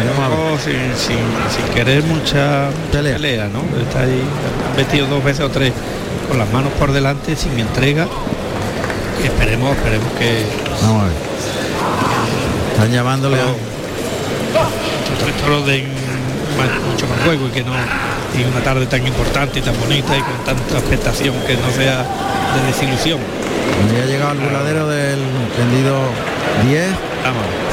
sin, 0.64 1.74
querer 1.74 2.04
mucha 2.04 2.70
pelea. 2.92 3.48
¿no? 3.48 3.62
Está 3.80 4.02
ahí 4.02 4.22
vestido 4.76 5.08
dos 5.08 5.24
veces 5.24 5.46
o 5.46 5.50
tres 5.50 5.72
con 6.28 6.38
las 6.38 6.52
manos 6.52 6.72
por 6.80 6.92
delante, 6.92 7.36
sin 7.36 7.58
entrega. 7.60 8.08
Y 9.22 9.28
esperemos, 9.28 9.76
esperemos 9.78 10.12
que. 10.14 10.46
Vamos 10.82 11.04
a 11.04 11.06
ver. 11.06 11.14
Están 12.74 12.92
llamándole 12.92 13.38
a. 13.40 13.75
Tres 15.20 15.36
toros 15.42 15.66
de 15.66 15.86
mucho 16.92 17.08
más 17.08 17.20
juego 17.26 17.48
y 17.48 17.52
que 17.52 17.64
no. 17.64 17.74
Y 18.38 18.44
una 18.44 18.62
tarde 18.64 18.86
tan 18.86 19.06
importante 19.06 19.60
y 19.60 19.62
tan 19.62 19.80
bonita 19.80 20.18
y 20.18 20.22
con 20.22 20.38
tanta 20.46 20.78
expectación 20.78 21.36
que 21.48 21.56
no 21.56 21.70
sea 21.72 22.06
de 22.54 22.68
desilusión. 22.68 23.20
Ya 23.94 24.04
ha 24.04 24.06
llegado 24.06 24.32
al 24.32 24.38
burladero 24.38 24.88
del 24.88 25.20
tendido 25.56 26.00
10. 26.68 26.86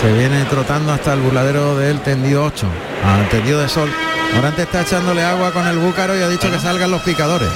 Se 0.00 0.12
viene 0.12 0.44
trotando 0.44 0.92
hasta 0.92 1.12
el 1.12 1.20
burladero 1.20 1.76
del 1.76 2.00
tendido 2.00 2.44
8. 2.44 2.66
Al 3.04 3.28
tendido 3.28 3.60
de 3.60 3.68
sol. 3.68 3.90
Morante 4.34 4.62
está 4.62 4.82
echándole 4.82 5.22
agua 5.22 5.52
con 5.52 5.66
el 5.66 5.78
búcaro 5.78 6.16
y 6.18 6.22
ha 6.22 6.28
dicho 6.28 6.50
que 6.50 6.58
salgan 6.58 6.90
los 6.90 7.02
picadores. 7.02 7.50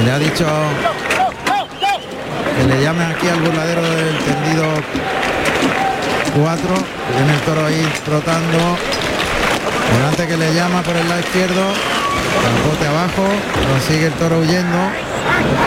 Y 0.00 0.04
le 0.04 0.12
ha 0.12 0.18
dicho 0.18 0.46
que 2.56 2.66
le 2.66 2.82
llame 2.82 3.04
aquí 3.04 3.28
al 3.28 3.40
burladero 3.40 3.82
del 3.82 4.18
tendido 4.18 4.59
4. 6.42 6.68
Viene 7.16 7.34
el 7.34 7.40
toro 7.40 7.66
ahí 7.66 7.86
trotando. 8.04 8.58
Morante 9.92 10.26
que 10.26 10.36
le 10.36 10.54
llama 10.54 10.82
por 10.82 10.96
el 10.96 11.08
lado 11.08 11.20
izquierdo. 11.20 11.62
bote 12.66 12.86
abajo. 12.86 13.24
Consigue 13.72 14.06
el 14.06 14.12
toro 14.14 14.38
huyendo. 14.38 14.78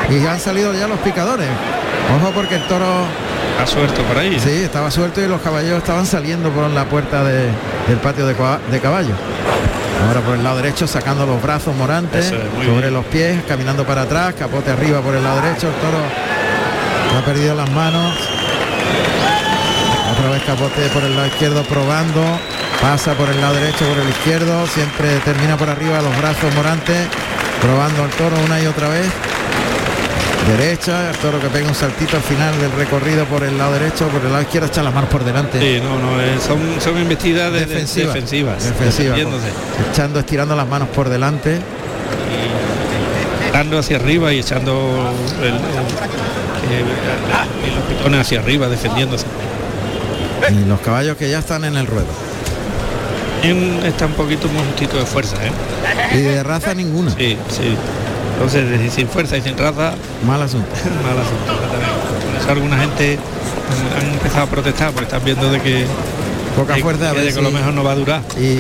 Y 0.10 0.26
han 0.26 0.40
salido 0.40 0.74
ya 0.74 0.88
los 0.88 1.00
picadores. 1.00 1.48
Ojo 2.18 2.32
porque 2.34 2.56
el 2.56 2.68
toro 2.68 2.86
ha 3.62 3.68
suelto 3.68 4.02
por 4.04 4.18
ahí. 4.18 4.40
Sí, 4.40 4.64
estaba 4.64 4.90
suelto 4.92 5.22
y 5.22 5.28
los 5.28 5.42
caballos 5.42 5.78
estaban 5.78 6.06
saliendo 6.06 6.50
por 6.50 6.70
la 6.70 6.86
puerta 6.86 7.24
del 7.24 7.98
patio 8.02 8.26
de, 8.26 8.36
caballo. 8.36 9.14
Ahora 10.08 10.22
por 10.22 10.36
el 10.36 10.44
lado 10.44 10.58
derecho 10.58 10.86
sacando 10.88 11.26
los 11.26 11.42
brazos 11.42 11.76
morantes 11.76 12.34
sobre 12.66 12.92
los 12.92 13.06
pies, 13.06 13.42
caminando 13.48 13.86
para 13.86 14.02
atrás, 14.02 14.34
capote 14.38 14.72
arriba 14.72 15.00
por 15.02 15.16
el 15.16 15.24
lado 15.24 15.42
derecho, 15.42 15.68
el 15.68 15.76
toro 15.76 16.00
ha 17.18 17.26
perdido 17.26 17.56
las 17.56 17.70
manos. 17.72 18.33
Capote 20.46 20.90
por 20.90 21.04
el 21.04 21.16
lado 21.16 21.28
izquierdo 21.28 21.64
probando, 21.64 22.22
pasa 22.82 23.14
por 23.14 23.30
el 23.30 23.40
lado 23.40 23.56
derecho, 23.56 23.86
por 23.88 23.98
el 23.98 24.10
izquierdo, 24.10 24.68
siempre 24.68 25.18
termina 25.20 25.56
por 25.56 25.70
arriba 25.70 26.02
los 26.02 26.16
brazos 26.18 26.54
morantes, 26.54 27.08
probando 27.62 28.04
al 28.04 28.10
toro 28.12 28.36
una 28.46 28.60
y 28.60 28.66
otra 28.66 28.90
vez 28.90 29.08
derecha, 30.48 31.10
el 31.10 31.18
toro 31.18 31.40
que 31.40 31.48
pega 31.48 31.68
un 31.68 31.76
saltito 31.76 32.18
al 32.18 32.24
final 32.24 32.60
del 32.60 32.72
recorrido 32.74 33.26
por 33.26 33.44
el 33.44 33.58
lado 33.58 33.74
derecho, 33.74 34.08
por 34.10 34.22
el 34.22 34.32
lado 34.32 34.42
izquierdo 34.42 34.68
echa 34.68 34.84
las 34.84 34.94
manos 34.94 35.10
por 35.10 35.24
delante. 35.24 35.60
Sí, 35.60 35.82
no, 35.82 35.98
no, 35.98 36.22
eh, 36.22 36.38
son, 36.46 36.60
son 36.80 37.00
investidas 37.00 37.52
defensivas. 37.54 38.14
defensivas, 38.14 38.66
echando, 39.92 40.20
estirando 40.20 40.56
las 40.56 40.68
manos 40.68 40.90
por 40.90 41.10
delante. 41.10 41.60
Y 43.50 43.54
dando 43.54 43.80
hacia 43.80 43.98
arriba 43.98 44.34
y 44.34 44.40
echando 44.40 45.14
el, 45.42 45.54
los 47.76 47.84
pitones 47.88 48.22
hacia 48.22 48.40
arriba, 48.40 48.68
defendiéndose. 48.68 49.26
Y 50.50 50.66
los 50.68 50.80
caballos 50.82 51.18
que 51.18 51.30
ya 51.30 51.40
están 51.40 51.64
en 51.66 51.76
el 51.76 51.88
ruedo. 51.88 52.08
está 53.86 54.06
un 54.06 54.14
poquito 54.14 54.48
justito 54.48 54.98
de 54.98 55.06
fuerza, 55.06 55.38
¿eh? 55.46 55.52
Y 56.18 56.22
de 56.22 56.44
raza 56.44 56.74
ninguna. 56.74 57.12
Sí, 57.12 57.38
sí. 57.50 57.76
Entonces, 58.34 58.94
sin 58.94 59.08
fuerza 59.08 59.38
y 59.38 59.42
sin 59.42 59.58
raza... 59.58 59.94
Mal 60.28 60.42
asunto. 60.42 60.68
mal 61.04 61.18
asunto, 61.18 61.54
Por 62.26 62.42
eso 62.42 62.52
alguna 62.52 62.78
gente 62.80 63.18
han 64.00 64.14
empezado 64.14 64.44
a 64.44 64.48
protestar 64.48 64.92
porque 64.92 65.06
están 65.06 65.24
viendo 65.24 65.52
de 65.52 65.60
que 65.62 65.86
poca 66.56 66.78
fuerza 66.78 67.10
a 67.10 67.14
ver 67.14 67.34
que 67.34 67.42
lo 67.42 67.52
mejor 67.52 67.74
no 67.74 67.84
va 67.84 67.94
a 67.94 67.96
durar 67.96 68.22
y, 68.40 68.60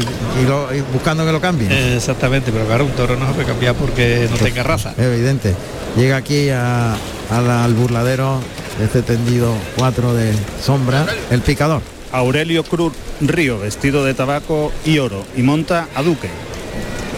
buscando 0.91 1.25
que 1.25 1.31
lo 1.31 1.39
cambien 1.39 1.71
exactamente 1.71 2.51
pero 2.51 2.65
claro 2.65 2.85
un 2.85 2.91
toro 2.91 3.15
no 3.15 3.27
se 3.27 3.33
puede 3.33 3.47
cambiar 3.47 3.75
porque 3.75 4.27
no 4.31 4.37
tenga 4.37 4.63
raza 4.63 4.93
evidente 4.97 5.53
llega 5.95 6.17
aquí 6.17 6.49
a, 6.49 6.95
al 7.29 7.73
burladero 7.75 8.39
de 8.39 8.62
este 8.81 9.01
tendido 9.01 9.53
4 9.77 10.13
de 10.13 10.33
sombra 10.63 11.05
el 11.31 11.41
picador. 11.41 11.81
Aurelio 12.11 12.63
Cruz 12.63 12.93
Río 13.21 13.59
vestido 13.59 14.05
de 14.05 14.13
tabaco 14.13 14.71
y 14.85 14.99
oro 14.99 15.25
y 15.35 15.41
monta 15.41 15.87
a 15.95 16.03
Duque. 16.03 16.29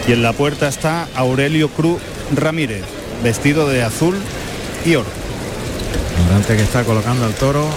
Y 0.07 0.13
en 0.13 0.21
la 0.21 0.33
puerta 0.33 0.67
está 0.67 1.07
Aurelio 1.15 1.69
Cruz 1.69 1.99
Ramírez 2.33 2.83
vestido 3.23 3.67
de 3.67 3.83
azul 3.83 4.15
y 4.85 4.95
oro. 4.95 5.09
Durante 6.27 6.55
que 6.55 6.63
está 6.63 6.83
colocando 6.83 7.25
al 7.25 7.33
toro 7.33 7.67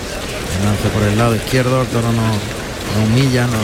lance 0.65 0.89
por 0.89 1.03
el 1.03 1.17
lado 1.17 1.37
izquierdo 1.37 1.83
el 1.83 1.89
toro 1.89 2.11
no 2.13 2.59
no 2.97 3.05
humilla, 3.05 3.47
no, 3.47 3.59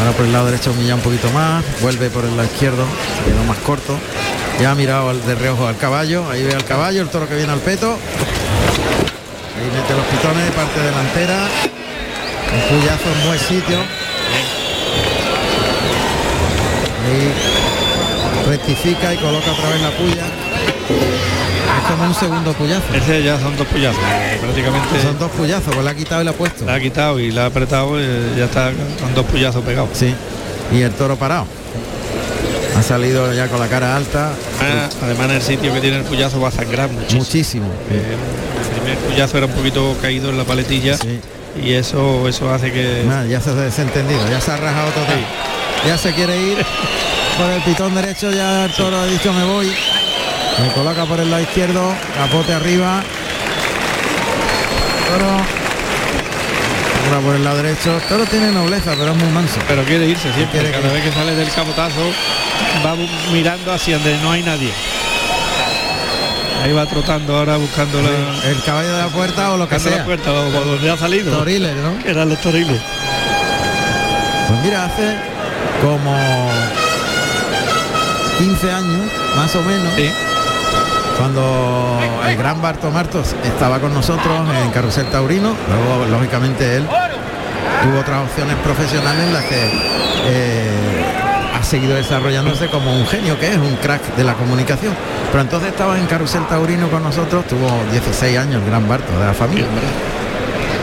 ahora 0.00 0.12
por 0.16 0.26
el 0.26 0.32
lado 0.32 0.46
derecho 0.46 0.70
humilla 0.70 0.94
un 0.94 1.00
poquito 1.00 1.30
más, 1.30 1.64
vuelve 1.80 2.10
por 2.10 2.24
el 2.24 2.36
lado 2.36 2.44
izquierdo, 2.44 2.84
se 3.18 3.30
quedó 3.30 3.44
más 3.44 3.58
corto, 3.58 3.98
ya 4.60 4.70
ha 4.70 4.74
mirado 4.74 5.12
de 5.12 5.34
reojo 5.34 5.66
al 5.66 5.76
caballo, 5.76 6.28
ahí 6.30 6.42
ve 6.42 6.54
al 6.54 6.64
caballo, 6.64 7.02
el 7.02 7.08
toro 7.08 7.28
que 7.28 7.36
viene 7.36 7.52
al 7.52 7.60
peto, 7.60 7.96
ahí 9.64 9.70
mete 9.72 9.94
los 9.94 10.06
pitones, 10.06 10.50
parte 10.52 10.80
delantera, 10.80 11.48
un 12.52 12.78
puyazo 12.78 13.08
en 13.08 13.26
buen 13.26 13.38
sitio, 13.38 13.78
ahí 17.04 17.32
rectifica 18.48 19.14
y 19.14 19.16
coloca 19.16 19.50
otra 19.50 19.68
vez 19.70 19.80
la 19.80 19.90
puya 19.90 20.24
como 21.88 22.04
un 22.04 22.14
segundo 22.14 22.52
puyazo. 22.52 22.94
Ese 22.94 23.22
ya 23.22 23.38
son 23.38 23.56
dos 23.56 23.66
puyazos, 23.66 24.00
prácticamente. 24.40 25.02
Son 25.02 25.18
dos 25.18 25.30
puyazos, 25.32 25.74
pues 25.74 25.84
la 25.84 25.90
ha 25.90 25.94
quitado 25.94 26.22
y 26.22 26.24
la 26.24 26.30
ha 26.30 26.34
puesto. 26.34 26.64
La 26.64 26.74
ha 26.74 26.80
quitado 26.80 27.20
y 27.20 27.30
la 27.30 27.44
ha 27.44 27.46
apretado 27.46 28.00
y 28.00 28.38
ya 28.38 28.44
está 28.44 28.72
con 29.00 29.14
dos 29.14 29.26
puyazos 29.26 29.62
pegados. 29.64 29.90
Sí. 29.92 30.14
Y 30.72 30.80
el 30.80 30.92
toro 30.92 31.16
parado. 31.16 31.46
Ha 32.76 32.82
salido 32.82 33.32
ya 33.32 33.48
con 33.48 33.60
la 33.60 33.68
cara 33.68 33.96
alta. 33.96 34.32
Ah, 34.60 34.88
además 35.02 35.30
en 35.30 35.36
el 35.36 35.42
sitio 35.42 35.72
que 35.72 35.80
tiene 35.80 35.98
el 35.98 36.04
puyazo 36.04 36.40
va 36.40 36.48
a 36.48 36.52
sangrar 36.52 36.90
muchísimo. 36.90 37.20
Muchísimo. 37.20 37.66
Eh, 37.90 38.16
primer 38.84 38.98
puyazo 38.98 39.38
era 39.38 39.46
un 39.46 39.52
poquito 39.52 39.96
caído 40.00 40.30
en 40.30 40.38
la 40.38 40.44
paletilla. 40.44 40.96
Y 41.60 41.72
eso 41.72 42.28
eso 42.28 42.52
hace 42.52 42.72
que. 42.72 43.04
ya 43.28 43.40
se 43.40 43.50
ha 43.50 43.54
desentendido, 43.54 44.28
ya 44.28 44.40
se 44.40 44.50
ha 44.52 44.56
rajado 44.56 44.90
todo. 44.90 45.06
Ya 45.86 45.98
se 45.98 46.12
quiere 46.12 46.36
ir 46.36 46.58
por 47.38 47.50
el 47.50 47.62
pitón 47.62 47.94
derecho, 47.94 48.30
ya 48.30 48.64
el 48.64 48.72
toro 48.72 48.98
ha 48.98 49.06
dicho 49.06 49.32
me 49.32 49.44
voy. 49.44 49.72
Me 50.58 50.72
coloca 50.72 51.04
por 51.04 51.20
el 51.20 51.30
lado 51.30 51.42
izquierdo, 51.42 51.94
capote 52.16 52.52
arriba. 52.52 53.02
Toro. 55.08 55.30
Ahora 57.06 57.20
por 57.20 57.36
el 57.36 57.44
lado 57.44 57.56
derecho. 57.62 58.00
Toro 58.08 58.24
tiene 58.24 58.50
nobleza, 58.50 58.94
pero 58.98 59.12
es 59.12 59.16
muy 59.16 59.28
manso. 59.28 59.58
Pero 59.68 59.84
quiere 59.84 60.06
irse 60.06 60.32
siempre. 60.32 60.70
Cada 60.70 60.92
vez 60.92 61.04
que 61.04 61.12
sale 61.12 61.34
del 61.34 61.50
capotazo 61.50 62.12
va 62.84 62.96
mirando 63.32 63.72
hacia 63.72 63.96
donde 63.96 64.16
no 64.18 64.32
hay 64.32 64.42
nadie. 64.42 64.72
Ahí 66.64 66.72
va 66.72 66.86
trotando 66.86 67.36
ahora 67.36 67.58
buscando 67.58 67.98
el 67.98 68.62
caballo 68.62 68.90
de 68.90 69.02
la 69.02 69.08
puerta 69.08 69.52
o 69.52 69.58
lo 69.58 69.68
que 69.68 69.78
sea. 69.78 69.98
La 69.98 70.04
puerta, 70.06 70.32
o, 70.32 70.50
donde 70.50 70.90
ha 70.90 70.96
salido. 70.96 71.36
Toriles, 71.36 71.76
¿no? 71.76 72.08
Eran 72.08 72.30
los 72.30 72.40
toriles. 72.40 72.80
Pues 74.48 74.60
mira, 74.62 74.86
hace 74.86 75.14
como 75.82 76.16
15 78.38 78.72
años, 78.72 79.12
más 79.36 79.54
o 79.56 79.60
menos 79.60 79.92
cuando 81.18 82.00
el 82.26 82.36
gran 82.38 82.62
Barto 82.62 82.90
Martos 82.90 83.36
estaba 83.44 83.78
con 83.78 83.92
nosotros 83.92 84.48
en 84.64 84.70
Carrusel 84.70 85.04
Taurino, 85.10 85.54
luego 85.68 86.06
lógicamente 86.06 86.78
él 86.78 86.88
tuvo 87.82 88.00
otras 88.00 88.24
opciones 88.26 88.56
profesionales 88.64 89.26
en 89.26 89.32
las 89.34 89.44
que 89.44 89.70
eh, 90.28 91.04
ha 91.54 91.62
seguido 91.62 91.94
desarrollándose 91.94 92.68
como 92.68 92.90
un 92.96 93.06
genio 93.06 93.38
que 93.38 93.50
es, 93.50 93.58
un 93.58 93.76
crack 93.76 94.16
de 94.16 94.24
la 94.24 94.32
comunicación. 94.32 94.94
Pero 95.34 95.42
entonces 95.42 95.70
estaba 95.70 95.98
en 95.98 96.06
Carrusel 96.06 96.46
Taurino 96.46 96.88
con 96.88 97.02
nosotros, 97.02 97.44
tuvo 97.48 97.68
16 97.90 98.38
años 98.38 98.62
el 98.62 98.70
gran 98.70 98.88
Barto 98.88 99.18
de 99.18 99.26
la 99.26 99.34
familia. 99.34 99.66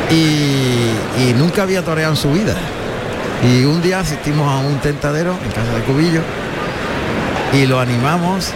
Y, 0.09 1.23
y 1.23 1.33
nunca 1.37 1.63
había 1.63 1.85
toreado 1.85 2.11
en 2.11 2.17
su 2.17 2.33
vida. 2.33 2.53
Y 3.49 3.63
un 3.63 3.81
día 3.81 4.01
asistimos 4.01 4.51
a 4.51 4.57
un 4.57 4.77
tentadero 4.79 5.37
en 5.41 5.51
casa 5.51 5.73
de 5.73 5.81
Cubillo 5.83 6.19
y 7.53 7.65
lo 7.65 7.79
animamos 7.79 8.51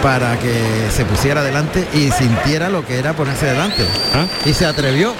para 0.00 0.38
que 0.38 0.62
se 0.92 1.04
pusiera 1.04 1.42
delante 1.42 1.88
y 1.92 2.12
sintiera 2.12 2.68
lo 2.68 2.86
que 2.86 3.00
era 3.00 3.12
ponerse 3.14 3.46
delante. 3.46 3.84
¿Ah? 4.14 4.26
Y 4.44 4.54
se 4.54 4.64
atrevió. 4.64 5.12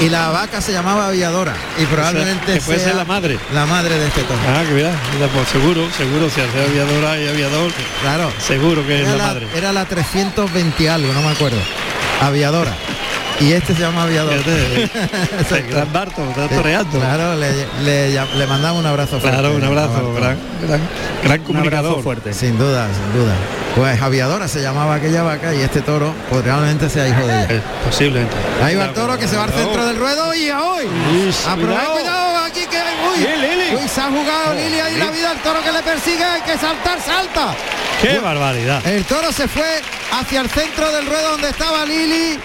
Y 0.00 0.08
la 0.08 0.30
vaca 0.30 0.60
se 0.60 0.72
llamaba 0.72 1.08
Aviadora. 1.08 1.54
Y 1.78 1.86
probablemente 1.86 2.58
o 2.58 2.60
sea, 2.60 2.94
la 2.94 3.04
madre. 3.04 3.38
la 3.52 3.66
madre 3.66 3.98
de 3.98 4.06
este 4.06 4.22
toro. 4.22 4.40
Ah 4.48 4.62
que 4.66 4.74
mira, 4.74 4.92
pues 5.32 5.48
seguro 5.48 5.88
seguro 5.96 6.28
si 6.28 6.40
hace 6.40 6.62
aviadora 6.62 7.20
y 7.20 7.28
aviador 7.28 7.70
claro. 8.00 8.32
seguro 8.38 8.84
que 8.86 9.02
es 9.02 9.08
la, 9.08 9.16
madre. 9.16 9.46
era 9.54 9.72
la 9.72 9.84
320 9.84 10.90
algo 10.90 11.12
no 11.12 11.22
me 11.22 11.30
acuerdo. 11.30 11.58
Aviadora 12.20 12.72
y 13.42 13.52
este 13.52 13.74
se 13.74 13.80
llama 13.80 14.04
aviador. 14.04 14.36
gran 15.68 15.92
Barto, 15.92 16.22
está 16.28 16.48
toreando. 16.48 16.98
Claro, 16.98 17.34
le, 17.36 18.46
mandamos 18.46 18.80
un 18.80 18.86
abrazo 18.86 19.18
fuerte. 19.20 19.38
Claro, 19.38 19.56
un 19.56 19.64
abrazo, 19.64 20.14
gran, 20.14 20.38
gran, 21.22 21.40
comunicador. 21.42 22.02
fuerte. 22.02 22.32
Sin 22.32 22.56
duda, 22.56 22.86
sin 22.86 23.20
duda. 23.20 23.34
Pues 23.74 24.00
aviadora 24.00 24.48
se 24.48 24.60
llamaba 24.60 24.96
aquella 24.96 25.22
vaca 25.22 25.54
y 25.54 25.60
este 25.60 25.80
toro 25.80 26.14
probablemente 26.28 26.88
sea 26.88 27.08
hijo 27.08 27.26
de 27.26 27.44
ella. 27.44 27.54
Eh, 27.54 27.62
posiblemente. 27.84 28.34
Ahí 28.62 28.76
va 28.76 28.86
el 28.86 28.92
toro 28.92 29.18
que 29.18 29.26
se 29.26 29.36
va 29.36 29.44
al 29.44 29.52
centro 29.52 29.86
del 29.86 29.96
ruedo 29.96 30.34
y 30.34 30.48
a 30.48 30.62
hoy. 30.62 30.84
Cuidado 31.56 32.44
aquí 32.44 32.60
que 32.66 32.78
uy, 32.78 33.76
uy, 33.82 33.88
se 33.88 34.00
ha 34.00 34.04
jugado 34.04 34.54
Lili 34.54 34.78
ahí 34.78 34.96
la 34.96 35.10
vida, 35.10 35.32
el 35.32 35.38
toro 35.38 35.62
que 35.62 35.72
le 35.72 35.82
persigue, 35.82 36.22
hay 36.22 36.42
que 36.42 36.56
saltar, 36.58 37.00
salta. 37.00 37.54
¡Qué 38.00 38.18
barbaridad! 38.18 38.86
El 38.86 39.04
toro 39.04 39.32
se 39.32 39.48
fue 39.48 39.80
hacia 40.12 40.40
el 40.42 40.50
centro 40.50 40.92
del 40.92 41.06
ruedo 41.06 41.30
donde 41.32 41.48
estaba 41.48 41.84
Lili 41.84 42.38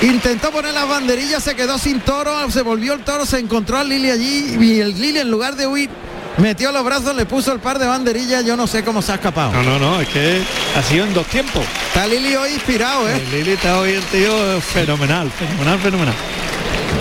Intentó 0.00 0.50
poner 0.52 0.74
las 0.74 0.88
banderillas, 0.88 1.42
se 1.42 1.56
quedó 1.56 1.76
sin 1.76 2.00
toro, 2.00 2.50
se 2.50 2.62
volvió 2.62 2.94
el 2.94 3.00
toro, 3.00 3.26
se 3.26 3.38
encontró 3.38 3.78
a 3.78 3.84
Lili 3.84 4.10
allí 4.10 4.56
y 4.60 4.80
el 4.80 5.00
Lili 5.00 5.18
en 5.18 5.30
lugar 5.30 5.56
de 5.56 5.66
huir 5.66 5.90
metió 6.38 6.72
los 6.72 6.84
brazos, 6.84 7.14
le 7.14 7.26
puso 7.26 7.52
el 7.52 7.60
par 7.60 7.78
de 7.78 7.86
banderillas, 7.86 8.44
yo 8.44 8.56
no 8.56 8.66
sé 8.66 8.84
cómo 8.84 9.02
se 9.02 9.12
ha 9.12 9.16
escapado. 9.16 9.52
No, 9.52 9.62
no, 9.62 9.78
no, 9.78 10.00
es 10.00 10.08
que 10.08 10.40
ha 10.76 10.82
sido 10.82 11.04
en 11.04 11.12
dos 11.14 11.26
tiempos. 11.26 11.64
Está 11.88 12.06
Lili 12.06 12.34
hoy 12.36 12.52
inspirado, 12.52 13.08
¿eh? 13.08 13.20
Lili 13.32 13.52
está 13.52 13.78
hoy 13.80 13.92
el 13.92 14.04
tío 14.04 14.60
fenomenal, 14.60 15.30
fenomenal, 15.30 15.78
fenomenal. 15.80 16.14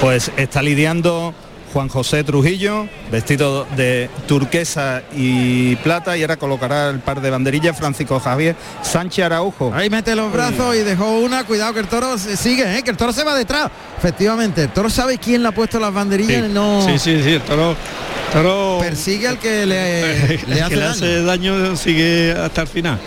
Pues 0.02 0.32
está 0.38 0.62
lidiando 0.62 1.34
Juan 1.74 1.90
José 1.90 2.24
Trujillo, 2.24 2.88
vestido 3.12 3.66
de 3.76 4.10
turquesa 4.28 5.04
y 5.16 5.76
plata, 5.78 6.18
y 6.18 6.22
ahora 6.22 6.38
colocará 6.38 6.90
el 6.90 7.00
par 7.00 7.22
de 7.22 7.30
banderillas 7.30 7.78
Francisco 7.78 8.20
Javier 8.20 8.56
Sánchez 8.82 9.26
Araujo. 9.26 9.72
Ahí 9.74 9.90
mete 9.90 10.16
los 10.16 10.32
brazos 10.32 10.76
y 10.76 10.80
dejó 10.80 11.20
una, 11.20 11.44
cuidado 11.44 11.74
que 11.74 11.80
el 11.80 11.88
toro 11.88 12.18
sigue, 12.18 12.78
¿eh? 12.78 12.84
que 12.84 12.92
el 12.92 12.98
toro 12.98 13.14
se 13.14 13.24
va 13.24 13.36
detrás. 13.36 13.70
Efectivamente, 13.98 14.64
el 14.64 14.70
toro 14.70 14.90
sabe 14.90 15.18
quién 15.18 15.42
le 15.42 15.50
ha 15.50 15.52
puesto 15.52 15.80
las 15.80 15.94
banderillas, 15.94 16.48
sí. 16.48 16.54
no. 16.54 16.82
Sí, 16.86 16.98
sí, 16.98 17.22
sí, 17.24 17.34
el 17.34 17.42
toro. 17.42 17.76
toro 18.32 18.78
persigue 18.80 19.28
al 19.28 19.40
que 19.40 19.66
le, 19.66 20.38
le, 20.48 20.62
hace, 20.62 20.84
hace 20.84 21.22
daño, 21.24 21.76
sigue 21.76 22.32
hasta 22.32 22.62
el 22.62 22.68
final. 22.68 23.00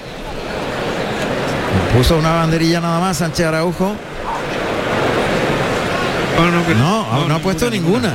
Puso 1.96 2.18
una 2.18 2.30
banderilla 2.34 2.80
nada 2.80 3.00
más 3.00 3.16
Sánchez 3.16 3.46
Araujo 3.46 3.96
no, 6.74 7.28
no, 7.28 7.34
ha 7.34 7.38
puesto 7.38 7.70
ninguna, 7.70 8.14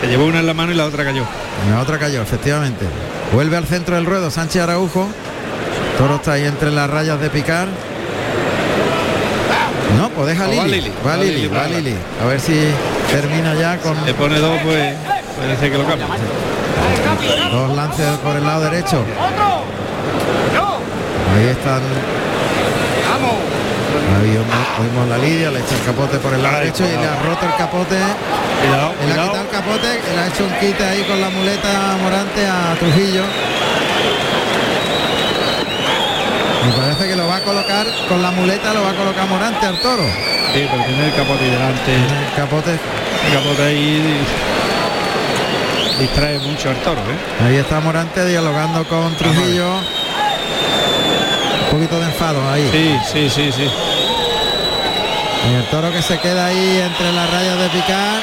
Se 0.00 0.06
llevó 0.06 0.26
una 0.26 0.40
en 0.40 0.46
la 0.46 0.54
mano 0.54 0.72
y 0.72 0.74
la 0.74 0.86
otra 0.86 1.04
cayó. 1.04 1.24
La 1.70 1.80
otra 1.80 1.98
cayó, 1.98 2.22
efectivamente. 2.22 2.84
Vuelve 3.32 3.56
al 3.56 3.66
centro 3.66 3.96
del 3.96 4.06
ruedo 4.06 4.30
Sánchez 4.30 4.62
Araujo. 4.62 5.08
Toro 5.98 6.16
está 6.16 6.32
ahí 6.32 6.44
entre 6.44 6.70
las 6.70 6.88
rayas 6.88 7.20
de 7.20 7.30
picar. 7.30 7.68
No, 9.96 10.10
pues 10.10 10.28
deja 10.28 10.46
Lili. 10.46 10.92
Va 11.06 11.16
Lili, 11.16 11.48
va 11.48 11.66
Lili. 11.66 11.94
A 12.22 12.26
ver 12.26 12.40
si 12.40 12.54
termina 13.10 13.54
ya 13.54 13.78
con. 13.78 13.96
Le 14.04 14.14
pone 14.14 14.38
dos, 14.38 14.60
pues 14.62 14.94
puede 15.36 15.56
ser 15.56 15.72
que 15.72 15.78
lo 15.78 15.84
cambie. 15.84 16.06
Dos 17.50 17.76
lances 17.76 18.06
por 18.18 18.36
el 18.36 18.44
lado 18.44 18.64
derecho. 18.64 19.04
Ahí 21.36 21.46
están 21.48 21.82
oímos 24.80 25.08
la 25.08 25.18
lidia, 25.18 25.50
le 25.50 25.60
echa 25.60 25.74
el 25.74 25.84
capote 25.84 26.18
por 26.18 26.34
el 26.34 26.42
lado 26.42 26.58
derecho 26.58 26.84
y 26.84 26.96
le 26.96 27.06
ha 27.06 27.16
roto 27.22 27.46
el 27.46 27.56
capote. 27.56 27.96
le 27.96 28.74
ha 28.76 28.92
quitado 29.06 29.42
el 29.42 29.48
capote, 29.48 30.00
le 30.14 30.20
ha 30.20 30.26
hecho 30.28 30.44
un 30.44 30.52
quite 30.60 30.84
ahí 30.84 31.02
con 31.04 31.20
la 31.20 31.30
muleta 31.30 31.96
morante 32.02 32.46
a 32.46 32.74
Trujillo. 32.78 33.24
Me 36.66 36.72
parece 36.74 37.08
que 37.08 37.16
lo 37.16 37.26
va 37.26 37.36
a 37.36 37.40
colocar 37.40 37.86
con 38.08 38.22
la 38.22 38.30
muleta, 38.30 38.74
lo 38.74 38.82
va 38.82 38.90
a 38.90 38.94
colocar 38.94 39.26
Morante 39.26 39.64
al 39.64 39.80
toro. 39.80 40.02
Sí, 40.52 40.66
pero 40.70 40.84
tiene 40.84 41.06
el 41.06 41.14
capote 41.14 41.44
delante. 41.44 41.94
el 41.94 42.34
capote. 42.36 42.72
El 42.72 43.32
capote 43.32 43.62
ahí. 43.62 44.20
distrae 45.98 46.38
mucho 46.40 46.68
al 46.68 46.76
toro. 46.76 47.00
¿eh? 47.00 47.46
Ahí 47.46 47.56
está 47.56 47.80
Morante 47.80 48.24
dialogando 48.26 48.84
con 48.84 49.16
Trujillo. 49.16 49.97
Ahí. 52.36 52.68
Sí, 52.72 52.96
sí, 53.12 53.30
sí, 53.30 53.52
sí. 53.52 53.68
Y 55.50 55.54
el 55.54 55.64
toro 55.70 55.90
que 55.92 56.02
se 56.02 56.18
queda 56.18 56.46
ahí 56.46 56.80
entre 56.84 57.12
las 57.12 57.30
rayas 57.30 57.58
de 57.58 57.68
picar. 57.70 58.20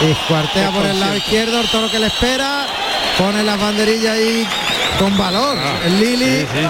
Y 0.00 0.14
cuartea 0.28 0.70
por 0.70 0.86
el 0.86 0.98
lado 0.98 1.16
izquierdo, 1.16 1.60
el 1.60 1.68
toro 1.68 1.90
que 1.90 1.98
le 1.98 2.06
espera. 2.06 2.66
Pone 3.18 3.42
las 3.42 3.58
banderillas 3.60 4.12
ahí 4.14 4.46
con 4.98 5.16
valor. 5.16 5.56
Ah, 5.58 5.78
el 5.84 5.98
Lili. 6.00 6.40
Sí, 6.40 6.46
sí. 6.52 6.68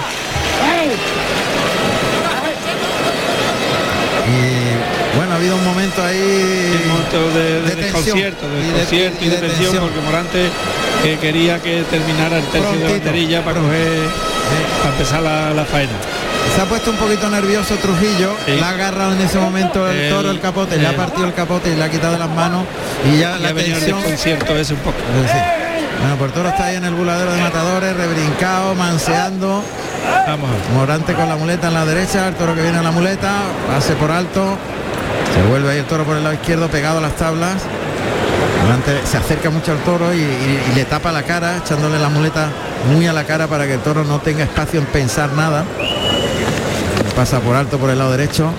Y 4.28 5.16
bueno, 5.16 5.32
ha 5.32 5.36
habido 5.36 5.56
un 5.56 5.64
momento 5.64 6.02
ahí. 6.04 6.80
Un 6.84 6.88
momento 6.88 7.30
de, 7.30 7.44
de 7.44 7.60
de 7.62 7.70
tensión. 7.70 7.92
desconcierto, 7.92 8.48
de 8.48 8.60
Y 8.60 8.62
de- 8.66 8.72
desconcierto 8.72 9.24
y, 9.24 9.26
y 9.26 9.30
de, 9.30 9.34
de 9.36 9.40
tensión, 9.48 9.62
tensión. 9.72 9.84
porque 9.84 10.00
Morante 10.06 10.48
que 11.02 11.18
quería 11.18 11.60
que 11.60 11.82
terminara 11.90 12.36
el 12.38 12.44
tercio 12.44 12.62
Prontito, 12.62 12.86
de 12.86 12.92
banderilla 12.98 13.44
para 13.44 13.60
coger, 13.60 14.08
para 14.82 14.90
empezar 14.92 15.22
la, 15.22 15.50
la 15.50 15.64
faena. 15.64 15.92
Se 16.54 16.60
ha 16.62 16.64
puesto 16.64 16.90
un 16.90 16.96
poquito 16.96 17.28
nervioso 17.30 17.74
Trujillo, 17.76 18.34
Sí. 18.44 18.52
le 18.52 18.62
ha 18.62 18.70
agarrado 18.70 19.12
en 19.12 19.20
ese 19.20 19.38
momento 19.38 19.88
el, 19.88 19.96
El- 19.98 20.10
toro 20.12 20.30
el 20.30 20.40
capote, 20.40 20.76
le 20.76 20.86
ha 20.86 20.90
el- 20.90 20.96
partido 20.96 21.26
el 21.26 21.34
capote 21.34 21.70
y 21.72 21.76
le 21.76 21.84
ha 21.84 21.90
quitado 21.90 22.16
las 22.18 22.28
manos 22.30 22.64
y 23.04 23.18
ya 23.18 23.36
Y 23.38 23.42
la 23.42 23.48
ha 23.50 23.52
venido 23.52 23.74
el 23.76 23.80
tensión. 23.80 23.98
desconcierto 24.00 24.56
ese 24.56 24.74
un 24.74 24.80
poco. 24.80 24.96
Sí. 24.98 25.38
Bueno, 26.00 26.24
el 26.24 26.32
toro 26.32 26.48
está 26.48 26.64
ahí 26.64 26.76
en 26.76 26.84
el 26.84 26.94
buladero 26.94 27.32
de 27.32 27.40
matadores, 27.42 27.94
rebrincado, 27.96 28.74
manseando. 28.74 29.62
Vamos. 30.26 30.48
Morante 30.74 31.12
con 31.12 31.28
la 31.28 31.36
muleta 31.36 31.68
en 31.68 31.74
la 31.74 31.84
derecha, 31.84 32.28
el 32.28 32.34
toro 32.34 32.54
que 32.54 32.62
viene 32.62 32.78
a 32.78 32.82
la 32.82 32.90
muleta, 32.90 33.32
pase 33.68 33.92
por 33.94 34.10
alto. 34.10 34.56
Se 35.34 35.42
vuelve 35.48 35.72
ahí 35.72 35.78
el 35.78 35.84
toro 35.84 36.04
por 36.04 36.16
el 36.16 36.22
lado 36.24 36.34
izquierdo, 36.34 36.68
pegado 36.68 36.98
a 36.98 37.00
las 37.02 37.16
tablas. 37.16 37.56
Morante 38.64 39.00
se 39.04 39.18
acerca 39.18 39.50
mucho 39.50 39.72
al 39.72 39.78
toro 39.78 40.12
y, 40.14 40.18
y- 40.18 40.62
y 40.72 40.74
le 40.74 40.84
tapa 40.86 41.12
la 41.12 41.22
cara, 41.22 41.58
echándole 41.58 41.98
la 41.98 42.08
muleta 42.08 42.48
muy 42.88 43.06
a 43.06 43.12
la 43.12 43.24
cara 43.24 43.46
para 43.46 43.66
que 43.66 43.74
el 43.74 43.80
toro 43.80 44.04
no 44.04 44.20
tenga 44.20 44.44
espacio 44.44 44.80
en 44.80 44.86
pensar 44.86 45.32
nada. 45.32 45.64
Pasa 47.16 47.40
por 47.40 47.56
alto 47.56 47.78
por 47.78 47.90
el 47.90 47.98
lado 47.98 48.12
derecho. 48.12 48.50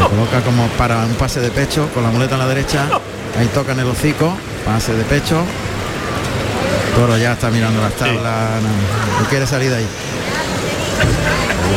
Lo 0.00 0.08
coloca 0.08 0.40
como 0.40 0.66
para 0.78 1.04
un 1.04 1.14
pase 1.14 1.40
de 1.40 1.50
pecho 1.50 1.88
con 1.94 2.02
la 2.02 2.10
muleta 2.10 2.34
en 2.34 2.40
la 2.40 2.48
derecha. 2.48 2.86
Ahí 3.38 3.46
toca 3.54 3.72
en 3.72 3.80
el 3.80 3.86
hocico, 3.86 4.36
pase 4.64 4.94
de 4.94 5.04
pecho. 5.04 5.42
Toro 6.96 7.16
ya 7.16 7.32
está 7.32 7.50
mirando 7.50 7.80
las 7.80 7.92
tablas, 7.94 8.22
no, 8.62 9.22
no 9.22 9.28
quiere 9.28 9.46
salir 9.46 9.70
de 9.70 9.76
ahí. 9.78 9.86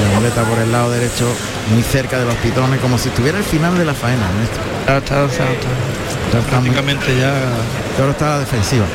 La 0.04 0.20
muleta 0.20 0.44
por 0.44 0.60
el 0.60 0.72
lado 0.72 0.92
derecho, 0.92 1.26
muy 1.74 1.82
cerca 1.82 2.20
de 2.20 2.26
los 2.26 2.36
pitones, 2.36 2.80
como 2.80 2.98
si 2.98 3.10
estuviera 3.10 3.38
el 3.38 3.44
final 3.44 3.78
de 3.78 3.86
la 3.86 3.94
faena. 3.94 4.28
Está, 4.84 4.98
está, 4.98 5.26
prácticamente 6.50 7.18
ya 7.18 7.30
el 7.30 7.98
Toro 7.98 8.12
está 8.12 8.28
a 8.28 8.30
la 8.36 8.40
defensiva. 8.40 8.86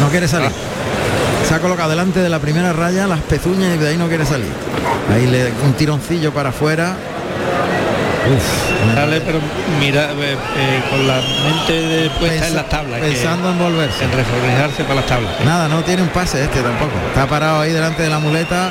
No 0.00 0.08
quiere 0.08 0.28
salir. 0.28 0.50
Se 1.48 1.54
ha 1.54 1.60
colocado 1.60 1.90
delante 1.90 2.20
de 2.20 2.28
la 2.28 2.38
primera 2.38 2.72
raya, 2.72 3.06
las 3.06 3.20
pezuñas 3.20 3.74
y 3.74 3.78
de 3.78 3.88
ahí 3.88 3.96
no 3.96 4.08
quiere 4.08 4.24
salir. 4.26 4.52
Ahí 5.12 5.26
le 5.26 5.50
un 5.64 5.72
tironcillo 5.74 6.32
para 6.32 6.50
afuera. 6.50 6.94
Uf, 8.28 8.94
sale, 8.94 9.20
pero 9.22 9.38
mira, 9.80 10.10
eh, 10.12 10.36
eh, 10.56 10.82
con 10.90 11.06
la 11.06 11.14
mente 11.16 11.72
de- 11.72 12.10
puesta 12.10 12.46
en 12.48 12.56
las 12.56 12.68
tablas. 12.68 13.00
que- 13.00 13.06
Pensando 13.08 13.50
en 13.50 13.58
volverse. 13.58 14.04
en 14.04 14.12
reflejarse 14.12 14.82
para 14.84 14.96
las 14.96 15.06
tablas. 15.06 15.32
Nada, 15.44 15.68
no 15.68 15.82
tiene 15.82 16.02
un 16.02 16.08
pase 16.08 16.42
este 16.44 16.60
tampoco. 16.60 16.92
Está 17.08 17.26
parado 17.26 17.60
ahí 17.60 17.72
delante 17.72 18.02
de 18.02 18.10
la 18.10 18.18
muleta. 18.18 18.70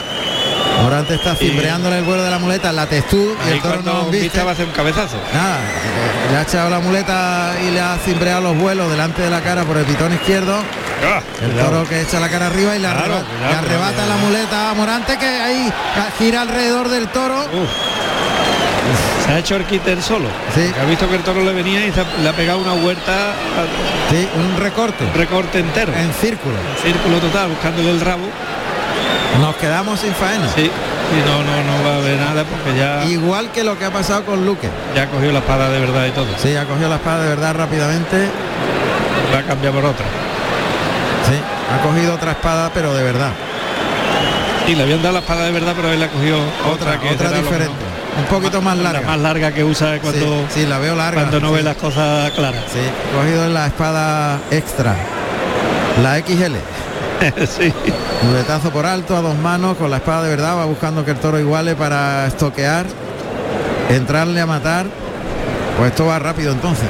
Morante 0.84 1.16
está 1.16 1.34
cimbreándole 1.36 1.98
el 1.98 2.04
vuelo 2.04 2.24
de 2.24 2.30
la 2.30 2.38
muleta, 2.38 2.72
la 2.72 2.86
textura 2.86 3.34
y 3.50 3.54
el 3.54 3.62
toro 3.62 3.82
no 3.82 4.06
viste. 4.12 4.44
va 4.44 4.52
a 4.52 4.54
hacer 4.54 4.68
un 4.68 4.74
cabezazo. 4.74 5.18
Nada, 5.34 5.58
le 6.30 6.38
ha 6.38 6.42
echado 6.44 6.70
la 6.70 6.80
muleta 6.80 7.54
y 7.68 7.72
le 7.72 7.82
ha 7.82 7.98
cimbreado 8.06 8.42
los 8.42 8.58
vuelos 8.58 8.92
delante 8.92 9.24
de 9.24 9.32
la 9.32 9.42
cara 9.42 9.63
por 9.63 9.78
el 9.78 9.86
pitón 9.86 10.13
izquierdo. 10.13 10.60
Ah, 11.05 11.21
El 11.43 11.51
toro 11.51 11.88
que 11.88 12.01
echa 12.01 12.19
la 12.19 12.29
cara 12.29 12.47
arriba 12.47 12.75
y 12.75 12.79
Claro, 12.79 12.99
arrebata, 12.99 13.25
cuidado, 13.29 13.51
le 13.51 13.57
arrebata 13.57 13.91
cuidado. 13.93 14.10
la 14.10 14.15
muleta 14.25 14.69
a 14.71 14.73
Morante 14.73 15.17
que 15.17 15.25
ahí 15.27 15.71
gira 16.17 16.41
alrededor 16.41 16.89
del 16.89 17.07
toro. 17.10 17.41
Uf. 17.41 17.69
Se 19.25 19.31
ha 19.33 19.39
hecho 19.39 19.55
el 19.57 19.65
quiter 19.65 20.01
solo. 20.01 20.27
Sí. 20.55 20.71
Ha 20.81 20.86
visto 20.86 21.07
que 21.10 21.15
el 21.15 21.21
toro 21.23 21.43
le 21.43 21.51
venía 21.53 21.86
y 21.86 21.91
le 22.23 22.29
ha 22.29 22.33
pegado 22.33 22.60
una 22.60 22.73
vuelta, 22.73 23.12
a- 23.31 24.10
Sí, 24.10 24.27
un 24.36 24.57
recorte 24.60 25.03
un 25.03 25.13
recorte 25.13 25.60
entero. 25.60 25.91
en 25.93 26.12
círculo. 26.13 26.55
Círculo 26.81 27.17
total, 27.19 27.49
buscándole 27.49 27.91
el 27.91 27.99
rabo. 28.01 28.23
Nos 29.41 29.55
quedamos 29.57 29.99
sin 29.99 30.13
faena. 30.13 30.47
Sí. 30.55 30.63
Y 30.71 31.29
no, 31.29 31.43
no, 31.43 31.63
no 31.63 31.83
va 31.88 31.95
a 31.95 31.97
haber 31.97 32.17
nada 32.17 32.43
porque 32.43 32.77
ya, 32.77 33.03
Igual 33.05 33.51
que 33.51 33.63
lo 33.63 33.77
que 33.77 33.86
ha 33.86 33.91
pasado 33.91 34.25
con 34.25 34.45
Luque. 34.45 34.69
ya 34.95 35.07
cogió 35.07 35.31
la 35.31 35.39
espada 35.39 35.69
de 35.69 35.79
verdad 35.79 36.05
y 36.07 36.12
todo. 36.12 36.27
Sí, 36.41 36.55
ha 36.55 36.65
cogido 36.65 36.89
la 36.89 36.95
espada 36.95 37.23
de 37.23 37.29
verdad 37.29 37.55
rápidamente. 37.55 38.29
Va 39.33 39.39
a 39.39 39.43
cambiar 39.43 39.73
por 39.73 39.86
otra. 39.86 40.05
Sí, 41.28 41.36
ha 41.74 41.82
cogido 41.88 42.13
otra 42.16 42.32
espada, 42.32 42.72
pero 42.74 42.94
de 42.94 43.04
verdad. 43.04 43.32
Y 44.68 44.76
le 44.76 44.84
habían 44.84 45.02
dado 45.02 45.13
la 45.13 45.20
espada 45.20 45.46
de 45.46 45.52
verdad, 45.52 45.74
pero 45.76 45.92
él 45.92 46.00
le 46.00 46.08
cogió 46.10 46.38
otra, 46.72 46.96
Otra, 46.96 47.00
que 47.00 47.10
otra 47.13 47.32
diferente. 47.32 47.74
Un 48.18 48.26
poquito 48.26 48.62
más 48.62 48.76
La 48.78 48.92
larga. 48.94 49.08
más 49.08 49.20
larga 49.20 49.52
que 49.52 49.63
usa 49.63 50.00
cuando, 50.00 50.26
sí, 50.50 50.62
sí, 50.62 50.66
la 50.66 50.80
veo 50.80 50.96
larga. 50.96 51.22
cuando 51.22 51.40
no 51.40 51.50
sí. 51.50 51.56
ve 51.56 51.63
las 51.63 51.76
cosas 51.78 52.32
claras. 52.32 52.63
Sí, 52.74 52.80
cogido 53.16 53.48
la 53.50 53.68
espada 53.68 54.40
extra. 54.52 54.96
La 56.02 56.18
XL. 56.20 56.56
sí. 57.48 57.74
Muletazo 58.24 58.72
por 58.72 58.86
alto 58.86 59.16
a 59.16 59.22
dos 59.22 59.36
manos 59.38 59.78
con 59.78 59.90
la 59.92 59.98
espada 59.98 60.24
de 60.24 60.30
verdad. 60.30 60.58
Va 60.58 60.66
buscando 60.66 61.06
que 61.06 61.12
el 61.12 61.18
toro 61.18 61.40
iguale 61.40 61.76
para 61.76 62.28
estoquear. 62.28 62.86
Entrarle 63.90 64.42
a 64.42 64.46
matar. 64.46 64.86
Pues 65.78 65.92
esto 65.92 66.06
va 66.08 66.18
rápido 66.20 66.52
entonces. 66.52 66.88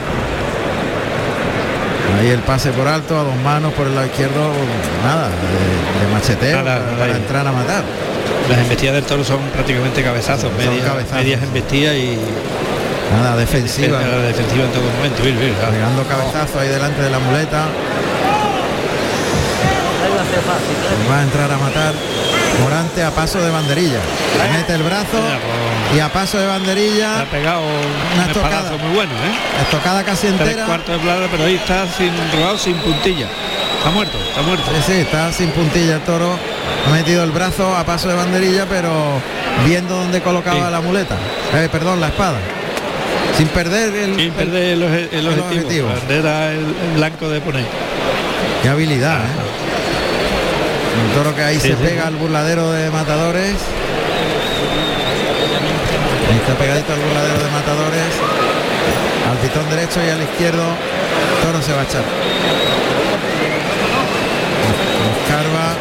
Ahí 2.19 2.29
el 2.29 2.39
pase 2.39 2.71
por 2.71 2.87
alto 2.87 3.19
a 3.19 3.23
dos 3.23 3.35
manos 3.43 3.73
por 3.73 3.85
el 3.87 3.93
lado 3.95 4.07
izquierdo. 4.07 4.51
Nada, 5.03 5.27
de, 5.29 6.05
de 6.05 6.13
macheteo 6.13 6.63
Nada, 6.63 6.81
para, 6.97 7.15
entrar 7.15 7.45
a 7.47 7.51
matar. 7.51 7.83
Las 8.49 8.59
embestidas 8.59 8.95
del 8.95 9.03
toro 9.03 9.23
son 9.23 9.39
prácticamente 9.53 10.01
cabezazos, 10.03 10.49
Son 10.49 10.57
medias, 10.57 10.85
cabezazos. 10.85 11.17
medias 11.17 11.43
embestidas 11.43 11.95
y 11.95 12.17
Nada, 13.21 13.37
defensiva. 13.37 13.99
la 14.01 14.17
defensiva 14.27 14.65
en 14.65 14.71
todo 14.71 14.83
momento. 14.97 15.21
Pegando 15.23 16.03
cabezazo 16.07 16.59
ahí 16.59 16.69
delante 16.69 17.01
de 17.01 17.09
la 17.09 17.19
muleta. 17.19 17.65
Va 21.09 21.19
a 21.19 21.23
entrar 21.23 21.51
a 21.51 21.57
matar 21.57 21.93
Morante 22.61 23.03
a 23.03 23.11
paso 23.11 23.39
de 23.41 23.49
banderilla. 23.51 23.99
Mete 24.51 24.73
el 24.73 24.83
brazo 24.83 25.11
pues, 25.11 25.95
y 25.95 25.99
a 25.99 26.11
paso 26.11 26.37
de 26.37 26.43
le 26.45 26.49
banderilla, 26.49 27.21
ha 27.21 27.25
pegado 27.25 27.61
Una 27.61 28.23
un 28.23 28.29
estocada. 28.29 28.71
muy 28.77 28.95
bueno, 28.95 29.11
¿eh? 29.13 29.61
estocada 29.61 30.03
casi 30.03 30.27
Tres 30.27 30.39
entera. 30.41 30.65
cuartos 30.65 30.95
de 30.95 30.99
plata, 30.99 31.27
pero 31.29 31.43
ahí 31.45 31.55
está 31.55 31.85
sin 31.87 32.11
robado, 32.33 32.57
sin 32.57 32.73
puntilla. 32.77 33.27
Está 33.77 33.91
muerto, 33.91 34.17
está 34.17 34.41
muerto. 34.41 34.65
Sí, 34.85 34.91
sí, 34.93 34.99
está 35.01 35.31
sin 35.31 35.49
puntilla 35.51 35.95
el 35.95 36.01
toro. 36.01 36.35
Ha 36.87 36.91
metido 36.91 37.23
el 37.23 37.31
brazo 37.31 37.75
a 37.75 37.83
paso 37.85 38.07
de 38.07 38.15
banderilla, 38.15 38.65
pero 38.67 38.91
viendo 39.65 39.95
dónde 39.95 40.21
colocaba 40.21 40.65
Sí. 40.65 40.71
la 40.71 40.81
muleta. 40.81 41.15
Eh, 41.53 41.69
perdón, 41.71 41.99
la 42.01 42.07
espada. 42.07 42.37
Sin 43.37 43.47
perder 43.49 43.93
el, 43.95 44.15
Sin 44.15 44.31
perder 44.33 44.63
el, 44.73 44.83
el 44.83 45.09
el 45.11 45.27
objetivo. 45.27 45.61
objetivo. 45.61 45.87
La 45.89 45.93
bandera, 45.95 46.51
el, 46.53 46.57
el 46.59 46.91
blanco 46.95 47.29
de 47.29 47.39
poner. 47.41 47.65
Qué 48.63 48.69
habilidad, 48.69 49.19
¿eh? 49.19 49.27
Un 51.03 51.13
toro 51.13 51.35
que 51.35 51.43
ahí 51.43 51.55
Sí, 51.59 51.69
se 51.69 51.75
sí, 51.75 51.83
pega 51.83 52.07
al 52.07 52.15
burladero 52.15 52.71
de 52.71 52.89
matadores. 52.89 53.55
Ahí 56.29 56.37
está 56.37 56.53
pegadito 56.55 56.93
al 56.93 56.99
burladero 56.99 57.43
de 57.43 57.51
matadores. 57.51 58.11
Al 59.29 59.37
pitón 59.37 59.69
derecho 59.69 59.99
y 60.05 60.09
al 60.09 60.21
izquierdo. 60.21 60.63
Toro 61.43 61.61
se 61.61 61.73
va 61.73 61.81
a 61.81 61.83
echar. 61.83 62.03
Escarba. 65.21 65.75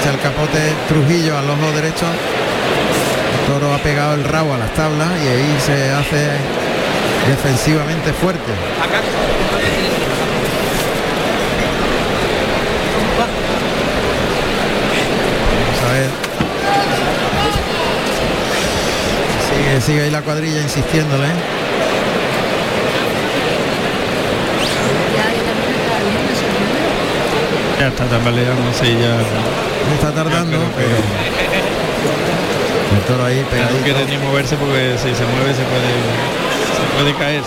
Echa 0.00 0.10
el 0.10 0.20
capote 0.20 0.58
Trujillo 0.88 1.38
al 1.38 1.48
ojo 1.48 1.72
derecho. 1.72 2.06
El 2.06 3.52
toro 3.52 3.72
ha 3.72 3.78
pegado 3.78 4.14
el 4.14 4.24
rabo 4.24 4.54
a 4.54 4.58
las 4.58 4.72
tablas 4.74 5.08
y 5.24 5.28
ahí 5.28 5.56
se 5.64 5.90
hace 5.92 6.28
defensivamente 7.28 8.12
fuerte. 8.12 8.52
Vamos 15.58 15.82
a 15.88 15.92
ver. 15.92 16.10
Sigue, 19.68 19.80
sigue 19.82 20.02
ahí 20.02 20.10
la 20.10 20.22
cuadrilla 20.22 20.62
insistiéndole. 20.62 21.26
Ya 27.78 27.88
está 27.88 28.04
tambaleándose 28.06 28.86
y 28.88 28.98
ya 29.00 29.16
No 29.88 29.94
está 29.94 30.12
tardando, 30.12 30.56
Ya, 30.58 30.64
pero- 30.76 30.88
pero... 30.88 30.98
El 32.98 33.04
toro 33.06 33.24
ahí 33.24 33.40
no 33.42 33.48
pegadito. 33.48 33.84
quiere 33.84 34.04
ni 34.06 34.18
moverse 34.18 34.56
porque 34.56 34.96
si 34.98 35.14
se 35.14 35.24
mueve 35.24 35.54
se 35.54 35.62
puede, 35.62 35.88
se 36.74 36.84
puede 36.96 37.14
caer. 37.18 37.42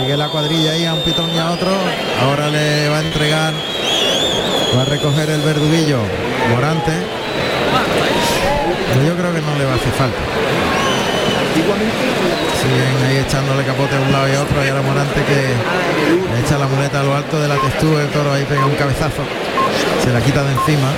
Sigue 0.00 0.16
la 0.16 0.28
cuadrilla 0.28 0.72
ahí 0.72 0.84
a 0.86 0.94
un 0.94 1.00
pitón 1.00 1.34
y 1.34 1.38
a 1.38 1.50
otro. 1.50 1.70
Ahora 2.22 2.48
le 2.48 2.88
va 2.88 2.98
a 2.98 3.00
entregar, 3.02 3.52
va 4.76 4.82
a 4.82 4.84
recoger 4.84 5.30
el 5.30 5.40
verduguillo 5.42 5.98
Morante. 6.50 6.92
Pero 8.94 9.06
yo 9.10 9.14
creo 9.18 9.34
que 9.34 9.42
no 9.42 9.58
le 9.58 9.64
va 9.66 9.72
a 9.72 9.74
hacer 9.74 9.92
falta. 9.98 10.22
Siguen 12.62 13.10
ahí 13.10 13.16
echándole 13.18 13.64
capote 13.64 13.96
a 13.96 14.00
un 14.00 14.12
lado 14.12 14.28
y 14.28 14.34
a 14.34 14.42
otro 14.42 14.64
y 14.64 14.68
ahora 14.68 14.82
Morante 14.82 15.20
que 15.24 15.50
echa 16.40 16.58
la 16.58 16.66
muleta 16.66 17.00
a 17.00 17.02
lo 17.02 17.14
alto 17.14 17.40
de 17.40 17.48
la 17.48 17.56
textura, 17.56 18.02
el 18.02 18.08
toro 18.08 18.32
ahí 18.32 18.44
pega 18.44 18.64
un 18.64 18.74
cabezazo, 18.74 19.22
se 20.02 20.12
la 20.12 20.20
quita 20.20 20.42
de 20.44 20.52
encima, 20.52 20.88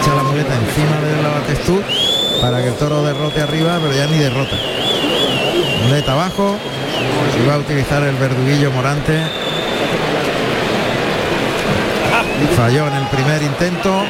echa 0.00 0.14
la 0.14 0.22
muleta 0.22 0.54
encima 0.54 0.96
de 1.02 1.22
la 1.22 1.40
textura 1.46 1.86
para 2.40 2.62
que 2.62 2.68
el 2.68 2.74
toro 2.74 3.02
derrote 3.02 3.42
arriba, 3.42 3.78
pero 3.82 3.92
ya 3.92 4.06
ni 4.06 4.18
derrota. 4.18 4.56
Muleta 5.84 6.12
abajo, 6.12 6.56
y 7.42 7.46
va 7.48 7.54
a 7.54 7.58
utilizar 7.58 8.02
el 8.02 8.16
verduguillo 8.16 8.70
Morante. 8.70 9.20
Falló 12.56 12.86
en 12.86 12.94
el 12.94 13.06
primer 13.08 13.42
intento, 13.42 14.04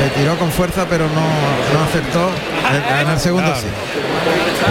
le 0.00 0.08
tiró 0.10 0.38
con 0.38 0.50
fuerza 0.50 0.86
pero 0.88 1.04
no, 1.08 1.20
no 1.20 1.84
acertó. 1.84 2.30
En 3.02 3.08
el 3.08 3.18
segundo 3.20 3.54
sí. 3.54 3.66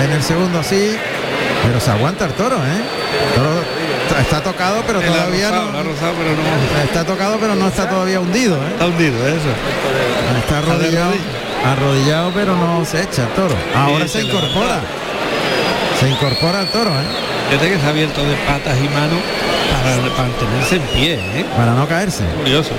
En 0.04 0.12
el 0.12 0.24
segundo 0.24 0.64
sí. 0.64 0.98
Pero 1.64 1.80
se 1.80 1.92
aguanta 1.92 2.26
el 2.26 2.34
toro, 2.34 2.56
¿eh? 2.56 2.82
El 3.30 3.36
toro 3.36 3.64
está 4.20 4.42
tocado 4.42 4.82
pero 4.88 5.02
todavía 5.02 5.52
no, 5.52 5.82
Está 6.84 7.04
tocado 7.06 7.38
pero 7.40 7.56
no 7.56 7.68
está 7.68 7.90
todavía 7.90 8.20
hundido, 8.20 8.56
¿eh? 8.56 8.70
Está 8.72 8.86
hundido, 8.88 9.28
eso. 9.28 9.50
Está 10.40 10.60
arrodillado, 10.60 11.14
arrodillado 11.66 12.32
pero 12.34 12.56
no 12.56 12.84
se 12.86 13.04
echa 13.04 13.24
el 13.24 13.30
toro. 13.30 13.56
Ahora 13.76 14.08
se 14.08 14.22
incorpora. 14.24 14.80
Se 16.00 16.10
incorpora 16.10 16.62
el 16.62 16.68
toro, 16.70 16.92
¿eh? 16.92 17.52
Desde 17.52 17.70
que 17.72 17.80
se 17.80 17.86
ha 17.86 17.90
abierto 17.90 18.24
de 18.24 18.36
patas 18.48 18.78
y 18.78 18.88
manos 18.88 19.20
para 19.84 20.28
mantenerse 20.28 20.76
en 20.78 20.82
pie, 20.84 21.14
¿eh? 21.16 21.46
Para 21.58 21.74
no 21.74 21.88
caerse. 21.88 22.24
Curioso. 22.38 22.72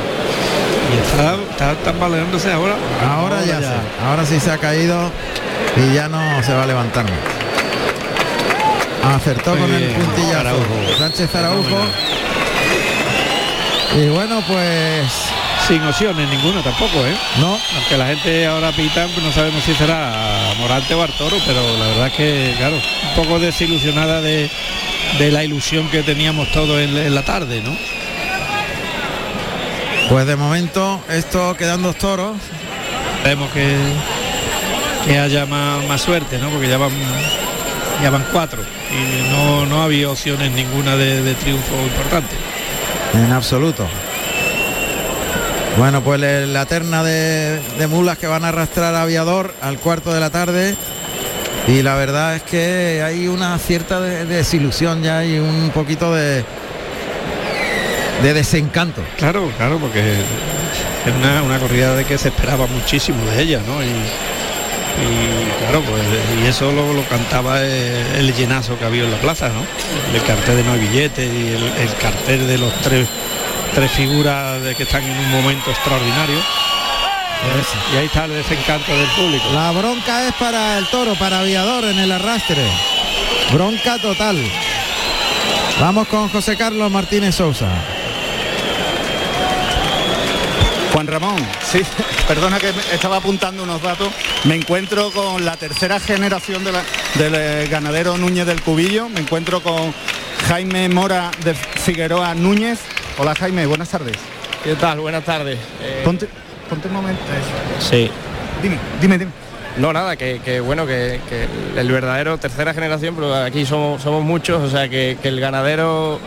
Y 0.90 0.98
está, 0.98 1.37
está 1.50 1.74
tambaleándose 1.83 2.53
ahora. 2.53 2.74
Ahora, 3.09 3.44
ya, 3.44 3.61
ahora 4.07 4.24
sí 4.26 4.40
se 4.40 4.50
ha 4.50 4.59
caído 4.59 5.11
y 5.76 5.94
ya 5.94 6.09
no 6.09 6.42
se 6.42 6.53
va 6.53 6.64
a 6.64 6.66
levantar 6.66 7.07
Acertó 9.03 9.57
con 9.57 9.72
el 9.72 9.90
puntillazo 9.92 10.57
Sánchez 10.98 11.35
Araujo. 11.35 11.79
Y 13.96 14.09
bueno, 14.09 14.42
pues 14.46 15.31
sin 15.66 15.83
opciones 15.85 16.29
ninguna 16.29 16.62
tampoco, 16.62 17.07
¿eh? 17.07 17.14
No. 17.38 17.59
Aunque 17.76 17.96
la 17.96 18.07
gente 18.09 18.46
ahora 18.46 18.72
pita, 18.72 19.07
pues 19.07 19.24
no 19.24 19.33
sabemos 19.33 19.62
si 19.62 19.74
será 19.74 20.53
Morante 20.59 20.94
o 20.94 21.03
Artoro, 21.03 21.37
pero 21.46 21.61
la 21.79 21.87
verdad 21.87 22.07
es 22.09 22.12
que, 22.14 22.55
claro, 22.57 22.76
un 22.76 23.14
poco 23.14 23.38
desilusionada 23.38 24.20
de, 24.20 24.50
la 25.18 25.44
ilusión 25.44 25.88
que 25.88 26.03
teníamos 26.03 26.50
todos 26.53 26.81
en, 26.81 27.14
la 27.14 27.24
tarde, 27.24 27.62
¿no? 27.62 27.76
Pues 30.11 30.27
de 30.27 30.35
momento 30.35 31.01
esto 31.09 31.57
quedan 31.57 31.85
dos 31.85 31.94
toros. 31.94 32.37
Vemos 33.23 33.49
que, 33.53 33.77
que 35.07 35.16
haya 35.20 35.46
más, 35.46 36.01
suerte, 36.01 36.37
¿no? 36.38 36.51
Porque 36.51 36.68
ya 36.68 36.79
van, 36.79 36.90
ya 38.03 38.11
van 38.11 38.27
cuatro 38.33 38.61
y 38.90 39.31
no, 39.31 39.66
no 39.66 39.85
había 39.85 40.11
opciones 40.11 40.51
ninguna 40.51 40.96
de, 40.96 41.33
triunfo 41.35 41.77
importante. 41.85 42.35
En 43.14 43.31
absoluto. 43.31 43.87
Bueno, 45.79 46.03
pues 46.03 46.20
la 46.20 46.66
terna 46.66 47.05
de, 47.05 47.61
mulas 47.88 48.18
que 48.18 48.27
van 48.27 48.44
a 48.44 48.49
arrastrar 48.49 48.96
a 48.96 49.03
Aviador 49.03 49.55
al 49.62 49.79
cuarto 49.79 50.12
de 50.12 50.18
la 50.18 50.31
tarde. 50.31 50.75
Y 51.68 51.83
la 51.83 51.94
verdad 51.94 52.35
es 52.35 52.42
que 52.42 53.01
hay 53.05 53.29
una 53.29 53.57
cierta 53.61 54.01
desilusión 54.01 55.05
ya 55.05 55.25
y 55.25 55.38
un 55.38 55.70
poquito 55.73 56.12
de, 56.12 56.44
de 58.22 58.35
desencanto. 58.35 59.02
Claro, 59.16 59.50
claro, 59.56 59.78
porque 59.78 60.00
es 60.00 61.14
una, 61.14 61.59
corrida 61.59 61.94
de 61.94 62.04
que 62.04 62.18
se 62.18 62.28
esperaba 62.28 62.66
muchísimo 62.66 63.24
de 63.26 63.42
ella, 63.42 63.61
¿no? 63.66 63.83
Y, 63.83 63.90
claro, 65.61 65.83
pues 65.83 66.02
y 66.42 66.46
eso 66.46 66.72
lo, 66.72 66.92
lo 66.92 67.02
cantaba 67.04 67.62
el, 67.62 68.35
llenazo 68.35 68.78
que 68.78 68.85
había 68.85 69.04
en 69.04 69.11
la 69.11 69.18
plaza, 69.18 69.48
¿no? 69.48 69.64
El 70.14 70.22
cartel 70.24 70.56
de 70.56 70.64
no 70.64 70.72
hay 70.72 70.80
billete 70.80 71.24
y 71.24 71.83
el, 71.83 71.94
cartel 72.00 72.46
de 72.46 72.59
los 72.59 72.72
tres, 72.83 73.09
tres 73.74 73.90
figuras 73.92 74.62
de 74.62 74.74
que 74.74 74.83
están 74.83 75.02
en 75.02 75.16
un 75.16 75.30
momento 75.30 75.70
extraordinario. 75.70 76.38
Y 77.94 77.96
ahí 77.96 78.06
está 78.06 78.26
el 78.26 78.35
desencanto 78.35 78.94
del 78.94 79.09
público. 79.16 79.44
La 79.54 79.70
bronca 79.70 80.28
es 80.28 80.35
para 80.35 80.76
el 80.76 80.87
toro, 80.88 81.14
para 81.14 81.40
aviador 81.40 81.85
en 81.85 81.98
el 81.98 82.12
arrastre. 82.12 82.62
Bronca 83.52 83.98
total. 83.98 84.37
Vamos 85.80 86.09
con 86.09 86.28
José 86.28 86.59
Carlos 86.59 86.90
Martínez 86.90 87.37
Sousa. 87.37 87.68
Juan 91.01 91.07
Ramón, 91.07 91.37
sí, 91.65 91.81
perdona 92.29 92.59
que 92.59 92.69
estaba 92.93 93.17
apuntando 93.17 93.63
unos 93.63 93.81
datos. 93.81 94.13
Me 94.45 94.55
encuentro 94.55 95.11
con 95.11 95.47
la 95.47 95.57
tercera 95.57 95.99
generación 95.99 96.63
del 96.63 96.75
eh, 97.35 97.69
ganadero 97.71 98.19
Núñez 98.19 98.45
del 98.45 98.61
Cubillo. 98.61 99.09
Me 99.09 99.21
encuentro 99.21 99.63
con 99.63 99.95
Jaime 100.49 100.91
Mora 100.91 101.31
de 101.43 101.55
Figueroa 101.55 102.35
Núñez. 102.35 102.81
Hola 103.17 103.35
Jaime, 103.35 103.65
buenas 103.65 103.89
tardes. 103.89 104.15
¿Qué 104.63 104.75
tal? 104.75 105.01
Buenas 105.01 105.25
tardes. 105.25 105.59
Eh, 105.81 106.03
ponte, 106.05 106.29
un 106.87 106.93
momento. 106.93 107.23
Sí. 107.79 108.11
Dime, 108.63 108.77
dime, 109.01 109.17
dime. 109.17 109.31
No, 109.79 109.95
nada, 109.95 110.17
que, 110.17 110.61
bueno, 110.61 110.87
que, 110.87 111.19
el 111.79 111.91
verdadero 111.91 112.37
tercera 112.37 112.75
generación, 112.75 113.15
pero 113.15 113.35
aquí 113.37 113.65
somos, 113.65 114.03
somos 114.03 114.23
muchos, 114.23 114.63
o 114.63 114.69
sea 114.69 114.87
que, 114.91 115.17
el 115.23 115.41
ganadero, 115.41 116.21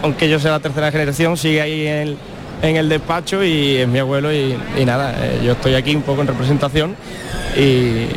aunque 0.00 0.30
yo 0.30 0.40
sea 0.40 0.52
la 0.52 0.60
tercera 0.60 0.90
generación, 0.90 1.36
sigue 1.36 1.60
ahí 1.60 1.86
en 1.86 1.96
el 1.96 2.18
en 2.64 2.76
el 2.76 2.88
despacho 2.88 3.44
y 3.44 3.76
es 3.76 3.88
mi 3.88 3.98
abuelo 3.98 4.32
y, 4.32 4.56
nada, 4.86 5.14
eh, 5.18 5.42
yo 5.44 5.52
estoy 5.52 5.74
aquí 5.74 5.94
un 5.94 6.02
poco 6.02 6.22
en 6.22 6.28
representación 6.28 6.96
y, 7.56 8.08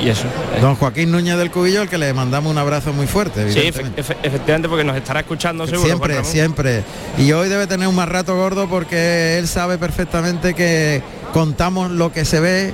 eso. 0.00 0.24
Don 0.62 0.76
Joaquín 0.76 1.10
Núñez 1.10 1.36
del 1.36 1.50
Cubillo, 1.50 1.82
el 1.82 1.88
que 1.90 1.98
le 1.98 2.14
mandamos 2.14 2.50
un 2.50 2.56
abrazo 2.56 2.94
muy 2.94 3.06
fuerte. 3.06 3.52
Sí, 3.52 3.60
efectivamente, 3.60 4.66
porque 4.66 4.82
nos 4.82 4.96
estará 4.96 5.20
escuchando 5.20 5.66
seguro. 5.66 5.86
Siempre, 5.86 6.24
siempre. 6.24 6.84
Y 7.18 7.32
hoy 7.32 7.50
debe 7.50 7.66
tener 7.66 7.86
un 7.86 7.94
más 7.94 8.08
rato 8.08 8.34
gordo 8.34 8.66
porque 8.66 9.36
él 9.38 9.46
sabe 9.46 9.76
perfectamente 9.76 10.54
que 10.54 11.02
contamos 11.34 11.90
lo 11.90 12.12
que 12.12 12.24
se 12.24 12.40
ve 12.40 12.72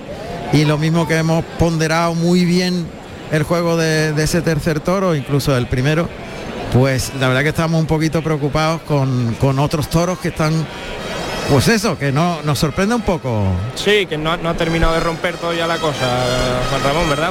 y 0.53 0.67
lo 0.67 0.79
mismo 0.79 1.09
que 1.09 1.17
hemos 1.17 1.45
ponderado 1.59 2.15
muy 2.15 2.45
bien 2.45 2.87
el 3.33 3.43
juego 3.43 3.77
de, 3.77 4.13
de 4.13 4.23
ese 4.23 4.41
tercer 4.41 4.79
toro, 4.79 5.17
incluso 5.17 5.57
el 5.57 5.67
primero, 5.67 6.09
pues 6.73 7.13
la 7.19 7.29
verdad 7.29 7.43
que 7.43 7.49
estamos 7.49 7.81
un 7.81 7.87
poquito 7.87 8.23
preocupados 8.23 8.83
con, 8.83 9.35
con 9.41 9.59
otros 9.59 9.89
toros 9.89 10.19
que 10.19 10.29
están 10.29 10.53
pues 11.49 11.69
eso, 11.69 11.97
que 11.97 12.13
no 12.13 12.43
nos 12.43 12.59
sorprende 12.59 12.95
un 12.95 13.03
poco. 13.03 13.45
Sí, 13.75 14.07
que 14.07 14.19
no, 14.19 14.33
ha 14.33 14.55
terminado 14.55 14.95
de 14.95 15.01
romper 15.01 15.37
todavía 15.37 15.67
la 15.67 15.79
cosa, 15.79 16.07
Juan 16.71 16.83
Ramón, 16.83 17.09
¿verdad? 17.09 17.31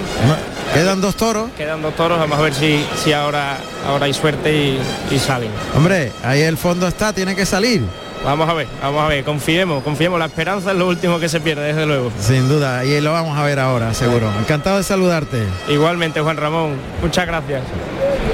quedan 0.74 1.02
dos 1.02 1.16
toros. 1.16 1.50
Quedan 1.58 1.82
dos 1.82 1.96
toros, 1.96 2.18
vamos 2.20 2.40
a 2.40 2.42
ver 2.42 2.54
si, 2.54 2.86
si 3.04 3.14
ahora, 3.14 3.58
ahora 3.88 4.06
hay 4.06 4.14
suerte 4.14 4.78
y, 5.12 5.20
salen. 5.20 5.50
Hombre, 5.76 6.12
ahí 6.24 6.42
el 6.42 6.58
fondo 6.58 6.88
está, 6.88 7.14
tiene 7.14 7.36
que 7.36 7.46
salir. 7.46 7.84
Vamos 8.24 8.50
a 8.50 8.54
ver, 8.54 8.68
vamos 8.82 9.04
a 9.04 9.08
ver, 9.08 9.24
confiemos, 9.24 9.84
confiemos, 9.84 10.18
la 10.18 10.26
esperanza 10.26 10.72
es 10.72 10.78
lo 10.78 10.88
último 10.88 11.20
que 11.20 11.30
se 11.30 11.40
pierde, 11.42 11.68
desde 11.68 11.86
luego. 11.86 12.12
Sin 12.20 12.50
duda, 12.50 12.84
y 12.84 13.00
lo 13.02 13.12
vamos 13.12 13.38
a 13.38 13.44
ver 13.44 13.60
ahora, 13.60 13.94
seguro. 13.94 14.32
Encantado 14.40 14.78
de 14.78 14.84
saludarte. 14.84 15.44
Igualmente, 15.68 16.22
Juan 16.22 16.38
Ramón, 16.38 16.76
muchas 17.02 17.28
gracias. 17.28 17.62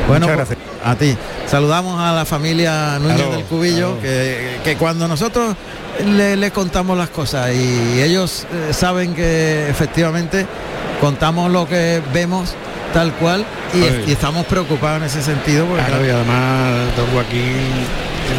Bueno, 0.08 0.28
muchas 0.28 0.38
gracias. 0.38 0.61
A 0.84 0.96
ti. 0.96 1.16
Saludamos 1.48 2.00
a 2.00 2.14
la 2.14 2.26
familia 2.26 3.00
Núñez 3.00 3.30
del 3.30 3.44
Cubillo, 3.46 4.00
que, 4.00 4.76
cuando 4.80 5.08
nosotros 5.08 5.56
le, 6.06 6.52
contamos 6.52 6.98
las 6.98 7.10
cosas 7.10 7.54
y 7.54 8.02
ellos 8.02 8.46
eh, 8.52 8.74
saben 8.74 9.14
que 9.14 9.70
efectivamente 9.70 10.46
contamos 11.02 11.52
lo 11.52 11.68
que 11.68 12.02
vemos 12.14 12.54
tal 12.94 13.12
cual 13.14 13.46
y, 13.74 14.12
estamos 14.12 14.46
preocupados 14.46 15.02
en 15.02 15.08
ese 15.08 15.22
sentido. 15.22 15.66
Porque, 15.66 15.84
claro, 15.84 16.06
y 16.06 16.10
además 16.10 16.96
don 16.96 17.08
Joaquín 17.08 17.58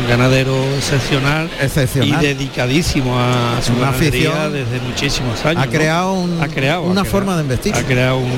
un 0.01 0.09
ganadero 0.09 0.55
excepcional, 0.77 1.51
excepcional 1.61 2.23
y 2.23 2.27
dedicadísimo 2.27 3.19
a 3.19 3.61
su 3.61 3.75
una 3.75 3.91
afición 3.91 4.53
desde 4.53 4.81
muchísimos 4.81 5.45
años. 5.45 5.63
Ha 5.63 5.67
creado, 5.69 6.15
un, 6.15 6.43
ha 6.43 6.49
creado 6.49 6.83
una 6.83 7.05
forma 7.05 7.37
de 7.37 7.43
investir. 7.43 7.75
Ha 7.75 7.83
creado 7.83 8.17
un, 8.17 8.31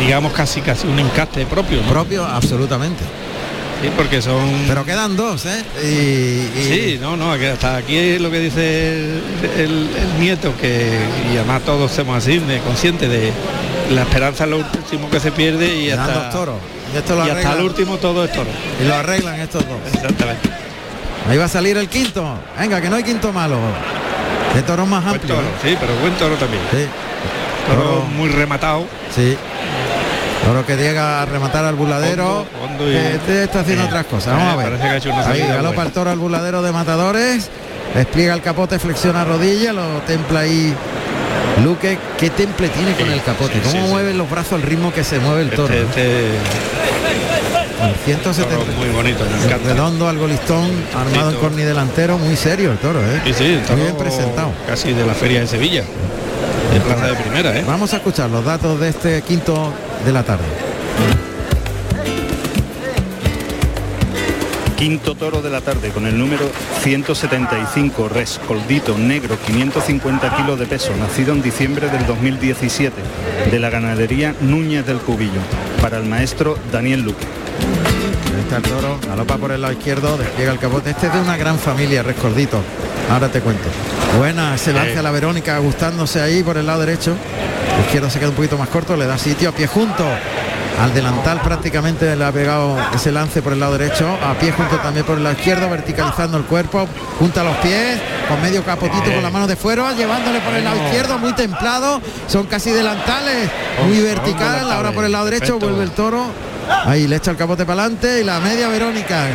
digamos 0.00 0.32
casi 0.32 0.60
casi 0.60 0.86
un 0.86 0.98
encaste 0.98 1.44
propio. 1.46 1.80
Propio, 1.82 2.24
absolutamente. 2.24 3.02
Sí, 3.82 3.90
porque 3.96 4.22
son... 4.22 4.64
Pero 4.66 4.84
quedan 4.84 5.16
dos, 5.16 5.44
¿eh? 5.46 5.62
Y, 5.82 6.62
Sí, 6.62 6.98
no, 7.00 7.16
no, 7.16 7.32
hasta 7.32 7.76
aquí 7.76 7.96
es 7.96 8.20
lo 8.20 8.30
que 8.30 8.40
dice 8.40 9.20
el, 9.58 9.88
nieto, 10.18 10.54
que 10.60 10.98
y 11.32 11.36
además 11.36 11.62
todos 11.62 11.92
somos 11.92 12.16
así, 12.16 12.40
conscientes 12.64 13.10
de 13.10 13.32
la 13.90 14.02
esperanza 14.02 14.44
es 14.44 14.50
lo 14.50 14.58
último 14.58 15.10
que 15.10 15.20
se 15.20 15.30
pierde 15.30 15.76
y 15.76 15.90
hasta... 15.90 16.24
Dos 16.24 16.32
toros. 16.32 16.56
Y, 16.92 16.96
esto 16.96 17.16
lo 17.16 17.26
y 17.26 17.30
hasta 17.30 17.52
el 17.52 17.62
último 17.62 17.98
todo 17.98 18.24
es 18.24 18.32
toro. 18.32 18.48
Y 18.82 18.86
lo 18.86 18.94
arreglan 18.94 19.40
estos 19.40 19.64
dos. 19.68 19.78
Exactamente. 19.92 20.48
Ahí 21.28 21.36
va 21.36 21.44
a 21.44 21.48
salir 21.48 21.76
el 21.76 21.88
quinto. 21.88 22.24
Venga, 22.58 22.80
que 22.80 22.88
no 22.88 22.96
hay 22.96 23.02
quinto 23.02 23.32
malo. 23.32 23.58
De 24.54 24.62
toro 24.62 24.86
más 24.86 25.04
amplio. 25.04 25.34
Sí, 25.62 25.76
pero 25.78 25.94
buen 25.96 26.14
toro 26.14 26.36
también. 26.36 26.62
Sí. 26.70 26.86
Toro 27.68 28.04
muy 28.16 28.28
rematado. 28.28 28.86
Sí. 29.14 29.36
Toro 30.46 30.64
que 30.64 30.76
llega 30.76 31.22
a 31.22 31.26
rematar 31.26 31.64
al 31.64 31.74
buladero. 31.74 32.46
Este 33.14 33.44
está 33.44 33.60
haciendo 33.60 33.84
eh, 33.84 33.86
otras 33.88 34.06
cosas. 34.06 34.34
Vamos 34.36 34.54
a 34.64 34.68
ver. 34.68 34.80
Ahí 35.26 35.40
galopa 35.40 35.82
el 35.82 35.90
toro 35.92 36.10
al 36.10 36.18
buladero 36.18 36.62
de 36.62 36.72
matadores. 36.72 37.50
Despliega 37.94 38.34
el 38.34 38.42
capote, 38.42 38.78
flexiona 38.78 39.24
rodilla, 39.24 39.72
lo 39.72 40.00
templa 40.06 40.40
ahí 40.40 40.74
Luque, 41.64 41.98
qué 42.18 42.28
temple 42.30 42.68
tiene 42.68 42.92
con 42.94 43.06
Sí, 43.06 43.12
el 43.12 43.22
capote, 43.22 43.54
sí, 43.54 43.60
cómo 43.60 43.72
sí, 43.72 43.78
sí. 43.82 43.90
mueve 43.90 44.12
los 44.14 44.28
brazos 44.28 44.52
al 44.54 44.62
ritmo 44.62 44.92
que 44.92 45.02
se 45.02 45.18
mueve 45.18 45.42
el 45.42 45.50
toro. 45.50 45.72
Este, 45.72 46.36
este 46.36 46.38
Con 47.78 47.94
170 48.04 48.56
toro 48.58 48.72
muy 48.76 48.88
bonito, 48.90 49.24
me 49.24 49.44
encanta. 49.46 49.68
redondo, 49.72 50.08
algo 50.08 50.26
listón, 50.26 50.70
armado 50.94 51.30
en 51.30 51.36
corni 51.36 51.62
delantero, 51.62 52.18
muy 52.18 52.36
serio 52.36 52.72
el 52.72 52.78
toro, 52.78 53.00
¿eh? 53.00 53.22
Sí, 53.24 53.32
sí, 53.32 53.44
el 53.44 53.56
muy 53.58 53.66
toro 53.66 53.76
bien 53.82 53.96
presentado. 53.96 54.52
Casi 54.66 54.92
de 54.92 55.06
la 55.06 55.14
feria 55.14 55.40
de 55.40 55.46
Sevilla. 55.46 55.82
De 56.76 56.82
plaza 56.82 57.06
de 57.06 57.14
primera, 57.14 57.58
¿eh? 57.58 57.64
Vamos 57.66 57.94
a 57.94 57.96
escuchar 57.96 58.28
los 58.28 58.44
datos 58.44 58.78
de 58.78 58.90
este 58.90 59.22
quinto 59.22 59.72
de 60.04 60.12
la 60.12 60.22
tarde. 60.24 60.44
Quinto 64.76 65.14
toro 65.14 65.40
de 65.40 65.48
la 65.48 65.62
tarde 65.62 65.88
con 65.88 66.06
el 66.06 66.18
número 66.18 66.50
175, 66.82 68.10
rescoldito 68.10 68.98
negro, 68.98 69.38
550 69.46 70.36
kilos 70.36 70.58
de 70.58 70.66
peso, 70.66 70.94
nacido 70.98 71.32
en 71.32 71.40
diciembre 71.40 71.88
del 71.88 72.06
2017, 72.06 72.94
de 73.50 73.58
la 73.58 73.70
ganadería 73.70 74.34
Núñez 74.42 74.84
del 74.84 74.98
Cubillo, 74.98 75.40
para 75.80 75.96
el 75.96 76.04
maestro 76.04 76.58
Daniel 76.70 77.00
Luque. 77.00 77.24
Está 78.46 78.58
el 78.58 78.62
toro, 78.62 79.00
galopa 79.04 79.38
por 79.38 79.50
el 79.50 79.60
lado 79.60 79.72
izquierdo, 79.72 80.16
despliega 80.16 80.52
el 80.52 80.60
capote. 80.60 80.90
Este 80.90 81.08
es 81.08 81.12
de 81.12 81.20
una 81.20 81.36
gran 81.36 81.58
familia, 81.58 82.04
Rescordito. 82.04 82.62
Ahora 83.10 83.28
te 83.28 83.40
cuento. 83.40 83.64
Buena, 84.18 84.56
se 84.56 84.72
lanza 84.72 85.02
la 85.02 85.10
Verónica 85.10 85.58
gustándose 85.58 86.22
ahí 86.22 86.44
por 86.44 86.56
el 86.56 86.64
lado 86.64 86.78
derecho. 86.78 87.16
El 87.74 87.80
izquierdo 87.86 88.08
se 88.08 88.20
queda 88.20 88.28
un 88.28 88.36
poquito 88.36 88.56
más 88.56 88.68
corto, 88.68 88.96
le 88.96 89.04
da 89.04 89.18
sitio 89.18 89.48
a 89.48 89.52
pie 89.52 89.66
junto. 89.66 90.04
Al 90.80 90.94
delantal 90.94 91.40
prácticamente 91.40 92.14
le 92.14 92.24
ha 92.24 92.30
pegado 92.30 92.76
ese 92.94 93.10
lance 93.10 93.42
por 93.42 93.52
el 93.52 93.58
lado 93.58 93.76
derecho, 93.76 94.16
a 94.22 94.34
pie 94.34 94.52
junto 94.52 94.76
también 94.76 95.04
por 95.04 95.16
el 95.16 95.24
lado 95.24 95.34
izquierdo, 95.34 95.68
verticalizando 95.68 96.38
el 96.38 96.44
cuerpo, 96.44 96.86
junta 97.18 97.42
los 97.42 97.56
pies, 97.56 97.98
con 98.28 98.40
medio 98.40 98.62
capotito 98.62 99.10
con 99.10 99.24
la 99.24 99.30
mano 99.30 99.48
de 99.48 99.56
fuera, 99.56 99.92
llevándole 99.92 100.38
por 100.40 100.54
el 100.54 100.62
lado 100.62 100.76
izquierdo, 100.84 101.18
muy 101.18 101.32
templado, 101.32 102.00
son 102.28 102.46
casi 102.46 102.70
delantales, 102.70 103.50
muy 103.84 103.96
Son 103.96 104.04
vertical, 104.04 104.70
ahora 104.70 104.92
por 104.92 105.04
el 105.04 105.10
lado 105.10 105.24
derecho, 105.24 105.58
vuelve 105.58 105.82
el 105.82 105.90
toro, 105.90 106.26
Ahí 106.84 107.06
le 107.06 107.16
echa 107.16 107.30
el 107.32 107.36
capote 107.36 107.64
para 107.64 107.82
adelante 107.84 108.20
y 108.20 108.24
la 108.24 108.38
media 108.40 108.68
Verónica 108.68 109.26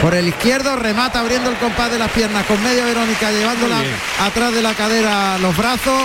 por 0.00 0.14
el 0.14 0.28
izquierdo 0.28 0.76
remata 0.76 1.20
abriendo 1.20 1.50
el 1.50 1.56
compás 1.56 1.90
de 1.90 1.98
las 1.98 2.10
piernas 2.10 2.46
con 2.46 2.62
media 2.62 2.84
Verónica 2.84 3.30
llevándola 3.30 3.78
atrás 4.20 4.54
de 4.54 4.62
la 4.62 4.74
cadera 4.74 5.38
los 5.38 5.56
brazos. 5.56 6.02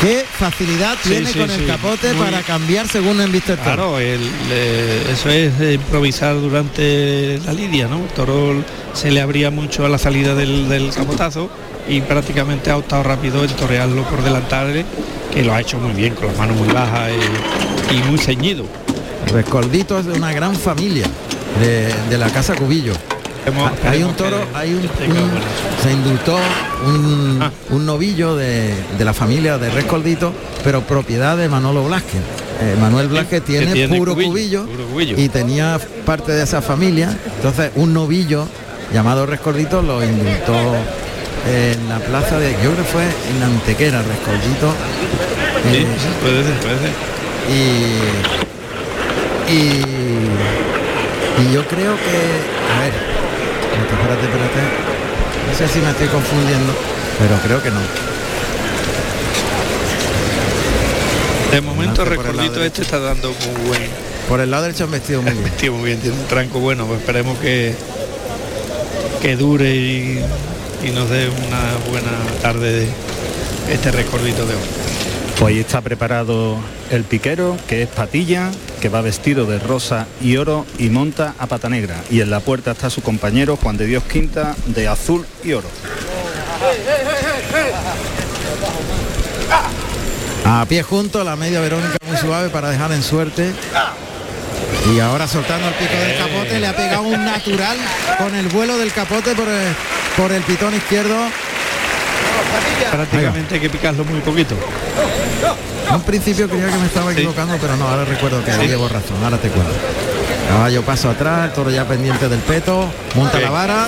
Qué 0.00 0.26
facilidad 0.38 0.94
Sí, 1.02 1.08
tiene 1.08 1.32
sí, 1.32 1.38
con 1.38 1.50
el 1.50 1.66
capote 1.66 2.12
Muy- 2.12 2.26
para 2.26 2.42
cambiar 2.42 2.86
según 2.86 3.18
el 3.22 3.34
el 3.34 3.42
toro. 3.42 3.62
Claro, 3.62 3.98
el, 3.98 4.20
eh, 4.50 5.06
eso 5.10 5.30
es 5.30 5.58
de 5.58 5.72
improvisar 5.74 6.34
durante 6.38 7.40
la 7.46 7.54
lidia, 7.54 7.88
¿no? 7.88 7.96
El 8.00 8.08
toro 8.08 8.62
se 8.92 9.10
le 9.10 9.22
abría 9.22 9.50
mucho 9.50 9.86
a 9.86 9.88
la 9.88 9.96
salida 9.96 10.34
del, 10.34 10.68
del 10.68 10.92
capotazo 10.92 11.48
y 11.88 12.02
prácticamente 12.02 12.70
ha 12.70 12.76
optado 12.76 13.04
rápido 13.04 13.42
en 13.42 13.50
torearlo 13.56 14.02
por 14.02 14.22
delantales, 14.22 14.84
que 15.32 15.42
lo 15.42 15.54
ha 15.54 15.62
hecho 15.62 15.78
muy 15.78 15.92
bien, 15.94 16.14
con 16.14 16.26
las 16.26 16.36
manos 16.36 16.56
muy 16.58 16.68
bajas 16.68 17.10
y, 17.90 17.94
y 17.94 18.02
muy 18.02 18.18
ceñido. 18.18 18.66
Rescoldito 19.32 19.98
es 19.98 20.06
de 20.06 20.12
una 20.12 20.32
gran 20.32 20.54
familia 20.54 21.06
de, 21.60 21.92
de 22.10 22.18
la 22.18 22.28
casa 22.30 22.54
Cubillo. 22.54 22.92
Hay 23.88 24.02
un 24.02 24.12
toro, 24.14 24.38
hay 24.54 24.74
un, 24.74 24.82
se 25.82 25.92
indultó 25.92 26.36
un, 26.86 27.38
Ah. 27.40 27.50
un 27.70 27.86
novillo 27.86 28.34
de, 28.34 28.74
de 28.98 29.04
la 29.04 29.12
familia 29.14 29.56
de 29.58 29.70
Rescoldito, 29.70 30.32
pero 30.64 30.80
propiedad 30.82 31.36
de 31.36 31.48
Manolo 31.48 31.84
Blasque. 31.84 32.18
Eh, 32.60 32.74
Manuel 32.80 33.06
Blasque 33.08 33.36
que 33.36 33.40
tiene, 33.42 33.72
tiene 33.72 33.98
puro 33.98 34.14
cubillo, 34.14 34.30
cubillo, 34.30 34.66
puro 34.66 34.84
cubillo. 34.88 35.18
y 35.20 35.28
tenía 35.28 35.78
parte 36.04 36.32
de 36.32 36.42
esa 36.42 36.60
familia. 36.62 37.16
Entonces 37.36 37.70
un 37.76 37.92
novillo 37.94 38.46
llamado 38.92 39.26
Rescoldito 39.26 39.80
lo 39.82 40.02
indultó 40.02 40.54
en 41.48 41.88
la 41.88 41.98
plaza 42.00 42.38
de, 42.40 42.50
yo 42.52 42.72
creo 42.72 42.76
que 42.76 42.82
fue 42.84 43.02
en 43.04 43.42
Antequera, 43.44 44.02
Rescoldito. 44.02 44.72
Sí, 45.70 45.76
Eh, 45.78 45.86
sí, 46.00 46.08
puede 46.20 46.42
ser, 46.42 46.54
puede 46.54 46.78
ser. 46.78 46.90
y, 47.52 48.55
y, 49.48 49.82
y 51.42 51.52
yo 51.52 51.66
creo 51.66 51.94
que, 51.96 52.18
a 52.74 52.80
ver, 52.80 52.92
espérate, 53.72 54.24
espérate, 54.26 54.60
no 55.48 55.54
sé 55.56 55.68
si 55.68 55.78
me 55.80 55.90
estoy 55.90 56.08
confundiendo, 56.08 56.72
pero 57.18 57.36
creo 57.44 57.62
que 57.62 57.70
no. 57.70 57.80
De 61.52 61.60
momento 61.60 62.04
lado 62.04 62.10
Recordito 62.10 62.62
este 62.64 62.82
está 62.82 62.98
dando 62.98 63.28
muy 63.30 63.68
buen 63.68 63.82
Por 64.28 64.40
el 64.40 64.50
lado 64.50 64.64
derecho 64.64 64.84
han 64.84 64.90
vestido 64.90 65.22
muy 65.22 65.32
bien. 65.38 65.50
tío, 65.52 65.72
muy 65.72 65.84
bien, 65.86 66.00
tiene 66.00 66.16
un 66.18 66.26
tranco 66.26 66.58
bueno, 66.58 66.86
pues 66.86 67.00
esperemos 67.00 67.38
que 67.38 67.74
que 69.22 69.36
dure 69.36 69.74
y, 69.74 70.20
y 70.84 70.90
nos 70.90 71.08
dé 71.08 71.28
una 71.28 71.90
buena 71.90 72.10
tarde 72.42 72.72
de 72.72 72.88
este 73.72 73.90
recordito 73.92 74.44
de 74.46 74.54
hoy. 74.54 74.60
Pues 75.38 75.54
ahí 75.54 75.60
está 75.60 75.82
preparado 75.82 76.56
el 76.90 77.04
piquero, 77.04 77.58
que 77.68 77.82
es 77.82 77.88
patilla, 77.88 78.50
que 78.80 78.88
va 78.88 79.02
vestido 79.02 79.44
de 79.44 79.58
rosa 79.58 80.06
y 80.22 80.38
oro 80.38 80.64
y 80.78 80.88
monta 80.88 81.34
a 81.38 81.46
pata 81.46 81.68
negra. 81.68 82.02
Y 82.10 82.22
en 82.22 82.30
la 82.30 82.40
puerta 82.40 82.70
está 82.70 82.88
su 82.88 83.02
compañero 83.02 83.56
Juan 83.56 83.76
de 83.76 83.84
Dios 83.84 84.02
Quinta 84.04 84.56
de 84.66 84.88
azul 84.88 85.26
y 85.44 85.52
oro. 85.52 85.68
A 90.46 90.64
pie 90.66 90.82
junto, 90.82 91.22
la 91.22 91.36
media 91.36 91.60
Verónica 91.60 91.98
muy 92.06 92.16
suave 92.16 92.48
para 92.48 92.70
dejar 92.70 92.92
en 92.92 93.02
suerte. 93.02 93.52
Y 94.94 95.00
ahora 95.00 95.28
soltando 95.28 95.68
el 95.68 95.74
pico 95.74 95.94
del 95.94 96.16
capote, 96.16 96.60
le 96.60 96.66
ha 96.66 96.74
pegado 96.74 97.02
un 97.02 97.24
natural 97.24 97.76
con 98.16 98.34
el 98.34 98.48
vuelo 98.48 98.78
del 98.78 98.92
capote 98.92 99.34
por 99.34 99.48
el, 99.48 99.74
por 100.16 100.32
el 100.32 100.42
pitón 100.44 100.74
izquierdo. 100.74 101.16
Prácticamente 102.90 103.56
hay 103.56 103.60
que 103.60 103.70
picarlo 103.70 104.04
muy 104.04 104.20
poquito. 104.20 104.54
En 105.88 105.94
un 105.94 106.02
principio 106.02 106.48
creía 106.48 106.66
que 106.68 106.78
me 106.78 106.86
estaba 106.86 107.12
Sí. 107.12 107.18
equivocando, 107.18 107.56
pero 107.60 107.76
no, 107.76 107.86
ahora 107.88 108.04
recuerdo 108.04 108.44
que 108.44 108.52
Sí. 108.52 108.66
llevo 108.66 108.88
razón, 108.88 109.16
ahora 109.22 109.38
te 109.38 109.48
cuento. 109.48 109.72
Caballo 110.48 110.82
paso 110.82 111.10
atrás, 111.10 111.44
el 111.46 111.52
toro 111.52 111.70
ya 111.70 111.84
pendiente 111.84 112.28
del 112.28 112.40
peto, 112.40 112.88
monta 113.14 113.38
Sí. 113.38 113.44
la 113.44 113.50
vara. 113.50 113.84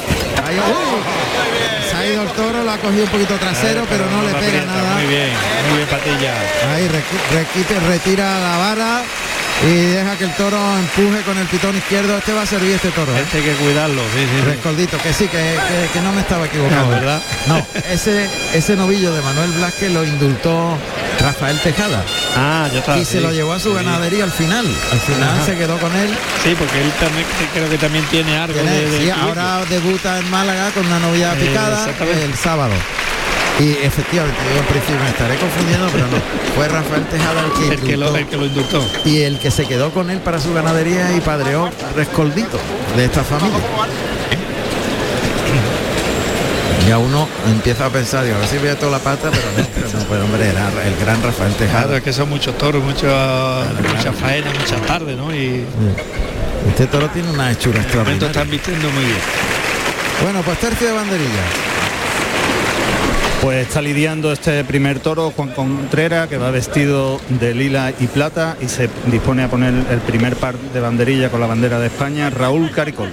Ahí, 0.47 0.59
¡uh! 0.59 1.91
Se 1.91 1.97
ha 1.97 2.07
ido 2.07 2.23
el 2.23 2.29
toro, 2.31 2.63
lo 2.65 2.71
ha 2.71 2.79
cogido 2.79 3.05
un 3.05 3.11
poquito 3.11 3.35
trasero, 3.37 3.85
pero 3.89 4.05
no 4.11 4.23
le 4.23 4.29
pega 4.35 4.47
aprieta, 4.47 4.67
nada. 4.67 4.95
Muy 4.95 5.07
bien, 5.07 5.31
muy 5.69 5.77
bien 5.79 5.89
patilla. 5.89 6.35
Ahí 6.75 6.89
requi- 6.89 7.35
requite- 7.35 7.81
retira 7.89 8.39
la 8.41 8.57
vara 8.59 9.03
y 9.67 9.75
deja 9.87 10.17
que 10.17 10.25
el 10.25 10.33
toro 10.35 10.57
empuje 10.79 11.23
con 11.23 11.37
el 11.37 11.47
pitón 11.49 11.77
izquierdo. 11.77 12.17
Este 12.19 12.33
va 12.33 12.43
a 12.43 12.47
servir 12.47 12.73
este 12.75 12.91
toro. 12.91 13.13
¿eh? 13.17 13.21
Este 13.23 13.39
hay 13.39 13.45
que 13.45 13.53
cuidarlo, 13.55 14.03
sí, 14.15 14.21
sí. 14.37 14.43
Rescoldito, 14.45 14.99
que 14.99 15.13
sí, 15.13 15.27
que, 15.27 15.37
que- 15.39 15.89
que 15.93 16.01
no 16.01 16.13
me 16.13 16.21
estaba 16.21 16.47
equivocando. 16.47 16.85
No, 16.85 16.91
¿verdad? 16.91 17.23
No, 17.47 17.67
ese, 17.91 18.29
ese 18.55 18.77
novillo 18.77 19.13
de 19.13 19.21
Manuel 19.23 19.51
Blasque 19.53 19.89
lo 19.91 20.05
indultó 20.05 20.77
Rafael 21.21 21.59
Tejada 21.61 22.05
Ah, 22.37 22.69
ya 22.73 22.79
está. 22.79 22.97
y 22.99 23.05
se 23.05 23.21
lo 23.21 23.33
llevó 23.33 23.53
a 23.53 23.59
su 23.59 23.71
Sí. 23.71 23.75
ganadería 23.75 24.23
al 24.25 24.31
final. 24.33 24.67
Al 24.93 25.01
final 25.01 25.29
Ajá. 25.29 25.45
se 25.45 25.57
quedó 25.57 25.77
con 25.79 25.95
él. 25.97 26.11
Sí, 26.45 26.55
porque 26.57 26.81
él 26.81 26.93
también 27.01 27.27
creo 27.53 27.69
que 27.69 27.79
también 27.79 28.05
tiene 28.07 28.37
algo 28.39 28.55
Tiene- 28.61 28.71
de, 28.71 28.91
de 28.91 29.05
sí, 29.07 29.11
ahora 29.11 29.65
debuta 29.69 30.19
en 30.21 30.31
Málaga 30.31 30.71
con 30.71 30.87
una 30.87 31.01
novia 31.01 31.33
Eh, 31.35 31.47
picada 31.47 31.85
el 32.23 32.35
sábado. 32.37 32.75
Y 33.61 33.73
efectivamente, 33.83 34.39
yo 34.55 34.61
en 34.61 34.67
principio 34.67 35.01
me 35.03 35.11
estaré 35.11 35.35
confundiendo, 35.37 35.89
pero 35.93 36.07
no. 36.07 36.17
Fue 36.55 36.69
Rafael 36.69 37.05
Tejada 37.07 37.45
el 37.45 37.53
que 37.53 37.75
el 37.75 37.81
que, 37.81 37.97
lo, 37.97 38.17
el 38.17 38.27
que 38.29 38.37
lo 38.37 38.47
indultó. 38.47 38.85
y 39.05 39.23
el 39.23 39.39
que 39.41 39.51
se 39.51 39.67
quedó 39.67 39.91
con 39.91 40.11
él 40.11 40.19
para 40.21 40.39
su 40.41 40.55
ganadería 40.55 41.11
y 41.17 41.21
padreó 41.21 41.69
rescoldito 41.97 42.57
de 42.97 43.05
esta 43.07 43.25
familia. 43.25 43.59
Ya 46.87 46.99
uno 46.99 47.29
empieza 47.49 47.85
a 47.87 47.91
pensar, 47.91 48.25
digo, 48.25 48.37
a 48.37 48.39
ver 48.39 48.49
si 48.49 48.57
voy 48.59 48.69
a 48.69 48.79
toda 48.79 48.93
la 48.93 48.99
pata, 49.01 49.29
pero 49.31 49.43
no, 49.59 49.69
pero 49.75 49.89
no, 49.99 50.05
pues 50.07 50.23
hombre, 50.23 50.49
era 50.49 50.69
el 50.87 50.97
gran 50.97 51.23
Rafael 51.23 51.53
Claro, 51.53 51.67
Tejada. 51.73 51.97
es 51.99 52.03
que 52.03 52.13
son 52.15 52.31
muchos 52.31 52.57
toros, 52.57 52.83
muchas 52.83 53.67
muchas 53.95 54.15
faenas, 54.17 54.55
muchas 54.59 54.81
tardes, 54.87 55.17
¿no? 55.19 55.35
Y 55.35 55.65
Este 56.69 56.87
toro 56.87 57.09
tiene 57.09 57.29
una 57.31 57.51
hechura 57.51 57.81
momento 57.81 57.99
extraordinaria. 57.99 58.27
están 58.29 58.51
vistiendo 58.51 58.89
muy 58.91 59.05
bien. 59.05 59.19
Bueno, 60.23 60.41
pues 60.43 60.59
tercio 60.61 60.87
de 60.87 60.93
banderilla. 60.95 61.43
Pues 63.43 63.69
está 63.69 63.81
lidiando 63.81 64.33
este 64.33 64.65
primer 64.65 64.99
toro 64.99 65.31
Juan 65.31 65.51
Contreras, 65.51 66.29
que 66.29 66.39
va 66.39 66.51
vestido 66.51 67.21
de 67.29 67.55
lila 67.55 67.93
y 67.99 68.09
plata 68.09 68.57
y 68.61 68.69
se 68.69 68.91
dispone 69.07 69.45
a 69.45 69.49
poner 69.49 69.75
el 69.91 70.01
primer 70.01 70.35
par 70.37 70.57
de 70.59 70.81
banderilla 70.81 71.31
con 71.31 71.41
la 71.41 71.47
bandera 71.47 71.79
de 71.79 71.87
España, 71.87 72.31
Raúl 72.31 72.71
Caricol. 72.73 73.11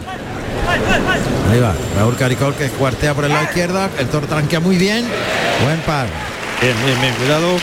Ahí 1.51 1.59
va, 1.59 1.75
Raúl 1.97 2.15
Caricol 2.15 2.55
que 2.55 2.69
cuartea 2.69 3.13
por 3.13 3.25
el 3.25 3.31
lado 3.31 3.43
izquierdo, 3.43 3.87
el 3.99 4.07
toro 4.07 4.27
tranquea 4.27 4.59
muy 4.59 4.77
bien, 4.77 5.05
buen 5.63 5.79
par. 5.81 6.07
Bien, 6.59 6.75
bien, 6.85 6.99
bien, 7.01 7.13
cuidado. 7.15 7.57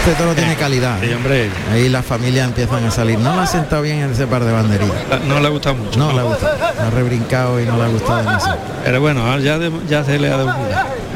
Este 0.00 0.12
toro 0.14 0.34
tiene 0.34 0.54
calidad. 0.56 0.96
Sí, 1.00 1.12
hombre, 1.12 1.50
Ahí 1.72 1.88
las 1.88 2.04
familias 2.04 2.46
empiezan 2.48 2.84
a 2.84 2.90
salir. 2.90 3.18
No 3.18 3.34
le 3.36 3.42
ha 3.42 3.46
sentado 3.46 3.82
bien 3.82 4.10
ese 4.10 4.26
par 4.26 4.44
de 4.44 4.52
banderillas. 4.52 4.94
no 5.26 5.40
le 5.40 5.46
ha 5.46 5.50
gustado 5.50 5.74
mucho. 5.76 5.98
No 5.98 6.12
le 6.12 6.20
ha 6.20 6.22
gustado. 6.22 6.56
Ha 6.86 6.90
rebrincado 6.90 7.60
y 7.60 7.66
no 7.66 7.76
le 7.76 7.84
ha 7.84 7.88
gustado 7.88 8.18
demasiado. 8.18 8.58
Pero 8.84 9.00
bueno, 9.00 9.38
ya, 9.38 9.58
de- 9.58 9.72
ya 9.88 10.04
se 10.04 10.18
le 10.18 10.28
ha 10.32 10.36
dado. 10.36 10.54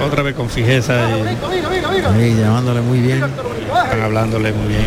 Otra 0.04 0.22
vez 0.22 0.34
con 0.34 0.48
fijeza 0.48 0.94
y 0.94 1.28
Ahí 2.20 2.34
llamándole 2.38 2.80
muy 2.80 2.98
bien. 3.00 3.22
están 3.22 4.02
hablándole 4.02 4.52
muy 4.52 4.68
bien, 4.68 4.86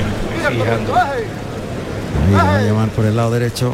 fijando. 0.49 0.95
Ahí 0.95 2.31
le 2.31 2.35
va 2.37 2.55
a 2.55 2.61
llamar 2.61 2.89
por 2.89 3.05
el 3.05 3.15
lado 3.15 3.31
derecho. 3.31 3.73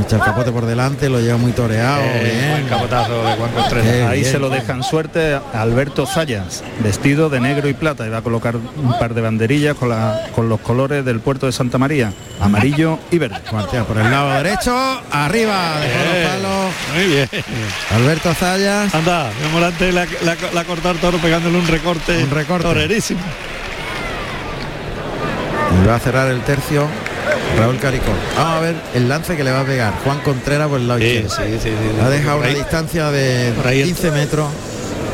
Echa 0.00 0.16
el 0.16 0.22
capote 0.22 0.52
por 0.52 0.66
delante, 0.66 1.08
lo 1.08 1.20
lleva 1.20 1.38
muy 1.38 1.52
toreado. 1.52 2.02
Eh, 2.04 2.48
buen 2.50 2.66
capotazo 2.68 3.24
de 3.24 3.34
Juan 3.36 3.50
Contreras. 3.52 4.10
Ahí 4.10 4.20
bien. 4.20 4.30
se 4.32 4.38
lo 4.38 4.50
dejan 4.50 4.82
suerte 4.82 5.34
a 5.34 5.62
Alberto 5.62 6.06
Zayas, 6.06 6.62
vestido 6.80 7.30
de 7.30 7.40
negro 7.40 7.66
y 7.68 7.72
plata, 7.72 8.06
y 8.06 8.10
va 8.10 8.18
a 8.18 8.22
colocar 8.22 8.56
un 8.56 8.98
par 8.98 9.14
de 9.14 9.22
banderillas 9.22 9.74
con, 9.74 9.88
la- 9.88 10.20
con 10.34 10.48
los 10.50 10.60
colores 10.60 11.02
del 11.04 11.20
puerto 11.20 11.46
de 11.46 11.52
Santa 11.52 11.78
María, 11.78 12.12
amarillo 12.40 12.98
y 13.10 13.18
verde. 13.18 13.38
Cuartea 13.48 13.84
por 13.84 13.96
el 13.96 14.10
lado 14.10 14.30
derecho, 14.42 14.76
arriba, 15.10 15.76
dejó 15.80 15.98
Eh, 15.98 16.22
los 16.22 16.30
palos. 16.30 16.72
Muy 16.94 17.06
bien. 17.06 17.28
Alberto 17.94 18.34
Zayas. 18.34 18.94
Anda, 18.94 19.30
veo 19.40 19.50
Morante 19.50 19.92
la, 19.92 20.06
la, 20.24 20.36
la 20.52 20.64
cortó 20.64 20.90
al 20.90 20.98
toro 20.98 21.16
pegándole 21.18 21.56
un 21.58 21.66
recorte, 21.66 22.22
Un 22.22 22.30
recorte. 22.30 22.64
torerísimo. 22.64 23.20
Y 25.82 25.86
va 25.86 25.96
a 25.96 25.98
cerrar 26.00 26.28
el 26.28 26.40
tercio 26.42 26.86
Raúl 27.58 27.78
Caricón. 27.78 28.14
Vamos 28.36 28.56
a 28.58 28.60
ver 28.60 28.74
el 28.94 29.08
lance 29.08 29.36
que 29.36 29.44
le 29.44 29.50
va 29.50 29.60
a 29.60 29.64
pegar 29.64 29.92
Juan 30.04 30.18
Contreras 30.20 30.68
por 30.68 30.78
el 30.80 30.88
lado 30.88 31.00
izquierdo. 31.00 31.30
sí, 31.30 31.42
sí, 31.62 31.70
sí. 31.70 31.70
Ha 32.04 32.08
dejado 32.08 32.38
una 32.38 32.48
ahí- 32.48 32.54
distancia 32.54 33.10
de 33.10 33.52
por 33.52 33.66
ahí 33.66 33.80
el- 33.80 33.86
15 33.86 34.10
metros. 34.10 34.48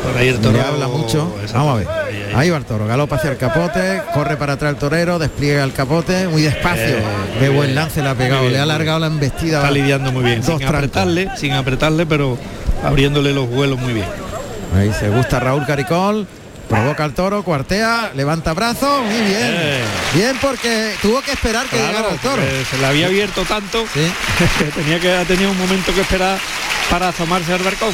Por 0.03 0.17
ahí 0.17 0.27
el 0.27 0.39
toro 0.39 0.57
Le 0.57 0.61
habla 0.61 0.87
mucho. 0.89 1.33
Vamos 1.53 1.75
a 1.75 1.77
ver. 1.77 1.87
Ahí, 1.87 2.15
ahí. 2.15 2.33
Ahí 2.35 2.49
va 2.49 2.57
el 2.57 2.65
toro, 2.65 2.85
galopa 2.87 3.15
hacia 3.15 3.31
el 3.31 3.37
capote, 3.37 4.01
corre 4.13 4.35
para 4.35 4.53
atrás 4.53 4.73
el 4.73 4.77
torero, 4.77 5.17
despliega 5.17 5.63
el 5.63 5.71
capote, 5.71 6.27
muy 6.27 6.41
despacio. 6.41 6.97
Eh, 6.97 7.03
Qué 7.39 7.47
muy 7.47 7.55
buen 7.57 7.75
lance 7.75 8.01
le 8.01 8.09
ha 8.09 8.15
pegado, 8.15 8.49
le 8.49 8.59
ha 8.59 8.63
alargado 8.63 8.99
la 8.99 9.07
embestida. 9.07 9.59
Está 9.59 9.71
lidiando 9.71 10.11
muy 10.11 10.23
bien, 10.25 10.39
Dos 10.41 10.47
sin 10.47 10.57
trancos. 10.57 10.75
apretarle, 10.77 11.29
sin 11.37 11.53
apretarle, 11.53 12.05
pero 12.05 12.37
abriéndole 12.83 13.31
los 13.33 13.47
vuelos 13.49 13.79
muy 13.79 13.93
bien. 13.93 14.07
Ahí 14.77 14.91
se 14.99 15.07
gusta 15.09 15.39
Raúl 15.39 15.65
Caricol, 15.65 16.27
provoca 16.73 17.03
al 17.03 17.13
toro, 17.13 17.43
cuartea, 17.43 18.11
levanta 18.15 18.53
brazos, 18.53 19.03
muy 19.03 19.21
bien. 19.21 19.37
Eh. 19.41 19.83
Bien 20.13 20.37
porque 20.41 20.95
tuvo 21.01 21.21
que 21.21 21.31
esperar 21.31 21.65
que 21.67 21.77
llegara 21.77 22.09
el 22.09 22.19
toro. 22.19 22.41
se 22.69 22.77
le 22.77 22.85
había 22.85 23.07
abierto 23.07 23.43
tanto 23.45 23.85
Sí. 23.93 24.11
que 24.57 24.65
tenía 24.65 24.99
que 24.99 25.13
ha 25.13 25.25
tenido 25.25 25.51
un 25.51 25.57
momento 25.57 25.93
que 25.93 26.01
esperar 26.01 26.37
para 26.89 27.09
asomarse 27.09 27.53
al 27.53 27.61
balcón. 27.63 27.93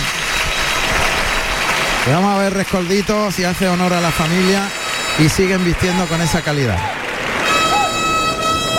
Y 2.07 2.11
Vamos 2.11 2.36
a 2.36 2.41
ver 2.41 2.53
Rescoldito 2.53 3.32
si 3.32 3.43
hace 3.43 3.67
honor 3.67 3.93
a 3.93 4.01
la 4.01 4.11
familia 4.11 4.61
y 5.19 5.27
siguen 5.30 5.63
vistiendo 5.65 6.05
con 6.05 6.21
esa 6.21 6.41
calidad. 6.41 6.77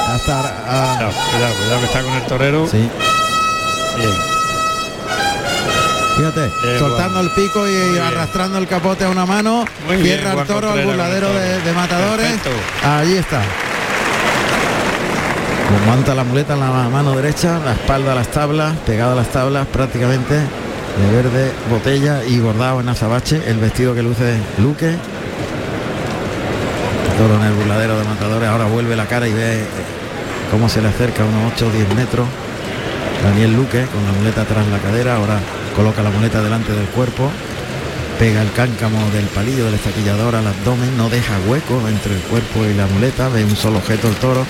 Hasta 0.09 0.41
ah, 0.67 0.97
Cuidado, 0.99 1.13
cuidado, 1.31 1.55
cuidado 1.55 1.81
que 1.81 1.87
está 1.87 2.03
con 2.03 2.13
el 2.15 2.23
torero. 2.27 2.67
sí. 2.69 2.89
Bien. 3.99 4.30
Fíjate, 6.21 6.53
Bien, 6.63 6.79
soltando 6.79 7.21
el 7.21 7.31
pico 7.31 7.67
y, 7.67 7.97
arrastrando 7.97 8.59
el 8.59 8.67
capote 8.67 9.05
a 9.05 9.09
una 9.09 9.25
mano, 9.25 9.65
Muy 9.87 9.97
bien, 9.97 10.19
cierra 10.19 10.39
el 10.39 10.47
toro 10.47 10.71
al 10.71 10.85
burladero 10.85 11.33
de, 11.33 11.63
de 11.63 11.73
matadores. 11.73 12.27
Perfecto. 12.27 12.51
Allí 12.87 13.17
está. 13.17 13.41
Monta 15.87 16.15
la 16.15 16.25
muleta 16.25 16.53
en 16.53 16.61
la 16.61 16.91
mano 16.91 17.17
derecha, 17.17 17.59
la 17.65 17.73
espalda 17.73 18.13
a 18.13 18.15
las 18.17 18.29
tablas, 18.29 18.77
pegado 18.85 19.13
a 19.13 19.15
las 19.15 19.29
tablas 19.29 19.67
prácticamente 19.69 20.35
de 20.35 21.11
verde 21.11 21.53
botella 21.71 22.23
y 22.23 22.39
bordado 22.39 22.81
en 22.81 22.91
azabache, 22.91 23.41
el 23.47 23.57
vestido 23.57 23.95
que 23.95 24.03
luce 24.03 24.37
Luque. 24.59 24.91
El 24.91 24.99
toro 27.17 27.35
en 27.37 27.47
el 27.47 27.55
burladero 27.55 27.99
de 27.99 28.05
matadores, 28.05 28.47
ahora 28.47 28.67
vuelve 28.67 28.95
la 28.95 29.07
cara 29.07 29.27
y 29.27 29.33
ve 29.33 29.61
eh, 29.61 29.65
cómo 30.51 30.69
se 30.69 30.83
le 30.83 30.89
acerca 30.89 31.23
a 31.23 31.27
unos 31.27 31.55
8 31.55 31.67
o 31.67 31.71
10 31.71 31.95
metros. 31.95 32.29
Daniel 33.25 33.57
Luque 33.57 33.87
con 33.87 34.05
la 34.05 34.13
muleta 34.13 34.45
tras 34.45 34.67
la 34.67 34.79
cadera, 34.81 35.17
ahora 35.17 35.41
coloca 35.75 36.03
la 36.03 36.11
muleta 36.11 36.43
delante 36.43 36.73
del 36.73 36.87
cuerpo, 36.87 37.31
pega 38.19 38.43
el 38.43 38.53
cáncamo 38.53 38.99
del 39.13 39.25
palillo 39.27 39.65
del 39.65 39.75
estaquillador 39.75 40.35
al 40.37 40.47
abdomen, 40.47 40.97
no 40.97 41.09
deja 41.09 41.39
hueco 41.47 41.89
entre 41.89 42.15
el 42.15 42.21
cuerpo 42.23 42.65
y 42.65 42.75
la 42.75 42.87
muleta, 42.87 43.29
ve 43.29 43.45
un 43.45 43.57
solo 43.57 43.79
objeto 43.79 44.09
el 44.09 44.17
toro, 44.17 44.45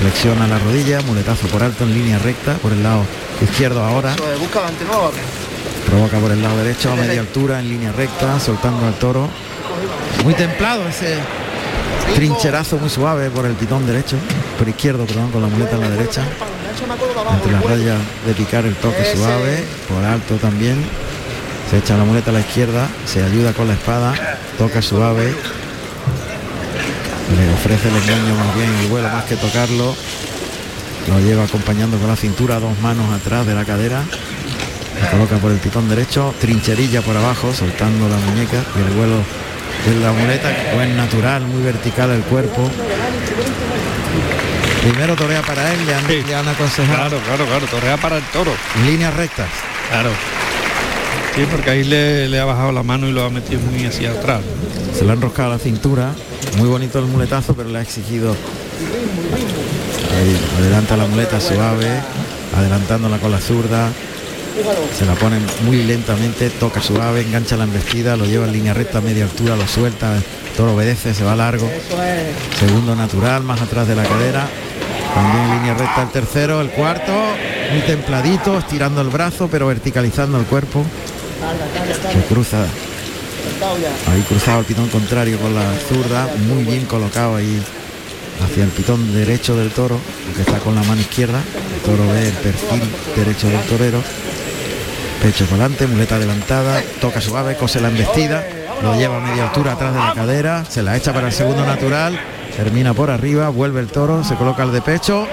flexiona 0.00 0.46
la 0.46 0.58
rodilla, 0.58 1.00
muletazo 1.02 1.46
por 1.48 1.62
alto 1.62 1.84
en 1.84 1.92
línea 1.94 2.18
recta, 2.18 2.54
por 2.54 2.72
el 2.72 2.82
lado 2.82 3.02
izquierdo 3.42 3.84
ahora, 3.84 4.14
provoca 5.86 6.18
por 6.18 6.30
el 6.30 6.42
lado 6.42 6.56
derecho 6.58 6.92
a 6.92 6.96
media 6.96 7.20
altura 7.20 7.60
en 7.60 7.68
línea 7.68 7.92
recta, 7.92 8.38
soltando 8.40 8.86
al 8.86 8.94
toro. 8.94 9.28
Muy 10.24 10.34
templado 10.34 10.86
ese 10.88 11.18
trincherazo 12.14 12.78
muy 12.78 12.90
suave 12.90 13.30
por 13.30 13.44
el 13.46 13.52
pitón 13.52 13.86
derecho, 13.86 14.16
por 14.58 14.68
izquierdo, 14.68 15.04
perdón, 15.04 15.30
con 15.30 15.42
la 15.42 15.48
muleta 15.48 15.76
en 15.76 15.80
la 15.82 15.90
derecha. 15.90 16.22
Entre 16.82 17.52
las 17.52 17.64
rayas 17.64 17.98
de 18.26 18.34
picar 18.34 18.64
el 18.64 18.74
toque 18.76 19.04
suave, 19.14 19.64
por 19.88 20.02
alto 20.04 20.36
también. 20.36 20.82
Se 21.70 21.78
echa 21.78 21.96
la 21.96 22.04
muleta 22.04 22.30
a 22.30 22.34
la 22.34 22.40
izquierda, 22.40 22.88
se 23.04 23.22
ayuda 23.22 23.52
con 23.52 23.68
la 23.68 23.74
espada, 23.74 24.14
toca 24.58 24.82
suave. 24.82 25.34
Le 27.36 27.52
ofrece 27.54 27.88
el 27.88 27.96
engaño 27.96 28.34
más 28.34 28.54
bien 28.56 28.68
el 28.82 28.86
vuelo 28.88 29.08
más 29.08 29.24
que 29.24 29.36
tocarlo. 29.36 29.94
Lo 31.08 31.20
lleva 31.20 31.44
acompañando 31.44 31.98
con 31.98 32.08
la 32.08 32.16
cintura, 32.16 32.58
dos 32.58 32.78
manos 32.80 33.12
atrás 33.12 33.46
de 33.46 33.54
la 33.54 33.64
cadera. 33.64 34.02
La 35.00 35.10
coloca 35.10 35.36
por 35.36 35.52
el 35.52 35.58
pitón 35.58 35.88
derecho, 35.88 36.34
trincherilla 36.40 37.02
por 37.02 37.16
abajo, 37.16 37.52
soltando 37.54 38.08
la 38.08 38.16
muñeca 38.16 38.64
y 38.76 38.80
el 38.80 38.96
vuelo 38.96 39.16
de 39.86 40.00
la 40.00 40.12
muleta, 40.12 40.50
buen 40.74 40.96
natural, 40.96 41.42
muy 41.42 41.62
vertical 41.62 42.10
el 42.10 42.22
cuerpo. 42.22 42.68
Primero 44.80 45.14
torea 45.14 45.42
para 45.42 45.72
él, 45.74 45.84
le 45.86 45.94
han, 45.94 46.06
Sí. 46.06 46.22
le 46.26 46.34
han 46.34 46.48
aconsejado 46.48 46.96
Claro, 46.96 47.18
claro, 47.26 47.44
claro, 47.46 47.66
torrea 47.66 47.96
para 47.98 48.16
el 48.16 48.22
toro. 48.24 48.52
líneas 48.86 49.12
rectas. 49.14 49.48
Claro. 49.90 50.10
Sí, 51.34 51.46
porque 51.50 51.70
ahí 51.70 51.84
le, 51.84 52.28
le 52.28 52.40
ha 52.40 52.44
bajado 52.44 52.72
la 52.72 52.82
mano 52.82 53.06
y 53.08 53.12
lo 53.12 53.24
ha 53.24 53.30
metido 53.30 53.60
muy 53.60 53.84
hacia 53.86 54.10
atrás. 54.12 54.40
Se 54.98 55.04
le 55.04 55.10
ha 55.10 55.14
enroscado 55.14 55.50
la 55.50 55.58
cintura, 55.58 56.12
muy 56.56 56.68
bonito 56.68 56.98
el 56.98 57.04
muletazo, 57.06 57.54
pero 57.54 57.68
le 57.68 57.78
ha 57.78 57.82
exigido 57.82 58.30
ahí, 60.16 60.36
adelanta 60.58 60.96
la 60.96 61.06
muleta 61.06 61.40
suave, 61.40 61.86
adelantándola 62.56 63.18
con 63.18 63.30
la 63.30 63.38
zurda. 63.38 63.88
Se 64.98 65.06
la 65.06 65.14
pone 65.14 65.38
muy 65.64 65.84
lentamente, 65.84 66.50
toca 66.50 66.82
suave, 66.82 67.20
engancha 67.22 67.56
la 67.56 67.64
embestida, 67.64 68.16
lo 68.16 68.24
lleva 68.24 68.46
en 68.46 68.52
línea 68.52 68.74
recta 68.74 68.98
a 68.98 69.00
media 69.00 69.24
altura, 69.24 69.54
lo 69.56 69.66
suelta, 69.68 70.16
el 70.16 70.22
toro 70.56 70.74
obedece, 70.74 71.14
se 71.14 71.22
va 71.22 71.36
largo. 71.36 71.70
Segundo 72.58 72.96
natural, 72.96 73.44
más 73.44 73.60
atrás 73.60 73.86
de 73.86 73.94
la 73.94 74.02
cadera. 74.02 74.48
También 75.14 75.50
línea 75.58 75.74
recta 75.74 76.02
el 76.02 76.08
tercero, 76.10 76.60
el 76.60 76.70
cuarto, 76.70 77.12
muy 77.72 77.80
templadito, 77.82 78.58
estirando 78.58 79.00
el 79.00 79.08
brazo, 79.08 79.48
pero 79.50 79.66
verticalizando 79.66 80.38
el 80.38 80.46
cuerpo. 80.46 80.84
Se 82.12 82.22
cruza. 82.32 82.64
Ahí 84.12 84.22
cruzado 84.22 84.60
el 84.60 84.64
pitón 84.64 84.88
contrario 84.88 85.38
con 85.38 85.54
la 85.54 85.64
zurda, 85.88 86.28
muy 86.46 86.64
bien 86.64 86.86
colocado 86.86 87.36
ahí 87.36 87.62
hacia 88.44 88.64
el 88.64 88.70
pitón 88.70 89.12
derecho 89.12 89.56
del 89.56 89.70
toro, 89.70 89.98
que 90.34 90.42
está 90.42 90.58
con 90.58 90.74
la 90.74 90.82
mano 90.82 91.00
izquierda. 91.00 91.40
El 91.74 91.80
toro 91.80 92.06
ve 92.12 92.28
el 92.28 92.34
perfil 92.34 92.82
derecho 93.16 93.48
del 93.48 93.60
torero. 93.62 94.02
Pecho 95.22 95.44
por 95.44 95.58
delante, 95.58 95.86
muleta 95.86 96.16
adelantada, 96.16 96.82
toca 97.00 97.20
suave, 97.20 97.54
cose 97.56 97.80
la 97.80 97.88
embestida, 97.88 98.42
lo 98.82 98.96
lleva 98.96 99.18
a 99.18 99.20
media 99.20 99.48
altura 99.48 99.72
atrás 99.72 99.92
de 99.92 100.00
la 100.00 100.14
cadera, 100.14 100.64
se 100.64 100.82
la 100.82 100.96
echa 100.96 101.12
para 101.12 101.26
el 101.26 101.32
segundo 101.34 101.66
natural, 101.66 102.18
termina 102.56 102.92
por 102.94 103.10
arriba, 103.10 103.48
vuelve 103.48 103.80
el 103.80 103.88
toro, 103.88 104.22
se 104.24 104.34
coloca 104.36 104.62
el 104.62 104.72
de 104.72 104.82
pecho, 104.82 105.26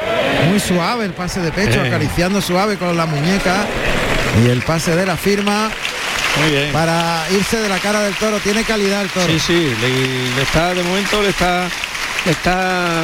muy 0.50 0.60
suave 0.60 1.06
el 1.06 1.12
pase 1.14 1.42
de 1.42 1.52
pecho, 1.52 1.82
acariciando 1.82 2.42
suave 2.42 2.78
con 2.78 2.96
la 2.96 3.06
muñeca 3.06 3.66
y 4.44 4.50
el 4.50 4.62
pase 4.62 4.96
de 4.96 5.06
la 5.06 5.18
firma 5.18 5.70
Muy 6.42 6.52
bien. 6.52 6.72
para 6.72 7.24
irse 7.32 7.58
de 7.58 7.70
la 7.70 7.80
cara 7.80 8.02
del 8.02 8.14
toro. 8.16 8.38
Tiene 8.40 8.64
calidad 8.64 9.02
el 9.02 9.10
toro. 9.10 9.28
Sí, 9.28 9.40
sí, 9.40 9.74
le, 9.82 10.36
le 10.36 10.42
está 10.42 10.74
de 10.74 10.84
momento 10.84 11.22
le 11.22 11.30
está 11.30 11.68
le 12.26 12.32
está 12.32 13.02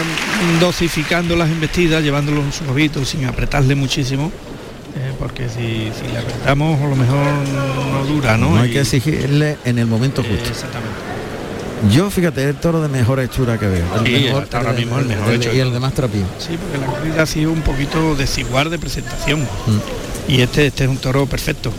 dosificando 0.59 1.36
las 1.36 1.49
embestidas, 1.49 2.03
llevándolo 2.03 2.41
un 2.41 2.51
suavito 2.51 3.05
sin 3.05 3.26
apretarle 3.26 3.74
muchísimo. 3.76 4.32
eh, 4.95 5.14
porque 5.18 5.47
si, 5.49 5.91
si 5.97 6.11
le 6.11 6.20
apretamos 6.20 6.80
a 6.82 6.86
lo 6.88 6.95
mejor 6.95 7.18
no 7.18 8.03
dura, 8.05 8.38
¿no? 8.38 8.51
No 8.51 8.61
hay 8.61 8.70
Y- 8.70 8.74
que 8.74 8.82
exigirle 8.82 9.57
en 9.66 9.80
el 9.80 9.88
momento 9.88 10.22
eh, 10.22 10.28
justo. 10.30 10.49
exactamente. 10.49 10.93
Yo 11.92 12.10
fíjate, 12.10 12.50
el 12.50 12.56
toro 12.56 12.82
de 12.82 12.88
mejor 12.88 13.20
hechura 13.20 13.58
que 13.58 13.68
veo. 13.68 13.86
El 13.98 14.06
Sí, 14.06 14.28
hasta 14.28 14.58
ahora 14.58 14.74
mismo 14.74 14.98
el 15.00 15.06
mejor 15.06 15.34
hecho 15.34 15.54
Y 15.54 15.60
el 15.60 15.74
de 15.74 15.80
más 15.80 15.94
trapío. 15.94 16.26
Sí, 16.40 16.58
porque 16.58 16.78
la 16.78 16.86
corrida 16.86 17.24
ha 17.24 17.26
sido 17.26 17.52
un 17.52 17.62
poquito 17.62 18.16
desigual 18.16 18.70
de 18.70 18.80
presentación. 18.80 19.42
Mm. 19.42 20.32
Y 20.32 20.42
este, 20.42 20.68
este 20.68 20.86
es 20.86 20.90
un 20.90 20.98
toro 20.98 21.26
perfecto. 21.26 21.72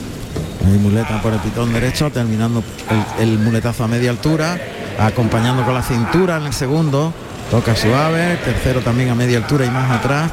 Ahí 0.66 0.78
muleta 0.78 1.20
por 1.22 1.32
el 1.32 1.40
pitón 1.40 1.72
derecho, 1.72 2.10
terminando 2.10 2.62
el, 3.18 3.28
el 3.28 3.38
muletazo 3.38 3.84
a 3.84 3.88
media 3.88 4.10
altura, 4.10 4.58
acompañando 4.98 5.64
con 5.64 5.74
la 5.74 5.82
cintura 5.82 6.38
en 6.38 6.44
el 6.44 6.52
segundo, 6.52 7.12
toca 7.50 7.76
suave, 7.76 8.38
tercero 8.44 8.80
también 8.80 9.10
a 9.10 9.14
media 9.14 9.38
altura 9.38 9.66
y 9.66 9.70
más 9.70 9.90
atrás, 9.90 10.30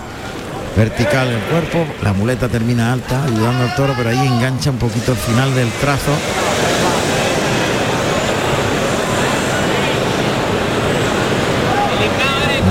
vertical 0.75 1.27
el 1.27 1.41
cuerpo, 1.41 1.85
la 2.01 2.13
muleta 2.13 2.47
termina 2.47 2.93
alta, 2.93 3.23
ayudando 3.25 3.63
al 3.63 3.75
toro, 3.75 3.93
pero 3.97 4.09
ahí 4.09 4.25
engancha 4.25 4.71
un 4.71 4.77
poquito 4.77 5.11
el 5.11 5.17
final 5.17 5.53
del 5.53 5.69
trazo. 5.81 6.11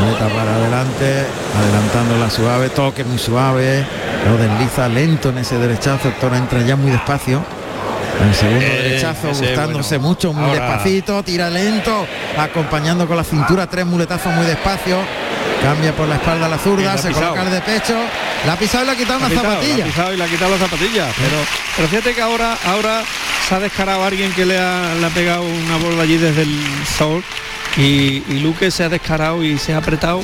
Muleta 0.01 0.29
adelantando 1.05 2.19
la 2.19 2.31
suave, 2.31 2.69
toque 2.71 3.05
muy 3.05 3.19
suave, 3.19 3.85
lo 4.27 4.37
desliza 4.37 4.89
lento 4.89 5.31
en 5.31 5.39
ese 5.39 5.59
derechazo, 5.59 6.09
el 6.09 6.15
toro 6.15 6.37
entra 6.37 6.61
ya 6.63 6.77
muy 6.77 6.91
despacio. 6.91 7.43
El 8.23 8.35
segundo 8.35 8.61
derechazo 8.61 9.29
gustándose 9.29 9.99
mucho, 9.99 10.33
muy 10.33 10.51
despacito, 10.51 11.23
tira 11.23 11.49
lento, 11.49 12.07
acompañando 12.37 13.07
con 13.07 13.17
la 13.17 13.25
cintura, 13.25 13.67
tres 13.67 13.87
muletazos 13.87 14.33
muy 14.35 14.45
despacio. 14.45 14.99
Cambia 15.63 15.95
por 15.95 16.09
la 16.09 16.17
espalda 16.17 16.49
la 16.49 16.59
zurda, 16.59 16.97
se 16.97 17.11
coloca 17.11 17.43
el 17.43 17.51
de 17.51 17.61
pecho. 17.61 17.95
La 18.47 18.55
ha 18.55 18.57
pisado 18.57 18.85
y 18.85 18.87
le 18.87 18.93
ha 18.93 18.97
quitado 18.97 19.19
una 19.19 19.29
zapatilla. 19.29 19.77
La 19.77 19.85
ha 19.85 19.87
pisado 19.87 20.15
y 20.15 20.17
le 20.17 20.25
ha 20.25 20.27
quitado 20.27 20.51
la 20.51 20.59
zapatilla. 20.59 21.09
Pero, 21.17 21.37
pero 21.77 21.89
fíjate 21.89 22.15
que 22.15 22.23
ahora, 22.23 22.57
ahora 22.67 23.03
se 23.49 23.55
ha 23.55 23.61
descarado 23.61 24.03
a 24.03 24.07
alguien 24.07 24.33
que 24.33 24.47
le 24.47 24.59
ha, 24.59 24.95
le 24.99 25.07
ha 25.07 25.11
pegado 25.11 25.43
una 25.43 25.77
bola 25.77 26.03
allí 26.03 26.17
desde 26.17 26.43
el 26.43 26.59
sol 26.99 27.23
y, 27.77 28.23
y 28.29 28.41
Luque 28.41 28.71
se 28.71 28.85
ha 28.85 28.89
descarado 28.89 29.43
y 29.43 29.59
se 29.59 29.75
ha 29.75 29.79
apretado 29.79 30.23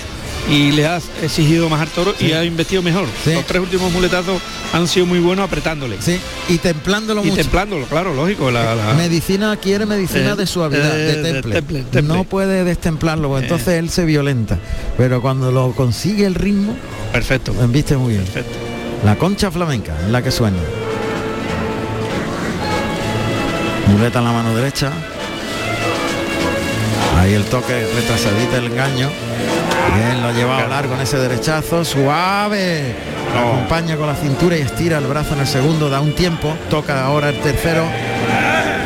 y 0.48 0.72
le 0.72 0.86
ha 0.86 1.00
exigido 1.22 1.68
más 1.68 1.80
al 1.80 1.88
toro 1.88 2.14
y 2.20 2.32
ha 2.32 2.44
investido 2.44 2.82
mejor. 2.82 3.06
Los 3.26 3.46
tres 3.46 3.62
últimos 3.62 3.92
muletazos 3.92 4.40
han 4.72 4.86
sido 4.86 5.06
muy 5.06 5.18
buenos 5.18 5.44
apretándole. 5.44 5.96
Sí, 6.00 6.18
y 6.48 6.58
templándolo 6.58 7.24
y 7.24 7.30
templándolo, 7.30 7.86
claro, 7.86 8.14
lógico. 8.14 8.50
La, 8.50 8.94
Medicina 8.96 9.56
quiere 9.56 9.86
medicina 9.86 10.32
eh, 10.32 10.36
de 10.36 10.46
suavidad, 10.46 10.94
de, 10.94 11.38
eh, 11.38 11.42
temple. 11.42 12.02
No 12.02 12.24
puede 12.24 12.64
destemplarlo, 12.64 13.28
pues 13.28 13.42
entonces 13.42 13.68
él 13.68 13.90
se 13.90 14.04
violenta. 14.04 14.58
Pero 14.96 15.20
cuando 15.20 15.50
lo 15.50 15.72
consigue 15.72 16.26
el 16.26 16.34
ritmo, 16.34 16.76
perfecto. 17.12 17.52
Viste 17.68 17.96
muy 17.96 18.14
bien. 18.14 18.24
Perfecto. 18.24 18.56
La 19.04 19.16
concha 19.16 19.50
flamenca 19.50 19.94
es 20.04 20.10
la 20.10 20.22
que 20.22 20.30
suena. 20.30 20.56
Muleta 23.88 24.18
en 24.18 24.24
la 24.24 24.32
mano 24.32 24.54
derecha. 24.54 24.92
Ahí 27.18 27.34
el 27.34 27.44
toque 27.44 27.86
retrasadita 27.94 28.58
el 28.58 28.66
engaño. 28.66 29.10
Bien, 29.94 30.22
lo 30.22 30.28
ha 30.28 30.32
llevado 30.32 30.68
largo 30.68 30.94
en 30.94 31.00
ese 31.00 31.18
derechazo, 31.18 31.84
suave. 31.84 32.94
Acompaña 33.36 33.96
con 33.96 34.06
la 34.06 34.14
cintura 34.14 34.56
y 34.56 34.62
estira 34.62 34.98
el 34.98 35.06
brazo 35.06 35.34
en 35.34 35.40
el 35.40 35.46
segundo, 35.46 35.90
da 35.90 36.00
un 36.00 36.14
tiempo, 36.14 36.56
toca 36.70 37.04
ahora 37.04 37.28
el 37.28 37.38
tercero, 37.40 37.84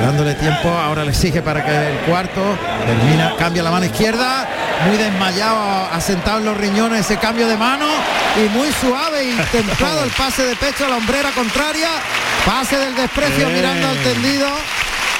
dándole 0.02 0.34
tiempo, 0.34 0.68
ahora 0.68 1.04
le 1.04 1.10
exige 1.10 1.40
para 1.40 1.64
que 1.64 1.70
el 1.70 1.98
cuarto 2.00 2.42
termina, 2.84 3.36
cambia 3.36 3.62
la 3.62 3.70
mano 3.70 3.86
izquierda, 3.86 4.48
muy 4.86 4.96
desmayado, 4.96 5.88
asentado 5.92 6.38
en 6.38 6.46
los 6.46 6.56
riñones 6.56 7.00
ese 7.00 7.18
cambio 7.18 7.46
de 7.46 7.56
mano 7.56 7.86
y 8.36 8.48
muy 8.56 8.72
suave 8.72 9.24
y 9.30 9.36
templado 9.52 10.04
el 10.04 10.10
pase 10.10 10.42
de 10.44 10.56
pecho 10.56 10.86
a 10.86 10.88
la 10.88 10.96
hombrera 10.96 11.30
contraria, 11.30 11.90
pase 12.44 12.76
del 12.76 12.96
desprecio 12.96 13.48
mirando 13.50 13.88
al 13.88 13.96
tendido 13.98 14.48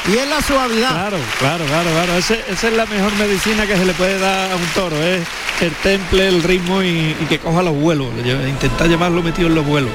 y 0.09 0.17
es 0.17 0.29
la 0.29 0.41
suavidad. 0.41 0.91
Claro, 0.91 1.17
claro, 1.39 1.65
claro, 1.67 1.91
claro. 1.91 2.17
esa 2.17 2.35
es 2.69 2.73
la 2.73 2.87
mejor 2.87 3.13
medicina 3.17 3.67
que 3.67 3.77
se 3.77 3.85
le 3.85 3.93
puede 3.93 4.19
dar 4.19 4.51
a 4.51 4.57
un 4.57 4.67
toro, 4.75 4.97
es 4.97 5.27
el 5.61 5.73
temple, 5.83 6.29
el 6.29 6.43
ritmo 6.43 6.83
y, 6.83 7.15
que 7.29 7.39
coja 7.39 7.63
los 7.63 7.75
vuelos, 7.75 8.09
intentar 8.49 8.89
llevarlo 8.89 9.23
metido 9.23 9.49
en 9.49 9.55
los 9.55 9.67
vuelos. 9.67 9.91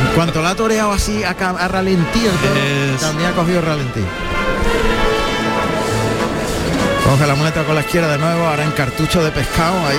En 0.00 0.14
cuanto 0.14 0.42
la 0.42 0.50
ha 0.50 0.54
toreado 0.54 0.92
así 0.92 1.24
a, 1.24 1.30
a 1.30 1.68
ralentí, 1.68 2.20
también 3.00 3.30
ha 3.30 3.32
cogido 3.32 3.62
ralentí. 3.62 4.02
Coge 7.04 7.26
la 7.26 7.34
muleta 7.34 7.64
con 7.64 7.74
la 7.74 7.82
izquierda 7.82 8.12
de 8.12 8.18
nuevo, 8.18 8.46
ahora 8.46 8.64
en 8.64 8.72
cartucho 8.72 9.22
de 9.22 9.30
pescado 9.30 9.86
ahí. 9.86 9.98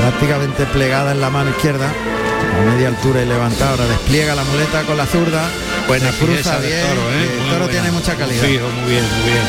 Prácticamente 0.00 0.64
plegada 0.66 1.12
en 1.12 1.20
la 1.20 1.30
mano 1.30 1.50
izquierda, 1.50 1.88
a 1.88 2.70
media 2.72 2.88
altura 2.88 3.22
y 3.22 3.26
levantada. 3.26 3.72
Ahora 3.72 3.86
despliega 3.86 4.34
la 4.34 4.44
muleta 4.44 4.82
con 4.82 4.96
la 4.96 5.06
zurda 5.06 5.48
Buena 5.90 6.12
cruza 6.12 6.56
bien. 6.58 6.86
Toro, 6.86 7.00
¿eh? 7.10 7.40
El 7.42 7.50
toro 7.50 7.68
tiene 7.68 7.90
mucha 7.90 8.14
calidad. 8.14 8.42
muy 8.44 8.52
bien, 8.52 8.68
muy 8.78 9.30
bien. 9.32 9.42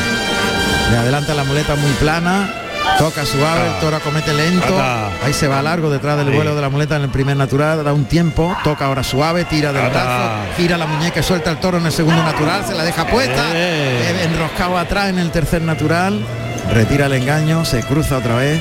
Le 0.90 0.96
adelanta 0.96 1.34
la 1.34 1.44
muleta 1.44 1.76
muy 1.76 1.92
plana. 1.92 2.52
Toca 2.98 3.24
suave, 3.24 3.68
el 3.68 3.78
toro 3.78 3.98
acomete 3.98 4.34
lento. 4.34 4.76
Ahí 5.22 5.32
se 5.32 5.46
va 5.46 5.62
largo 5.62 5.88
detrás 5.88 6.16
del 6.16 6.34
vuelo 6.34 6.56
de 6.56 6.60
la 6.60 6.68
muleta 6.68 6.96
en 6.96 7.02
el 7.02 7.10
primer 7.10 7.36
natural. 7.36 7.84
Da 7.84 7.92
un 7.92 8.06
tiempo. 8.06 8.56
Toca 8.64 8.86
ahora 8.86 9.04
suave, 9.04 9.44
tira 9.44 9.72
del 9.72 9.88
brazo. 9.88 10.32
Gira 10.56 10.76
la 10.76 10.86
muñeca 10.86 11.20
y 11.20 11.22
suelta 11.22 11.48
el 11.48 11.58
toro 11.58 11.78
en 11.78 11.86
el 11.86 11.92
segundo 11.92 12.20
natural. 12.24 12.64
Se 12.66 12.74
la 12.74 12.82
deja 12.82 13.06
puesta. 13.06 13.50
Eh. 13.54 14.24
Enroscado 14.24 14.76
atrás 14.78 15.10
en 15.10 15.20
el 15.20 15.30
tercer 15.30 15.62
natural. 15.62 16.26
Retira 16.72 17.06
el 17.06 17.12
engaño. 17.12 17.64
Se 17.64 17.84
cruza 17.84 18.18
otra 18.18 18.34
vez. 18.34 18.60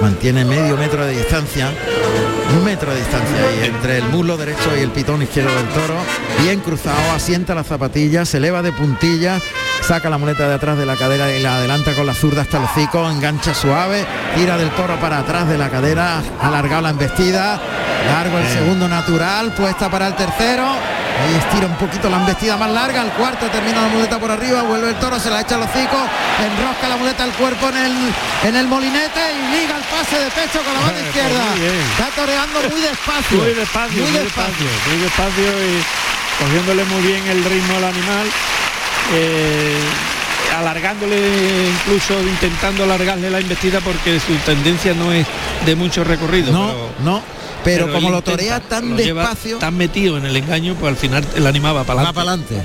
Mantiene 0.00 0.44
medio 0.44 0.76
metro 0.76 1.06
de 1.06 1.12
distancia 1.12 1.70
un 2.52 2.64
metro 2.64 2.92
de 2.92 2.98
distancia 2.98 3.36
ahí 3.36 3.66
entre 3.66 3.98
el 3.98 4.04
muslo 4.04 4.36
derecho 4.36 4.76
y 4.76 4.80
el 4.80 4.90
pitón 4.90 5.22
izquierdo 5.22 5.54
del 5.54 5.68
toro, 5.68 5.94
bien 6.42 6.60
cruzado, 6.60 7.12
asienta 7.14 7.54
la 7.54 7.64
zapatilla, 7.64 8.24
se 8.24 8.38
eleva 8.38 8.62
de 8.62 8.72
puntillas, 8.72 9.42
saca 9.82 10.10
la 10.10 10.18
muleta 10.18 10.48
de 10.48 10.54
atrás 10.54 10.78
de 10.78 10.86
la 10.86 10.96
cadera 10.96 11.34
y 11.34 11.42
la 11.42 11.56
adelanta 11.56 11.94
con 11.94 12.06
la 12.06 12.14
zurda 12.14 12.42
hasta 12.42 12.58
el 12.58 12.64
hocico, 12.64 13.10
engancha 13.10 13.54
suave, 13.54 14.04
tira 14.34 14.56
del 14.56 14.70
toro 14.70 14.98
para 15.00 15.18
atrás 15.18 15.48
de 15.48 15.58
la 15.58 15.70
cadera, 15.70 16.22
alargado 16.40 16.82
la 16.82 16.90
embestida, 16.90 17.60
largo 18.06 18.38
el 18.38 18.48
segundo 18.48 18.88
natural, 18.88 19.52
puesta 19.54 19.90
para 19.90 20.08
el 20.08 20.14
tercero, 20.14 20.64
Ahí 21.14 21.34
estira 21.34 21.66
un 21.66 21.76
poquito 21.76 22.10
la 22.10 22.16
embestida 22.16 22.56
más 22.56 22.70
larga, 22.70 23.02
el 23.02 23.10
cuarto 23.12 23.46
termina 23.46 23.82
la 23.82 23.88
muleta 23.88 24.18
por 24.18 24.30
arriba, 24.30 24.62
vuelve 24.62 24.88
el 24.88 24.94
toro, 24.96 25.18
se 25.20 25.30
la 25.30 25.40
echa 25.42 25.54
al 25.54 25.62
hocico, 25.62 25.96
enrosca 26.42 26.88
la 26.88 26.96
muleta 26.96 27.24
al 27.24 27.32
cuerpo 27.32 27.68
en 27.68 27.76
el, 27.76 27.92
en 28.44 28.56
el 28.56 28.66
molinete 28.66 29.20
y 29.32 29.60
liga 29.60 29.76
el 29.76 29.84
pase 29.84 30.18
de 30.18 30.30
pecho 30.30 30.62
con 30.64 30.74
la 30.74 30.80
mano 30.80 30.92
pues 30.98 31.06
izquierda. 31.06 31.44
Está 31.92 32.08
toreando 32.16 32.60
muy 32.68 32.80
despacio. 32.80 33.38
Muy 33.38 33.54
despacio, 33.54 34.02
muy, 34.02 34.12
despacio, 34.12 34.66
muy 34.88 34.98
despacio 34.98 35.44
y 35.44 36.42
cogiéndole 36.42 36.84
muy 36.84 37.02
bien 37.02 37.26
el 37.28 37.44
ritmo 37.44 37.76
al 37.76 37.84
animal. 37.84 38.26
Eh, 39.12 39.78
alargándole 40.56 41.68
incluso 41.68 42.20
intentando 42.22 42.84
alargarle 42.84 43.30
la 43.30 43.38
embestida 43.38 43.80
porque 43.80 44.20
su 44.20 44.34
tendencia 44.46 44.94
no 44.94 45.12
es 45.12 45.26
de 45.64 45.76
mucho 45.76 46.04
recorrido. 46.04 46.52
No, 46.52 46.74
no, 47.04 47.22
pero, 47.64 47.90
como 47.92 48.10
lo 48.10 48.22
torea 48.22 48.60
tan 48.60 48.96
despacio 48.96 49.58
tan 49.58 49.76
metido 49.76 50.18
en 50.18 50.26
el 50.26 50.36
engaño 50.36 50.74
pues 50.74 50.90
al 50.90 50.96
final 50.96 51.24
el 51.34 51.46
animal 51.46 51.76
va 51.76 51.84
para 51.84 52.02
adelante 52.02 52.56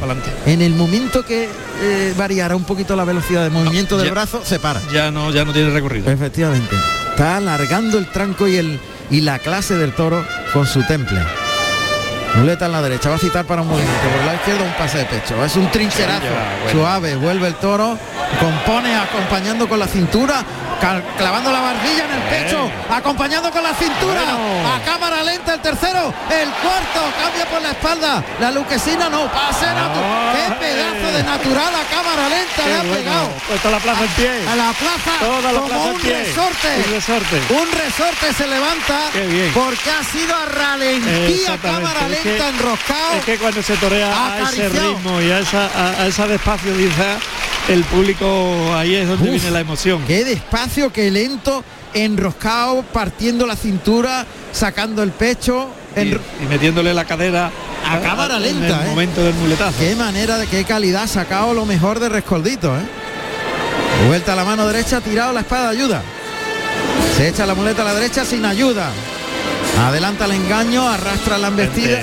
en 0.46 0.62
el 0.62 0.74
momento 0.74 1.24
que 1.24 1.48
eh, 1.82 2.14
variara 2.18 2.56
un 2.56 2.64
poquito 2.66 2.96
la 2.96 3.06
velocidad 3.06 3.44
de 3.44 3.50
movimiento 3.50 3.98
del 3.98 4.12
brazo 4.12 4.42
se 4.44 4.60
para. 4.60 4.82
ya 4.92 5.12
no 5.12 5.32
ya 5.32 5.46
no 5.46 5.54
tiene 5.54 5.70
recorrido. 5.70 6.12
Efectivamente. 6.12 6.76
Está 7.12 7.38
alargando 7.38 7.98
el 7.98 8.08
tranco 8.08 8.48
y 8.48 8.58
el 8.58 8.80
y 9.10 9.22
la 9.22 9.40
clase 9.40 9.76
del 9.76 9.94
toro 9.94 10.24
con 10.54 10.66
su 10.66 10.84
temple. 10.84 11.20
Muleta 12.36 12.68
en 12.68 12.72
la 12.72 12.82
derecha, 12.82 13.10
va 13.10 13.16
a 13.16 13.20
citar 13.20 13.46
para 13.46 13.64
un 13.64 13.70
movimiento, 13.70 14.08
por 14.16 14.26
la 14.26 14.36
izquierda 14.36 14.64
un 14.64 14.74
pase 14.74 15.00
de 15.00 15.06
pecho, 15.06 15.44
es 15.44 15.56
un 15.56 15.70
trincherazo, 15.72 16.28
suave, 16.72 17.16
vuelve 17.16 17.48
el 17.48 17.56
toro, 17.56 17.98
compone 18.40 18.96
acompañando 18.96 19.68
con 19.68 19.80
la 19.80 19.88
cintura, 19.88 20.46
clavando 21.18 21.52
la 21.52 21.62
barbilla 21.62 22.06
en 22.06 22.12
el 22.12 22.22
pecho, 22.30 22.72
acompañando 22.90 23.52
con 23.52 23.64
la 23.64 23.74
cintura, 23.74 24.22
a 24.22 24.80
cámara 24.84 25.24
lenta 25.24 25.54
el 25.54 25.62
tercero, 25.62 26.14
el 26.30 26.50
cuarto, 26.50 27.02
cambia 27.22 27.46
por 27.46 27.62
la 27.62 27.72
espalda, 27.72 28.24
la 28.40 28.52
luquesina 28.52 29.10
no, 29.10 29.28
pase 29.32 29.68
natural, 29.68 30.36
qué 30.36 30.56
pedazo 30.56 31.18
de 31.18 31.24
natural 31.24 31.74
a 31.76 31.84
cámara 31.96 32.30
lenta 32.30 32.66
le 32.66 32.76
ha 32.76 32.96
pegado. 32.96 33.30
Puesto 33.48 33.72
la 33.72 33.80
plaza 33.80 34.04
en 34.04 34.10
pie. 34.12 34.48
A 34.48 34.56
la 34.56 34.74
plaza 34.74 35.12
Toda 35.20 35.52
la 35.52 35.60
como 35.60 35.86
un, 35.86 36.02
resorte, 36.02 36.68
un 36.86 36.94
resorte. 36.94 37.42
Un 37.50 37.72
resorte 37.72 38.34
se 38.34 38.48
levanta 38.48 39.00
porque 39.54 39.92
ha 39.92 40.04
sido 40.04 40.36
a 40.36 40.46
ralentía, 40.46 41.58
cámara 41.58 42.08
lenta, 42.08 42.50
enroscado. 42.50 43.14
Es 43.18 43.26
que 43.26 43.38
cuando 43.38 43.62
se 43.62 43.76
torea 43.78 44.34
a 44.34 44.40
ese 44.50 44.70
ritmo 44.70 45.22
y 45.22 45.32
a 45.32 45.40
esa, 45.40 45.70
a, 45.76 46.08
esa 46.08 46.28
despacio 46.28 46.74
dice 46.74 47.18
el 47.70 47.84
público 47.84 48.74
ahí 48.76 48.96
es 48.96 49.08
donde 49.08 49.30
viene 49.30 49.52
la 49.52 49.60
emoción. 49.60 50.04
Qué 50.08 50.26
despacio, 50.26 50.92
qué 50.92 51.12
lento, 51.12 51.64
enroscado, 51.94 52.82
partiendo 52.82 53.46
la 53.46 53.56
cintura, 53.56 54.26
sacando 54.52 55.04
el 55.04 55.12
pecho. 55.12 55.70
Y, 55.96 56.18
metiéndole 56.48 56.94
la 56.94 57.06
cadera 57.06 57.52
a, 57.86 58.00
cámara 58.00 58.40
lenta. 58.40 58.68
En 58.68 58.74
el 58.74 58.86
¿eh? 58.88 58.90
momento 58.90 59.24
del 59.24 59.36
muletazo. 59.36 59.78
Qué 59.80 59.96
manera, 59.96 60.38
de 60.38 60.48
qué 60.48 60.64
calidad, 60.64 61.08
sacado 61.08 61.54
lo 61.54 61.66
mejor 61.66 62.00
de 62.00 62.10
Rescoldito. 62.10 62.76
¿eh? 62.76 62.82
Vuelta 64.08 64.34
a 64.34 64.36
la 64.36 64.46
mano 64.46 64.66
derecha, 64.68 65.00
tirado 65.02 65.32
la 65.32 65.42
espada, 65.42 65.70
ayuda. 65.70 66.02
Se 67.18 67.28
echa 67.28 67.46
la 67.46 67.54
muleta 67.54 67.84
a 67.84 67.86
la 67.86 67.94
derecha 67.94 68.26
sin 68.26 68.46
ayuda. 68.46 68.92
Adelanta 69.78 70.26
el 70.26 70.32
engaño, 70.32 70.88
arrastra 70.90 71.38
la 71.38 71.48
embestida. 71.48 72.02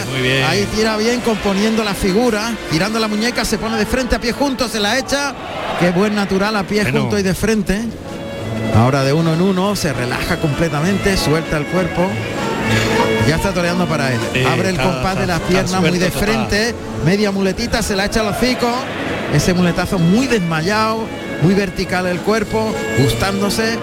Ahí 0.49 0.67
tira 0.75 0.97
bien, 0.97 1.21
componiendo 1.21 1.85
la 1.85 1.95
figura. 1.95 2.55
Tirando 2.71 2.99
la 2.99 3.09
muñeca, 3.09 3.45
se 3.45 3.59
pone 3.59 3.77
de 3.77 3.85
frente 3.85 4.15
a 4.15 4.21
pie 4.21 4.33
junto, 4.33 4.69
se 4.69 4.81
la 4.81 4.99
echa. 4.99 5.35
Qué 5.81 5.91
buen 5.91 6.15
natural 6.15 6.57
a 6.57 6.63
pie 6.63 6.91
junto 6.91 7.19
y 7.19 7.23
de 7.23 7.35
frente. 7.35 7.83
Ahora 8.75 9.05
de 9.05 9.13
uno 9.13 9.35
en 9.35 9.43
uno, 9.43 9.77
se 9.77 9.93
relaja 9.93 10.37
completamente, 10.39 11.17
suelta 11.17 11.59
el 11.59 11.67
cuerpo. 11.67 12.09
Ya 13.29 13.37
está 13.37 13.53
toreando 13.53 13.87
para 13.87 14.13
él. 14.13 14.21
Abre 14.47 14.71
el 14.71 14.77
compás 14.77 15.19
de 15.19 15.27
las 15.27 15.41
piernas 15.41 15.81
muy 15.81 15.99
de 15.99 16.11
frente. 16.11 16.75
Media 17.05 17.31
muletita, 17.31 17.83
se 17.83 17.97
la 17.97 18.07
echa 18.07 18.21
al 18.21 18.29
hocico. 18.29 18.71
Ese 19.35 19.53
muletazo 19.55 19.99
muy 19.99 20.27
desmayado, 20.27 21.01
muy 21.43 21.55
vertical 21.55 22.07
el 22.07 22.21
cuerpo, 22.21 22.73
gustándose. 22.99 23.79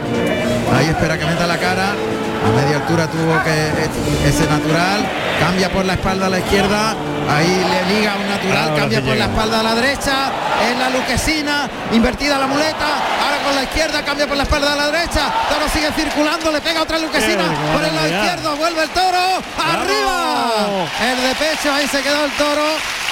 Ahí 0.75 0.87
espera 0.87 1.19
que 1.19 1.25
meta 1.25 1.45
la 1.45 1.57
cara 1.57 1.91
a 1.91 2.51
media 2.51 2.77
altura 2.77 3.07
tuvo 3.07 3.41
que 3.43 4.27
ese 4.27 4.45
natural, 4.47 5.05
cambia 5.39 5.71
por 5.71 5.85
la 5.85 5.93
espalda 5.93 6.25
a 6.25 6.29
la 6.29 6.39
izquierda, 6.39 6.95
ahí 7.29 7.47
le 7.47 7.95
liga 7.95 8.15
un 8.15 8.29
natural, 8.29 8.75
cambia 8.75 9.01
por 9.01 9.15
la 9.15 9.25
espalda 9.25 9.59
a 9.59 9.63
la 9.63 9.75
derecha, 9.75 10.31
en 10.69 10.79
la 10.79 10.89
luquesina, 10.89 11.69
invertida 11.91 12.37
la 12.37 12.47
muleta, 12.47 12.87
ahora 13.21 13.37
con 13.43 13.55
la 13.55 13.63
izquierda, 13.63 14.03
cambia 14.03 14.27
por 14.27 14.37
la 14.37 14.43
espalda 14.43 14.73
a 14.73 14.75
la 14.75 14.91
derecha. 14.91 15.31
Toro 15.49 15.67
sigue 15.69 15.91
circulando, 15.91 16.51
le 16.51 16.61
pega 16.61 16.81
otra 16.81 16.99
luquesina 16.99 17.43
por 17.73 17.83
el 17.83 17.95
lado 17.95 18.07
izquierdo, 18.07 18.55
vuelve 18.57 18.83
el 18.83 18.89
toro. 18.89 19.41
¡Arriba! 19.57 20.87
El 21.01 21.21
de 21.21 21.35
pecho, 21.35 21.73
ahí 21.73 21.87
se 21.87 22.01
quedó 22.01 22.25
el 22.25 22.31
toro. 22.31 22.65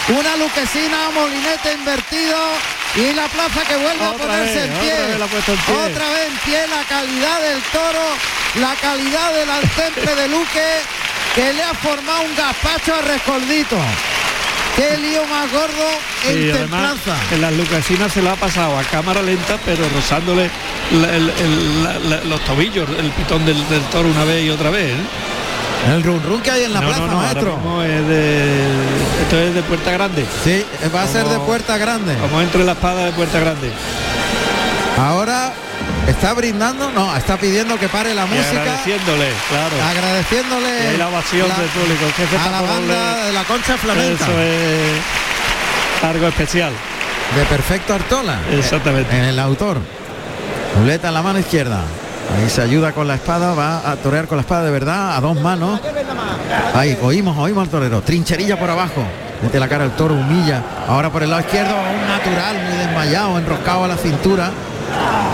Una 0.09 0.35
luquesina, 0.37 1.09
molinete 1.13 1.73
invertido. 1.73 2.37
Y 2.95 3.13
la 3.13 3.27
plaza 3.29 3.61
que 3.65 3.77
vuelve 3.77 4.03
a 4.03 4.11
ponerse 4.11 4.65
en, 4.65 4.73
pie. 4.73 4.93
Otra 5.15 6.09
vez, 6.09 6.27
en 6.27 6.37
pie. 6.39 6.67
la 6.67 6.83
calidad 6.83 7.41
del 7.41 7.61
toro, 7.71 8.03
la 8.59 8.75
calidad 8.75 9.31
del 9.31 9.69
temple 9.69 10.15
de 10.21 10.27
Luque, 10.27 10.81
que 11.35 11.53
le 11.53 11.63
ha 11.63 11.73
formado 11.73 12.23
un 12.23 12.35
gazpacho 12.35 12.93
a 12.93 13.01
Rescoldito. 13.01 13.77
Qué 14.75 14.97
lío 14.97 15.25
más 15.27 15.51
gordo 15.51 15.87
en 16.27 16.51
templanza. 16.51 17.15
En 17.31 17.41
las 17.41 17.53
lucasinas 17.53 18.11
se 18.11 18.21
lo 18.21 18.31
ha 18.31 18.35
pasado 18.35 18.77
a 18.77 18.83
cámara 18.83 19.21
lenta, 19.21 19.57
pero 19.65 19.83
rozándole 19.89 20.49
los 22.25 22.41
tobillos, 22.45 22.89
el 22.97 23.11
pitón 23.11 23.45
del, 23.45 23.57
toro 23.91 24.09
una 24.09 24.23
vez 24.23 24.45
y 24.45 24.49
otra 24.49 24.69
vez. 24.69 24.91
¿eh? 24.91 25.93
El 25.93 26.03
run 26.03 26.21
run 26.23 26.41
que 26.41 26.51
hay 26.51 26.63
en 26.63 26.73
la 26.73 26.79
plaza, 26.79 27.01
maestro. 27.01 27.83
Es 27.83 28.07
de, 28.07 28.61
esto 29.23 29.39
es 29.39 29.53
de 29.53 29.63
Puerta 29.63 29.91
Grande. 29.91 30.25
Sí, 30.43 30.65
va 30.93 31.03
a 31.03 31.07
ser 31.07 31.25
de 31.25 31.37
Puerta 31.39 31.77
Grande. 31.77 32.15
Como 32.17 32.41
entre 32.41 32.63
la 32.63 32.73
espada 32.73 33.05
de 33.05 33.11
Puerta 33.11 33.39
Grande. 33.39 33.71
Ahora 34.97 35.53
Está 36.07 36.33
brindando, 36.33 36.91
no, 36.91 37.15
está 37.15 37.37
pidiendo 37.37 37.77
que 37.77 37.87
pare 37.87 38.13
la 38.13 38.25
música. 38.25 38.61
agradeciéndole, 38.61 39.29
claro. 39.49 39.75
Agradeciéndole. 39.89 40.97
la 40.97 41.07
ovación 41.09 41.47
del 41.47 41.67
público. 41.69 42.05
a 42.45 42.49
la 42.49 42.61
banda 42.61 43.25
de 43.25 43.33
la 43.33 43.43
concha 43.43 43.77
flamenca. 43.77 44.25
Eso 44.25 44.41
es 44.41 46.03
algo 46.03 46.27
especial. 46.27 46.73
De 47.35 47.45
perfecto 47.45 47.93
Artola. 47.93 48.39
Exactamente. 48.51 49.15
En 49.15 49.25
el 49.25 49.39
autor. 49.39 49.77
Muleta 50.77 51.09
en 51.09 51.13
la 51.13 51.21
mano 51.21 51.39
izquierda. 51.39 51.83
Ahí 52.35 52.49
se 52.49 52.61
ayuda 52.61 52.93
con 52.93 53.07
la 53.07 53.15
espada, 53.15 53.53
va 53.53 53.89
a 53.89 53.95
torear 53.97 54.27
con 54.27 54.37
la 54.37 54.41
espada 54.41 54.63
de 54.63 54.71
verdad, 54.71 55.17
a 55.17 55.21
dos 55.21 55.39
manos. 55.39 55.79
Ahí, 56.73 56.97
oímos, 57.01 57.37
oímos 57.37 57.63
al 57.63 57.69
torero. 57.69 58.01
Trincherilla 58.01 58.57
por 58.57 58.69
abajo. 58.69 59.03
Mete 59.41 59.59
la 59.59 59.67
cara 59.67 59.83
al 59.83 59.95
toro, 59.95 60.13
humilla. 60.13 60.61
Ahora 60.87 61.09
por 61.09 61.23
el 61.23 61.29
lado 61.29 61.41
izquierdo, 61.41 61.73
un 61.73 62.07
natural, 62.07 62.55
muy 62.67 62.77
desmayado, 62.77 63.37
enroscado 63.37 63.83
a 63.85 63.87
la 63.87 63.97
cintura. 63.97 64.51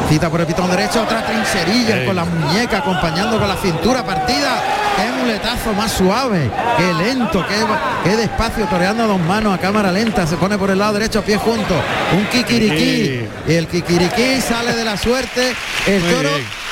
Cita 0.10 0.30
por 0.30 0.40
el 0.40 0.48
pitón 0.48 0.70
derecho, 0.70 1.04
otra 1.04 1.26
trincherilla 1.26 2.06
con 2.06 2.16
la 2.16 2.24
muñeca 2.24 2.78
acompañando 2.78 3.38
con 3.38 3.48
la 3.48 3.58
cintura 3.58 4.06
partida. 4.06 4.64
Qué 4.96 5.22
muletazo 5.22 5.74
más 5.74 5.92
suave, 5.92 6.50
qué 6.78 6.94
lento, 6.94 7.46
qué, 7.48 7.56
qué 8.04 8.16
despacio, 8.16 8.66
toreando 8.66 9.04
a 9.04 9.08
dos 9.08 9.20
manos 9.20 9.54
a 9.54 9.58
cámara 9.58 9.92
lenta. 9.92 10.26
Se 10.26 10.38
pone 10.38 10.58
por 10.58 10.72
el 10.72 10.80
lado 10.80 10.94
derecho, 10.94 11.22
pie 11.22 11.38
junto. 11.38 11.76
Un 12.14 12.26
kikiriki. 12.28 13.28
Y 13.48 13.54
el 13.54 13.68
kikiriki 13.68 14.42
sale 14.42 14.74
de 14.74 14.86
la 14.86 14.98
suerte. 14.98 15.54
El 15.86 16.02
toro 16.04 16.30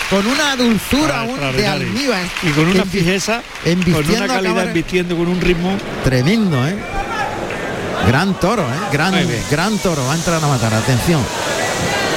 con 0.10 0.26
una 0.28 0.56
dulzura 0.56 1.26
ah, 1.42 1.52
de 1.52 1.68
almíbar. 1.68 2.24
Y 2.44 2.50
con 2.52 2.68
una 2.68 2.86
fijeza, 2.86 3.42
con 3.64 4.10
una 4.10 4.28
calidad 4.28 4.74
vistiendo 4.74 5.16
con 5.18 5.28
un 5.28 5.42
ritmo. 5.42 5.76
Tremendo, 6.04 6.66
¿eh? 6.68 6.76
Gran 8.08 8.40
toro, 8.40 8.64
¿eh? 8.64 8.80
Gran, 8.92 9.14
gran 9.50 9.78
toro. 9.80 10.06
Va 10.06 10.14
a 10.14 10.16
entrar 10.16 10.44
a 10.44 10.48
matar. 10.48 10.74
Atención. 10.74 11.22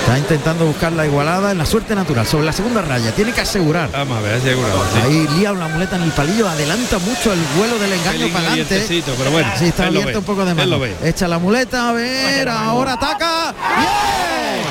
Está 0.08 0.18
intentando 0.18 0.64
buscar 0.64 0.90
la 0.92 1.04
igualada 1.04 1.50
en 1.50 1.58
la 1.58 1.66
suerte 1.66 1.94
natural, 1.94 2.26
sobre 2.26 2.46
la 2.46 2.52
segunda 2.54 2.80
raya, 2.80 3.12
tiene 3.12 3.30
que 3.30 3.42
asegurar. 3.42 3.90
Vamos 3.92 4.16
a 4.16 4.20
ver, 4.22 4.36
asegurado. 4.36 4.82
Ahí 5.04 5.28
lía 5.36 5.52
una 5.52 5.68
muleta 5.68 5.96
en 5.96 6.02
el 6.04 6.12
palillo, 6.12 6.48
adelanta 6.48 6.98
mucho 6.98 7.30
el 7.30 7.38
vuelo 7.58 7.78
del 7.78 7.92
engaño 7.92 8.28
para 8.32 8.48
adelante. 8.48 9.02
Pero 9.18 9.30
bueno, 9.30 9.52
sí, 9.58 9.66
está 9.66 9.88
abierto 9.88 10.20
un 10.20 10.24
poco 10.24 10.46
de 10.46 10.54
mano. 10.54 10.80
Echa 11.04 11.28
la 11.28 11.38
muleta, 11.38 11.90
a 11.90 11.92
ver, 11.92 12.48
ahora 12.48 12.94
ataca. 12.94 13.54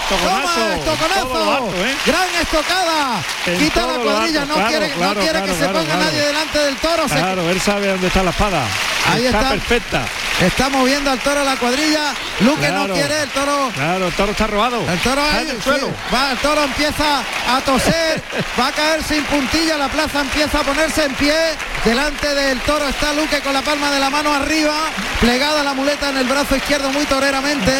Toma, 0.09 0.75
estoconazo. 0.75 1.67
¿eh? 1.85 1.95
Gran 2.03 2.29
estocada. 2.41 3.21
Quita 3.59 3.85
la 3.85 3.99
cuadrilla, 3.99 4.45
no 4.45 4.55
quiere, 4.67 4.91
no 4.99 5.13
quiere 5.13 5.43
que 5.43 5.53
se 5.53 5.67
ponga 5.67 5.97
nadie 5.97 6.19
delante 6.19 6.57
del 6.57 6.75
toro. 6.77 7.03
Claro, 7.05 7.47
él 7.47 7.61
sabe 7.61 7.89
dónde 7.89 8.07
está 8.07 8.23
la 8.23 8.31
espada. 8.31 8.63
Ahí 9.07 9.25
está, 9.25 9.49
perfecta. 9.49 10.01
Está 10.41 10.69
moviendo 10.69 11.09
al 11.09 11.19
toro 11.19 11.43
la 11.43 11.55
cuadrilla. 11.55 12.13
Luque 12.41 12.69
no 12.69 12.87
quiere, 12.93 13.23
el 13.23 13.29
toro. 13.29 13.71
Claro, 13.73 14.07
el 14.07 14.13
toro 14.13 14.31
está 14.31 14.45
robado. 14.45 14.81
El 14.87 14.99
toro 14.99 15.21
ahí, 15.21 15.49
el 15.49 15.61
suelo. 15.61 15.89
va, 16.13 16.31
el 16.31 16.37
toro 16.37 16.63
empieza 16.63 17.23
a 17.49 17.61
toser, 17.61 18.21
va 18.59 18.67
a 18.67 18.71
caer 18.71 19.03
sin 19.03 19.23
puntilla, 19.23 19.77
la 19.77 19.87
plaza 19.87 20.21
empieza 20.21 20.59
a 20.59 20.63
ponerse 20.63 21.05
en 21.05 21.13
pie. 21.15 21.35
Delante 21.83 22.35
del 22.35 22.59
toro 22.61 22.87
está 22.87 23.13
Luque 23.13 23.39
con 23.41 23.53
la 23.53 23.61
palma 23.61 23.89
de 23.89 23.99
la 23.99 24.09
mano 24.09 24.31
arriba, 24.33 24.75
plegada 25.19 25.63
la 25.63 25.73
muleta 25.73 26.09
en 26.09 26.17
el 26.17 26.27
brazo 26.27 26.55
izquierdo 26.55 26.91
muy 26.91 27.05
toreramente. 27.05 27.73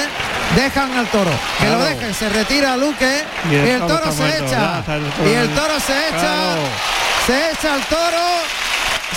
Dejan 0.56 0.98
al 0.98 1.08
toro, 1.08 1.32
que 1.60 1.70
lo 1.70 1.84
dejen, 1.84 2.14
se 2.16 2.30
retira 2.30 2.78
Luque 2.78 3.24
y 3.52 3.56
el, 3.56 3.80
toro, 3.82 4.12
se 4.12 4.30
echa. 4.30 4.82
y 5.26 5.34
el 5.34 5.50
toro 5.50 5.80
se 5.80 6.08
echa. 6.10 6.56
Se 7.28 7.52
echa 7.52 7.74
al 7.74 7.82
toro 7.88 8.24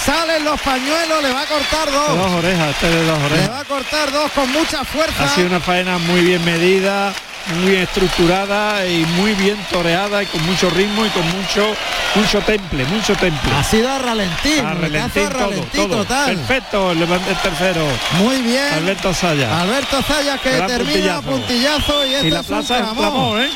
Salen 0.05 0.45
los 0.45 0.61
pañuelos, 0.61 1.23
le 1.23 1.33
va 1.33 1.43
a 1.43 1.47
cortar 1.47 1.91
dos. 1.91 2.17
Dos 2.17 2.33
orejas, 2.33 2.71
este 2.71 2.89
de 2.89 3.05
dos 3.05 3.19
orejas. 3.19 3.41
Le 3.41 3.49
va 3.49 3.61
a 3.61 3.65
cortar 3.65 4.13
dos 4.13 4.31
con 4.33 4.51
mucha 4.53 4.85
fuerza. 4.85 5.25
Ha 5.25 5.29
sido 5.29 5.49
una 5.49 5.61
faena 5.61 5.99
muy 5.99 6.23
bien 6.23 6.45
medida, 6.45 7.13
muy 7.57 7.73
bien 7.73 7.83
estructurada 7.83 8.87
y 8.87 9.05
muy 9.17 9.35
bien 9.35 9.57
toreada 9.71 10.23
y 10.23 10.27
con 10.27 10.45
mucho 10.47 10.71
ritmo 10.71 11.05
y 11.05 11.09
con 11.11 11.27
mucho 11.37 11.75
mucho 12.15 12.41
temple, 12.41 12.85
mucho 12.87 13.15
temple. 13.15 13.51
Ha 13.57 13.65
sido 13.65 13.89
a 13.91 13.99
ralentí, 13.99 14.59
a 14.59 14.75
ralentí, 14.75 15.87
total. 15.89 16.37
Perfecto, 16.37 16.93
el, 16.93 17.07
tercero. 17.43 17.87
Muy 18.19 18.43
bien. 18.43 18.73
Alberto 18.75 19.15
Saya. 19.15 19.61
Alberto 19.61 20.03
Saya 20.03 20.39
que 20.39 20.51
termina 20.51 21.21
puntillazo, 21.21 22.07
y, 22.07 22.15
este 22.15 22.31
la 22.31 22.43
plaza 22.43 22.79
es 22.79 22.85
¿eh? 22.85 23.51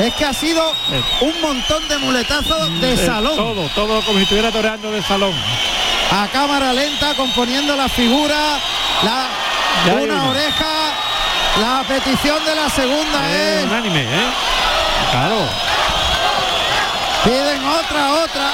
Es 0.00 0.12
que 0.14 0.24
ha 0.24 0.32
sido 0.32 0.74
un 1.20 1.40
montón 1.40 1.86
de 1.88 1.98
muletazos 1.98 2.80
de 2.80 2.96
salón. 2.96 3.36
Todo, 3.36 3.68
todo 3.74 4.02
como 4.02 4.18
si 4.18 4.24
estuviera 4.24 4.50
toreando 4.50 4.90
de 4.90 5.02
salón. 5.02 5.32
A 6.10 6.26
cámara 6.28 6.72
lenta, 6.72 7.14
componiendo 7.14 7.76
la 7.76 7.88
figura, 7.88 8.58
la, 9.02 9.28
una, 9.94 10.30
oreja, 10.30 10.66
la 11.60 11.84
petición 11.86 12.44
de 12.44 12.54
la 12.54 12.68
segunda 12.70 13.30
es... 13.30 13.62
¿eh? 13.62 13.64
Unánime, 13.64 14.02
¿eh? 14.02 14.32
Claro. 15.12 15.36
Piden 17.24 17.64
otra, 17.64 18.12
otra. 18.14 18.50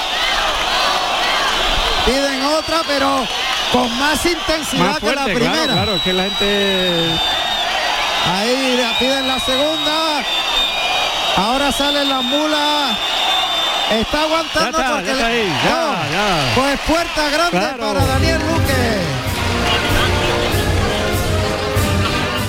Piden 2.05 2.45
otra, 2.45 2.81
pero 2.87 3.27
con 3.73 3.99
más 3.99 4.25
intensidad 4.27 4.99
que 4.99 5.15
la 5.15 5.25
primera. 5.25 5.51
Claro, 5.51 5.75
claro, 5.75 6.03
que 6.05 6.13
la 6.13 6.23
gente... 6.25 7.19
Ahí 8.27 8.87
piden 8.99 9.27
la 9.27 9.41
segunda. 9.41 10.23
Ahora 11.37 11.73
sale 11.73 12.05
la 12.05 12.21
mula. 12.21 12.99
Está 13.91 14.23
aguantando 14.23 14.79
porque 14.79 15.13
Pues 16.55 16.81
puerta 16.87 17.31
grande 17.31 17.83
para 17.83 18.07
Daniel 18.07 18.39
Luque. 18.39 19.31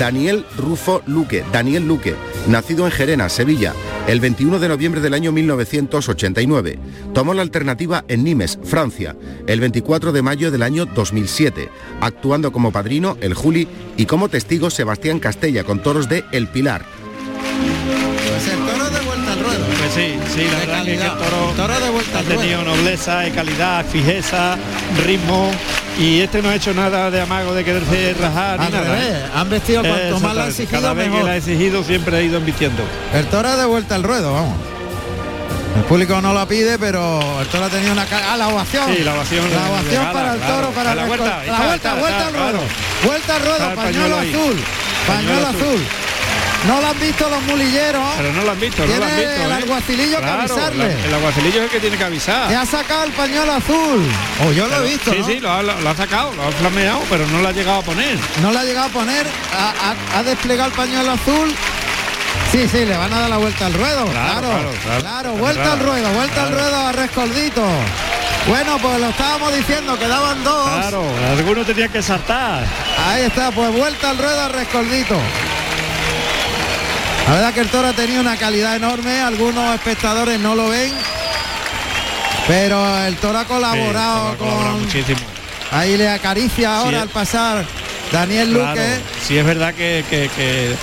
Daniel 0.01 0.45
Rufo 0.57 1.03
Luque, 1.05 1.43
Daniel 1.51 1.87
Luque, 1.87 2.15
nacido 2.47 2.85
en 2.87 2.91
Gerena, 2.91 3.29
Sevilla, 3.29 3.73
el 4.07 4.19
21 4.19 4.57
de 4.57 4.67
noviembre 4.67 4.99
del 4.99 5.13
año 5.13 5.31
1989. 5.31 6.79
Tomó 7.13 7.35
la 7.35 7.43
alternativa 7.43 8.03
en 8.07 8.23
Nimes, 8.23 8.57
Francia, 8.63 9.15
el 9.45 9.59
24 9.59 10.11
de 10.11 10.23
mayo 10.23 10.49
del 10.49 10.63
año 10.63 10.87
2007, 10.87 11.69
actuando 12.01 12.51
como 12.51 12.71
padrino 12.71 13.15
el 13.21 13.35
Juli 13.35 13.67
y 13.95 14.07
como 14.07 14.27
testigo 14.27 14.71
Sebastián 14.71 15.19
Castella 15.19 15.63
con 15.63 15.83
toros 15.83 16.09
de 16.09 16.25
El 16.31 16.47
Pilar, 16.47 16.83
sí, 19.93 20.17
sí, 20.33 20.47
la 20.51 20.59
verdad 20.59 20.83
que, 20.83 20.93
el 20.93 21.57
toro, 21.57 21.79
de 21.79 21.89
vuelta 21.89 22.19
ha 22.19 22.23
tenido 22.23 22.63
nobleza, 22.63 23.23
calidad, 23.33 23.85
fijeza, 23.85 24.57
ritmo 25.05 25.51
y 25.99 26.21
este 26.21 26.41
no 26.41 26.49
ha 26.49 26.55
hecho 26.55 26.73
nada 26.73 27.11
de 27.11 27.21
amago 27.21 27.53
de 27.53 27.63
quererse 27.63 28.15
rajar 28.19 28.59
ni 28.59 28.69
nada. 28.69 29.31
Han 29.35 29.49
vestido 29.49 29.81
cuanto 29.81 30.19
más 30.19 30.35
la 30.35 30.43
ha 30.45 30.47
exigido 30.47 30.81
Cada 30.81 30.93
vez 30.93 31.11
que 31.11 31.23
la 31.23 31.31
ha 31.31 31.37
exigido 31.37 31.83
siempre 31.83 32.17
ha 32.17 32.21
ido 32.21 32.39
invirtiendo. 32.39 32.83
El 33.13 33.25
toro 33.27 33.55
de 33.55 33.65
vuelta 33.65 33.95
al 33.95 34.03
ruedo, 34.03 34.33
vamos. 34.33 34.57
El 35.75 35.83
público 35.83 36.21
no 36.21 36.33
la 36.33 36.45
pide, 36.45 36.77
pero 36.77 37.41
el 37.41 37.47
toro 37.47 37.65
ha 37.65 37.69
tenido 37.69 37.93
una 37.93 38.05
ah, 38.11 38.37
la 38.37 38.49
ovación. 38.49 38.93
Sí, 38.93 39.03
la 39.03 39.13
ovación. 39.13 39.45
La 39.51 39.69
ovación 39.69 40.05
para 40.11 40.33
el 40.33 40.41
toro, 40.41 40.69
para 40.71 40.95
la 40.95 41.05
vuelta, 41.05 41.43
la 41.45 41.65
vuelta, 41.65 41.93
vuelta 41.95 42.27
al 42.27 42.33
ruedo. 42.33 42.59
Vuelta 43.05 43.35
al 43.35 43.41
ruedo, 43.41 43.75
pañuelo, 43.75 44.17
azul. 44.17 44.59
Pañuelo, 45.07 45.47
azul. 45.47 45.81
No 46.67 46.79
lo 46.79 46.87
han 46.87 46.99
visto 46.99 47.27
los 47.29 47.41
mulilleros. 47.43 48.03
Pero 48.17 48.33
no 48.33 48.43
lo 48.43 48.51
han 48.51 48.59
visto, 48.59 48.85
no 48.85 48.95
lo 48.95 49.05
han 49.05 49.15
visto. 49.15 49.31
El 49.31 49.51
¿eh? 49.51 49.53
alguacilillo 49.55 50.19
que 50.19 50.25
avisarle. 50.25 51.05
el 51.05 51.13
alguacilillo 51.13 51.57
es 51.57 51.63
el 51.63 51.69
que 51.69 51.79
tiene 51.79 51.97
que 51.97 52.03
avisar. 52.03 52.47
Que 52.49 52.55
ha 52.55 52.65
sacado 52.65 53.03
el 53.05 53.11
pañuelo 53.11 53.53
azul. 53.53 54.07
O 54.43 54.47
oh, 54.47 54.51
yo 54.51 54.67
lo 54.67 54.83
he 54.83 54.89
visto. 54.89 55.11
Sí, 55.11 55.23
sí, 55.25 55.39
lo 55.39 55.51
ha, 55.51 55.95
sacado, 55.95 56.33
lo 56.33 56.43
ha 56.43 56.51
flameado, 56.51 57.01
pero 57.09 57.25
no 57.27 57.41
lo 57.41 57.47
ha 57.47 57.51
llegado 57.51 57.79
a 57.79 57.81
poner. 57.81 58.17
No 58.41 58.51
lo 58.51 58.59
ha 58.59 58.63
llegado 58.63 58.87
a 58.87 58.89
poner. 58.89 59.25
Ha, 60.15 60.23
desplegado 60.23 60.69
el 60.69 60.75
pañuelo 60.75 61.11
azul. 61.11 61.53
Sí, 62.51 62.67
sí, 62.67 62.85
le 62.85 62.95
van 62.95 63.11
a 63.11 63.21
dar 63.21 63.29
la 63.29 63.37
vuelta 63.37 63.65
al 63.65 63.73
ruedo. 63.73 64.05
Claro, 64.05 64.49
claro, 64.49 65.01
claro, 65.01 65.33
vuelta 65.33 65.73
al 65.73 65.79
ruedo, 65.79 66.09
vuelta 66.13 66.43
al 66.43 66.51
ruedo 66.51 66.75
a 66.75 66.91
Rescoldito. 66.91 67.65
Bueno, 68.47 68.77
pues 68.79 68.99
lo 68.99 69.09
estábamos 69.09 69.55
diciendo, 69.55 69.97
quedaban 69.97 70.43
dos. 70.43 70.69
Claro, 70.69 71.03
alguno 71.37 71.63
tenía 71.63 71.87
que 71.87 72.01
saltar. 72.01 72.65
Ahí 73.07 73.23
está, 73.23 73.51
pues 73.51 73.71
vuelta 73.71 74.09
al 74.09 74.17
ruedo 74.17 74.41
a 74.41 74.47
Rescoldito. 74.49 75.17
La 77.27 77.33
verdad 77.33 77.53
que 77.53 77.61
el 77.61 77.69
toro 77.69 77.87
ha 77.87 77.93
tenido 77.93 78.19
una 78.19 78.35
calidad 78.37 78.75
enorme, 78.75 79.21
algunos 79.21 79.73
espectadores 79.75 80.39
no 80.39 80.55
lo 80.55 80.69
ven, 80.69 80.91
pero 82.47 83.05
el 83.05 83.15
toro 83.17 83.39
ha 83.39 83.45
colaborado 83.45 84.37
con... 84.37 84.81
muchísimo. 84.81 85.19
Ahí 85.71 85.95
le 85.97 86.09
acaricia 86.09 86.77
ahora 86.77 87.01
al 87.01 87.09
pasar 87.09 87.65
Daniel 88.11 88.53
Luque. 88.53 88.97
Sí 89.25 89.37
es 89.37 89.45
verdad 89.45 89.73
que, 89.73 90.75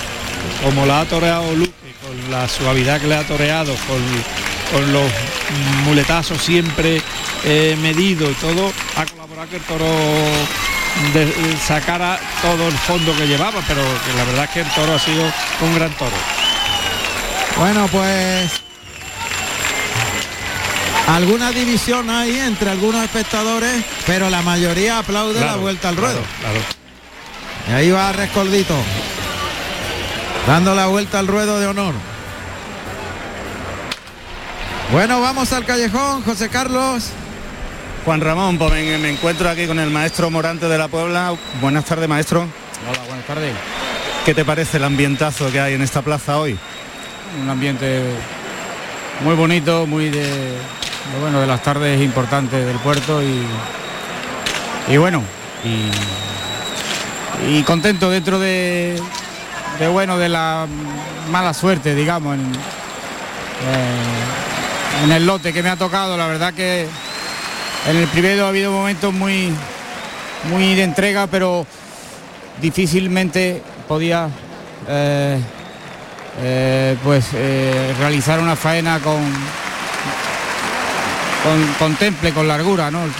como 0.63 0.85
la 0.85 1.01
ha 1.01 1.05
toreado 1.05 1.53
Luque, 1.53 1.93
con 2.01 2.31
la 2.31 2.47
suavidad 2.47 2.99
que 2.99 3.07
le 3.07 3.15
ha 3.15 3.23
toreado, 3.27 3.75
con, 3.87 4.91
los 4.91 5.11
muletazos 5.85 6.41
siempre 6.41 7.01
eh, 7.43 7.77
medido 7.81 8.29
y 8.29 8.33
todo, 8.35 8.71
ha 8.95 9.05
colaborado 9.05 9.49
que 9.49 9.55
el 9.57 9.63
toro 9.63 9.85
sacara 11.65 12.19
todo 12.41 12.67
el 12.67 12.77
fondo 12.77 13.15
que 13.15 13.27
llevaba, 13.27 13.61
pero 13.67 13.81
que 14.05 14.13
la 14.13 14.23
verdad 14.25 14.45
es 14.45 14.49
que 14.51 14.61
el 14.61 14.69
toro 14.69 14.93
ha 14.93 14.99
sido 14.99 15.23
un 15.61 15.75
gran 15.75 15.91
toro. 15.93 16.15
Bueno, 17.57 17.87
pues 17.91 18.51
alguna 21.07 21.51
división 21.51 22.09
hay 22.09 22.39
entre 22.39 22.69
algunos 22.71 23.03
espectadores, 23.03 23.83
pero 24.05 24.29
la 24.29 24.41
mayoría 24.41 24.99
aplaude 24.99 25.43
la 25.43 25.55
vuelta 25.55 25.89
al 25.89 25.97
ruedo. 25.97 26.21
Y 27.69 27.71
ahí 27.73 27.91
va 27.91 28.11
Rescoldito, 28.11 28.75
dando 30.47 30.73
la 30.73 30.87
vuelta 30.87 31.19
al 31.19 31.27
ruedo 31.27 31.59
de 31.59 31.67
honor. 31.67 31.93
Bueno, 34.91 35.21
vamos 35.21 35.53
al 35.53 35.65
callejón, 35.65 36.23
José 36.23 36.49
Carlos. 36.49 37.11
Juan 38.05 38.21
Ramón, 38.21 38.57
pues 38.57 38.71
me, 38.71 39.09
encuentro 39.09 39.49
aquí 39.49 39.67
con 39.67 39.79
el 39.79 39.89
maestro 39.89 40.29
Morante 40.29 40.67
de 40.67 40.77
la 40.77 40.87
Puebla. 40.87 41.33
Buenas 41.61 41.83
tardes, 41.85 42.07
maestro. 42.07 42.47
Hola, 42.89 42.99
buenas 43.07 43.25
tardes. 43.25 43.53
¿Qué 44.25 44.33
te 44.33 44.45
parece 44.45 44.77
el 44.77 44.85
ambientazo 44.85 45.51
que 45.51 45.59
hay 45.59 45.73
en 45.73 45.81
esta 45.81 46.01
plaza 46.01 46.39
hoy? 46.39 46.57
Un 47.41 47.49
ambiente 47.49 48.01
muy 49.23 49.35
bonito, 49.35 49.85
muy 49.85 50.09
de, 50.09 50.53
bueno 51.19 51.41
de 51.41 51.47
las 51.47 51.61
tardes 51.61 52.01
importantes 52.01 52.65
del 52.65 52.77
puerto 52.77 53.21
y, 53.21 53.43
y 54.93 54.97
bueno 54.97 55.21
y, 55.63 55.91
contento 57.63 58.09
dentro 58.09 58.39
de, 58.39 58.99
de, 59.79 59.87
bueno 59.87 60.17
de 60.17 60.29
la 60.29 60.65
mala 61.31 61.53
suerte 61.53 61.93
digamos 61.93 62.35
en, 62.35 62.41
eh, 62.41 65.03
en 65.03 65.11
el 65.11 65.25
lote 65.25 65.53
que 65.53 65.61
me 65.61 65.69
ha 65.69 65.75
tocado 65.75 66.17
la 66.17 66.27
verdad 66.27 66.53
que 66.53 66.87
en 67.87 67.97
el 67.97 68.07
primero 68.07 68.45
ha 68.45 68.49
habido 68.49 68.71
momentos 68.71 69.13
muy, 69.13 69.51
muy 70.49 70.75
de 70.75 70.83
entrega, 70.83 71.27
pero 71.27 71.65
difícilmente 72.61 73.61
podía 73.87 74.29
eh, 74.87 75.39
eh, 76.41 76.97
pues 77.03 77.27
eh, 77.33 77.93
realizar 77.99 78.39
una 78.39 78.55
faena 78.55 78.99
con, 78.99 79.19
con, 81.77 81.95
temple, 81.95 82.31
con 82.31 82.47
largura, 82.47 82.91
¿no? 82.91 83.03
El 83.03 83.11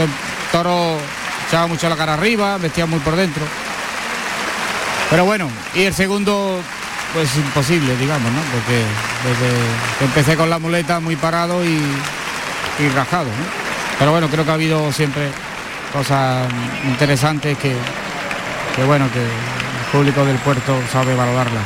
toro 0.51 0.97
echaba 1.47 1.67
mucho 1.67 1.89
la 1.89 1.95
cara 1.95 2.13
arriba, 2.13 2.57
vestía 2.57 2.85
muy 2.85 2.99
por 2.99 3.15
dentro. 3.15 3.43
Pero 5.09 5.25
bueno, 5.25 5.49
y 5.73 5.83
el 5.83 5.93
segundo, 5.93 6.61
pues 7.13 7.35
imposible, 7.35 7.95
digamos, 7.97 8.31
¿no? 8.31 8.41
Porque 8.51 8.83
desde 9.25 10.05
empecé 10.05 10.37
con 10.37 10.49
la 10.49 10.59
muleta 10.59 10.99
muy 10.99 11.15
parado 11.15 11.65
y, 11.65 11.81
y 12.79 12.89
rajado, 12.89 13.25
¿no? 13.25 13.58
Pero 13.99 14.11
bueno, 14.11 14.29
creo 14.29 14.45
que 14.45 14.51
ha 14.51 14.53
habido 14.53 14.91
siempre 14.93 15.27
cosas 15.91 16.47
interesantes 16.87 17.57
que, 17.57 17.75
bueno, 18.85 19.09
que 19.11 19.19
el 19.19 19.91
público 19.91 20.25
del 20.25 20.37
puerto 20.37 20.73
sabe 20.91 21.15
valorarla. 21.15 21.59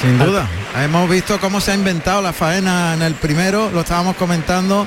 Sin 0.00 0.18
duda. 0.18 0.46
Hemos 0.82 1.10
visto 1.10 1.38
cómo 1.40 1.60
se 1.60 1.72
ha 1.72 1.74
inventado 1.74 2.22
la 2.22 2.32
faena 2.32 2.94
en 2.94 3.02
el 3.02 3.14
primero, 3.14 3.70
lo 3.70 3.80
estábamos 3.80 4.16
comentando, 4.16 4.86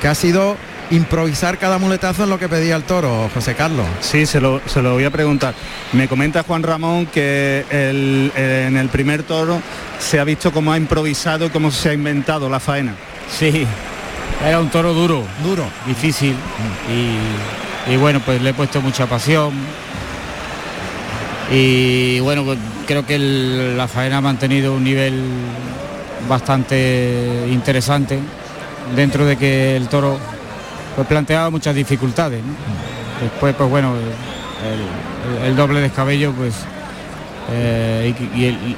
que 0.00 0.08
ha 0.08 0.14
sido 0.14 0.56
improvisar 0.90 1.58
cada 1.58 1.78
muletazo 1.78 2.24
en 2.24 2.30
lo 2.30 2.38
que 2.38 2.48
pedía 2.48 2.76
el 2.76 2.82
toro, 2.82 3.30
José 3.32 3.54
Carlos. 3.54 3.86
Sí, 4.00 4.26
se 4.26 4.40
lo, 4.40 4.60
se 4.66 4.82
lo 4.82 4.92
voy 4.92 5.04
a 5.04 5.10
preguntar. 5.10 5.54
Me 5.92 6.06
comenta 6.06 6.42
Juan 6.42 6.62
Ramón 6.62 7.06
que 7.06 7.64
en 7.70 8.76
el 8.76 8.88
primer 8.88 9.22
toro 9.22 9.62
se 9.98 10.20
ha 10.20 10.24
visto 10.24 10.52
cómo 10.52 10.72
ha 10.72 10.76
improvisado 10.76 11.46
y 11.46 11.50
cómo 11.50 11.70
se 11.70 11.90
ha 11.90 11.92
inventado 11.94 12.50
la 12.50 12.60
faena. 12.60 12.94
Sí, 13.30 13.66
era 14.44 14.60
un 14.60 14.70
toro 14.70 14.92
duro, 14.94 15.24
duro, 15.42 15.64
difícil. 15.86 16.34
Y, 17.88 17.96
bueno, 17.96 18.20
pues 18.20 18.40
le 18.42 18.50
he 18.50 18.54
puesto 18.54 18.80
mucha 18.80 19.06
pasión. 19.06 19.52
Y 21.50 22.20
bueno, 22.20 22.44
pues 22.44 22.58
creo 22.86 23.04
que 23.04 23.18
la 23.18 23.86
faena 23.86 24.18
ha 24.18 24.20
mantenido 24.20 24.74
un 24.74 24.84
nivel 24.84 25.22
bastante 26.28 27.46
interesante 27.50 28.18
dentro 28.96 29.26
de 29.26 29.36
que 29.36 29.76
el 29.76 29.88
toro 29.88 30.18
pues 30.94 31.06
planteaba 31.06 31.50
muchas 31.50 31.74
dificultades. 31.74 32.40
Después, 33.20 33.54
pues 33.54 33.70
bueno, 33.70 33.94
el, 35.44 35.56
doble 35.56 35.80
descabello, 35.80 36.32
pues 36.32 36.54
eh, 37.52 38.14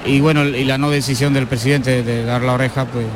y, 0.04 0.20
bueno, 0.20 0.44
y 0.44 0.64
la 0.64 0.78
no 0.78 0.90
decisión 0.90 1.32
del 1.32 1.46
presidente 1.46 2.02
de 2.02 2.24
dar 2.24 2.42
la 2.42 2.54
oreja, 2.54 2.84
pues 2.86 3.06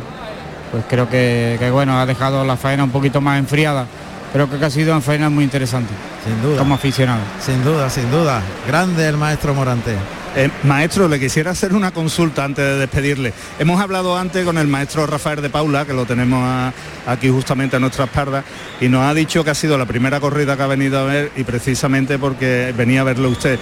pues 0.70 0.84
creo 0.88 1.08
que, 1.08 1.68
bueno, 1.72 1.98
ha 1.98 2.06
dejado 2.06 2.44
la 2.44 2.56
faena 2.56 2.84
un 2.84 2.90
poquito 2.90 3.20
más 3.20 3.38
enfriada. 3.38 3.86
Creo 4.32 4.50
que 4.50 4.62
ha 4.62 4.70
sido 4.70 4.92
una 4.92 5.00
faena 5.00 5.30
muy 5.30 5.44
interesante. 5.44 5.92
Sin 6.24 6.42
duda. 6.42 6.58
Como 6.58 6.74
aficionado. 6.74 7.20
Sin 7.40 7.64
duda, 7.64 7.88
sin 7.88 8.10
duda. 8.10 8.42
Grande 8.66 9.08
el 9.08 9.16
maestro 9.16 9.54
Morante. 9.54 9.94
Eh, 10.36 10.50
maestro, 10.64 11.08
le 11.08 11.18
quisiera 11.18 11.52
hacer 11.52 11.72
una 11.72 11.90
consulta 11.90 12.44
antes 12.44 12.62
de 12.62 12.76
despedirle. 12.76 13.32
Hemos 13.58 13.80
hablado 13.80 14.16
antes 14.16 14.44
con 14.44 14.58
el 14.58 14.68
maestro 14.68 15.06
Rafael 15.06 15.40
de 15.40 15.48
Paula, 15.48 15.86
que 15.86 15.94
lo 15.94 16.04
tenemos 16.04 16.72
aquí 17.06 17.30
justamente 17.30 17.76
a 17.76 17.80
nuestra 17.80 18.04
espalda, 18.04 18.44
y 18.80 18.88
nos 18.88 19.02
ha 19.04 19.14
dicho 19.14 19.42
que 19.42 19.50
ha 19.50 19.54
sido 19.54 19.78
la 19.78 19.86
primera 19.86 20.20
corrida 20.20 20.56
que 20.56 20.62
ha 20.62 20.66
venido 20.66 20.98
a 20.98 21.04
ver 21.04 21.32
y 21.34 21.44
precisamente 21.44 22.18
porque 22.18 22.74
venía 22.76 23.00
a 23.00 23.04
verlo 23.04 23.30
usted. 23.30 23.58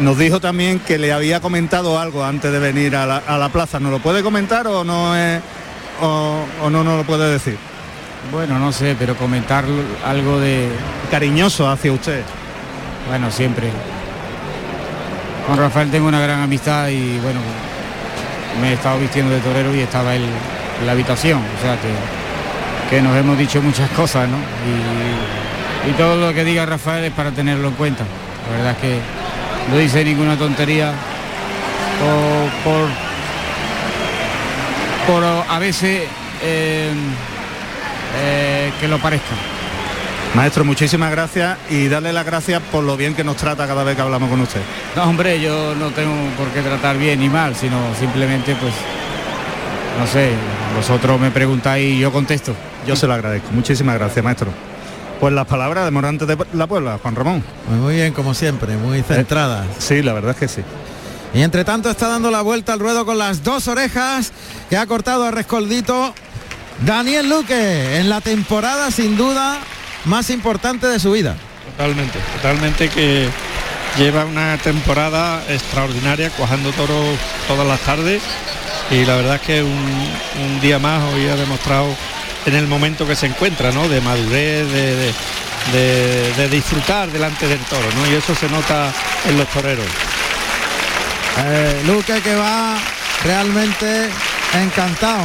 Nos 0.00 0.18
dijo 0.18 0.40
también 0.40 0.78
que 0.80 0.98
le 0.98 1.12
había 1.12 1.40
comentado 1.40 1.98
algo 1.98 2.24
antes 2.24 2.52
de 2.52 2.58
venir 2.58 2.94
a 2.94 3.06
la, 3.06 3.16
a 3.16 3.38
la 3.38 3.48
plaza. 3.48 3.80
¿Nos 3.80 3.90
lo 3.90 3.98
puede 3.98 4.22
comentar 4.22 4.66
o 4.66 4.84
no 4.84 5.16
es 5.16 5.40
o, 6.02 6.70
no 6.70 6.84
nos 6.84 6.98
lo 6.98 7.04
puede 7.04 7.30
decir? 7.30 7.56
Bueno, 8.30 8.58
no 8.58 8.72
sé, 8.72 8.96
pero 8.98 9.16
comentar 9.16 9.64
algo 10.04 10.38
de... 10.38 10.68
Cariñoso 11.10 11.68
hacia 11.68 11.92
usted. 11.92 12.22
Bueno, 13.08 13.30
siempre. 13.30 13.70
Con 15.46 15.58
Rafael 15.58 15.90
tengo 15.90 16.08
una 16.08 16.20
gran 16.20 16.40
amistad 16.40 16.88
y 16.88 17.18
bueno, 17.18 17.40
me 18.60 18.70
he 18.70 18.72
estado 18.74 18.98
vistiendo 18.98 19.32
de 19.32 19.40
torero 19.40 19.74
y 19.74 19.80
estaba 19.80 20.14
él 20.14 20.24
en 20.80 20.86
la 20.86 20.92
habitación, 20.92 21.40
o 21.40 21.62
sea 21.62 21.76
que, 21.80 22.94
que 22.94 23.02
nos 23.02 23.16
hemos 23.16 23.36
dicho 23.36 23.60
muchas 23.60 23.90
cosas, 23.90 24.28
¿no? 24.28 24.36
Y, 25.88 25.92
todo 25.98 26.16
lo 26.16 26.32
que 26.32 26.44
diga 26.44 26.64
Rafael 26.64 27.04
es 27.04 27.12
para 27.12 27.32
tenerlo 27.32 27.68
en 27.68 27.74
cuenta. 27.74 28.04
La 28.48 28.56
verdad 28.56 28.72
es 28.72 28.78
que 28.78 28.98
no 29.68 29.76
dice 29.76 30.04
ninguna 30.04 30.36
tontería 30.36 30.92
por 32.64 32.72
por 32.72 33.11
a 35.48 35.58
veces 35.58 36.02
eh, 36.42 36.92
eh, 38.16 38.72
que 38.80 38.88
lo 38.88 38.98
parezca. 38.98 39.34
Maestro, 40.34 40.64
muchísimas 40.64 41.10
gracias 41.10 41.58
y 41.68 41.88
darle 41.88 42.12
las 42.12 42.24
gracias 42.24 42.62
por 42.72 42.84
lo 42.84 42.96
bien 42.96 43.14
que 43.14 43.22
nos 43.22 43.36
trata 43.36 43.66
cada 43.66 43.84
vez 43.84 43.96
que 43.96 44.02
hablamos 44.02 44.30
con 44.30 44.40
usted. 44.40 44.62
No, 44.96 45.04
hombre, 45.04 45.40
yo 45.40 45.74
no 45.74 45.90
tengo 45.90 46.14
por 46.38 46.48
qué 46.48 46.62
tratar 46.62 46.96
bien 46.96 47.20
ni 47.20 47.28
mal, 47.28 47.54
sino 47.54 47.76
simplemente, 47.98 48.56
pues, 48.56 48.72
no 49.98 50.06
sé, 50.06 50.30
vosotros 50.74 51.20
me 51.20 51.30
preguntáis 51.30 51.96
y 51.96 51.98
yo 51.98 52.10
contesto. 52.10 52.54
Yo 52.86 52.96
se 52.96 53.06
lo 53.06 53.12
agradezco. 53.12 53.48
Muchísimas 53.52 53.98
gracias, 53.98 54.24
maestro. 54.24 54.48
Pues 55.20 55.34
las 55.34 55.46
palabras 55.46 55.84
de 55.84 55.90
Morante 55.90 56.24
de 56.26 56.36
la 56.54 56.66
Puebla, 56.66 56.98
Juan 57.02 57.14
Ramón. 57.14 57.44
Muy 57.68 57.96
bien, 57.96 58.12
como 58.12 58.32
siempre, 58.34 58.76
muy 58.76 59.02
centrada. 59.02 59.66
sí, 59.78 60.02
la 60.02 60.14
verdad 60.14 60.30
es 60.30 60.36
que 60.38 60.48
sí. 60.48 60.62
Y 61.34 61.42
entre 61.42 61.64
tanto 61.64 61.90
está 61.90 62.08
dando 62.08 62.30
la 62.30 62.42
vuelta 62.42 62.74
al 62.74 62.78
ruedo 62.78 63.06
con 63.06 63.18
las 63.18 63.42
dos 63.42 63.68
orejas 63.68 64.32
que 64.68 64.76
ha 64.76 64.86
cortado 64.86 65.24
a 65.24 65.30
Rescoldito 65.30 66.14
Daniel 66.84 67.28
Luque 67.30 67.98
en 67.98 68.10
la 68.10 68.20
temporada 68.20 68.90
sin 68.90 69.16
duda 69.16 69.58
más 70.04 70.30
importante 70.30 70.86
de 70.86 70.98
su 70.98 71.12
vida. 71.12 71.36
Totalmente, 71.76 72.18
totalmente 72.36 72.88
que 72.88 73.28
lleva 73.96 74.24
una 74.24 74.58
temporada 74.58 75.42
extraordinaria, 75.48 76.30
cuajando 76.30 76.70
toros 76.72 77.16
todas 77.48 77.66
las 77.66 77.80
tardes 77.80 78.22
y 78.90 79.04
la 79.04 79.16
verdad 79.16 79.36
es 79.36 79.42
que 79.42 79.62
un, 79.62 80.60
día 80.60 80.78
más 80.78 81.02
hoy 81.12 81.28
ha 81.28 81.36
demostrado 81.36 81.88
en 82.44 82.54
el 82.54 82.66
momento 82.66 83.06
que 83.06 83.16
se 83.16 83.26
encuentra, 83.26 83.72
¿no? 83.72 83.88
De 83.88 84.00
madurez, 84.00 84.70
de, 84.70 85.12
de 86.36 86.48
disfrutar 86.48 87.10
delante 87.10 87.46
del 87.48 87.60
toro, 87.60 87.88
¿no? 87.96 88.12
Y 88.12 88.16
eso 88.16 88.34
se 88.34 88.48
nota 88.48 88.92
en 89.28 89.38
los 89.38 89.48
toreros. 89.48 89.86
Eh, 91.38 91.82
Luque 91.86 92.20
que 92.20 92.34
va 92.34 92.76
realmente 93.24 94.08
encantado 94.54 95.24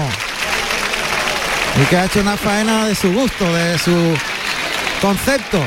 y 1.82 1.86
que 1.86 1.98
ha 1.98 2.06
hecho 2.06 2.22
una 2.22 2.38
faena 2.38 2.88
de 2.88 2.96
su 2.96 3.12
gusto, 3.14 3.54
de 3.54 3.78
su 3.78 4.16
concepto. 5.02 5.60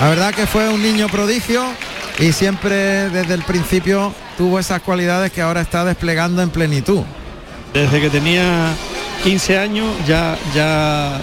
La 0.00 0.08
verdad 0.08 0.34
que 0.34 0.46
fue 0.46 0.68
un 0.68 0.82
niño 0.82 1.08
prodigio 1.08 1.64
y 2.18 2.32
siempre 2.32 3.10
desde 3.10 3.34
el 3.34 3.42
principio 3.42 4.14
tuvo 4.38 4.58
esas 4.58 4.80
cualidades 4.82 5.32
que 5.32 5.42
ahora 5.42 5.60
está 5.60 5.84
desplegando 5.84 6.42
en 6.42 6.50
plenitud. 6.50 7.02
Desde 7.74 8.00
que 8.00 8.08
tenía 8.08 8.72
15 9.24 9.58
años 9.58 9.86
ya, 10.06 10.38
ya, 10.54 11.20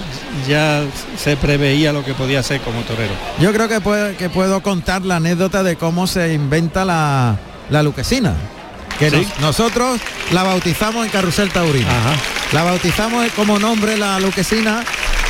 ya 0.47 0.83
se 1.17 1.37
preveía 1.37 1.93
lo 1.93 2.03
que 2.03 2.13
podía 2.13 2.43
ser 2.43 2.61
como 2.61 2.81
torero. 2.81 3.13
Yo 3.39 3.53
creo 3.53 3.67
que, 3.67 3.79
puedo, 3.81 4.15
que 4.17 4.29
puedo 4.29 4.61
contar 4.61 5.03
la 5.03 5.15
anécdota 5.15 5.63
de 5.63 5.77
cómo 5.77 6.05
se 6.05 6.33
inventa 6.33 6.85
la, 6.85 7.37
la 7.73 7.83
luquesina. 7.83 8.33
Que 8.99 9.09
¿Sí? 9.09 9.15
nos- 9.17 9.39
nosotros 9.39 9.99
la 10.31 10.43
bautizamos 10.43 11.05
en 11.05 11.11
Carrusel 11.11 11.51
Taurino. 11.51 11.89
Ajá. 11.89 12.13
La 12.53 12.63
bautizamos 12.63 13.25
como 13.35 13.57
nombre 13.59 13.97
la 13.97 14.19
luquesina 14.19 14.83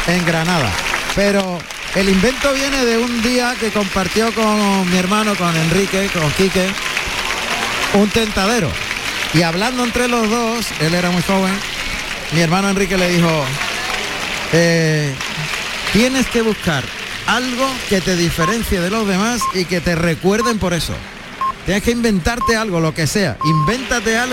en 0.07 0.25
Granada. 0.25 0.69
Pero 1.15 1.59
el 1.95 2.09
invento 2.09 2.51
viene 2.53 2.85
de 2.85 2.97
un 2.97 3.21
día 3.21 3.55
que 3.59 3.71
compartió 3.71 4.33
con 4.33 4.89
mi 4.91 4.97
hermano, 4.97 5.33
con 5.35 5.55
Enrique, 5.55 6.09
con 6.13 6.29
Quique, 6.31 6.67
un 7.93 8.09
tentadero. 8.09 8.69
Y 9.33 9.41
hablando 9.41 9.83
entre 9.83 10.07
los 10.09 10.29
dos, 10.29 10.65
él 10.81 10.93
era 10.93 11.09
muy 11.11 11.21
joven, 11.23 11.53
mi 12.33 12.41
hermano 12.41 12.69
Enrique 12.69 12.97
le 12.97 13.09
dijo, 13.09 13.45
eh, 14.51 15.13
tienes 15.93 16.27
que 16.27 16.41
buscar 16.41 16.83
algo 17.27 17.67
que 17.89 18.01
te 18.01 18.15
diferencie 18.17 18.81
de 18.81 18.89
los 18.89 19.07
demás 19.07 19.41
y 19.53 19.65
que 19.65 19.79
te 19.81 19.95
recuerden 19.95 20.59
por 20.59 20.73
eso. 20.73 20.93
Tienes 21.65 21.83
que 21.83 21.91
inventarte 21.91 22.55
algo, 22.57 22.79
lo 22.79 22.93
que 22.93 23.07
sea. 23.07 23.37
Invéntate 23.45 24.17
algo. 24.17 24.21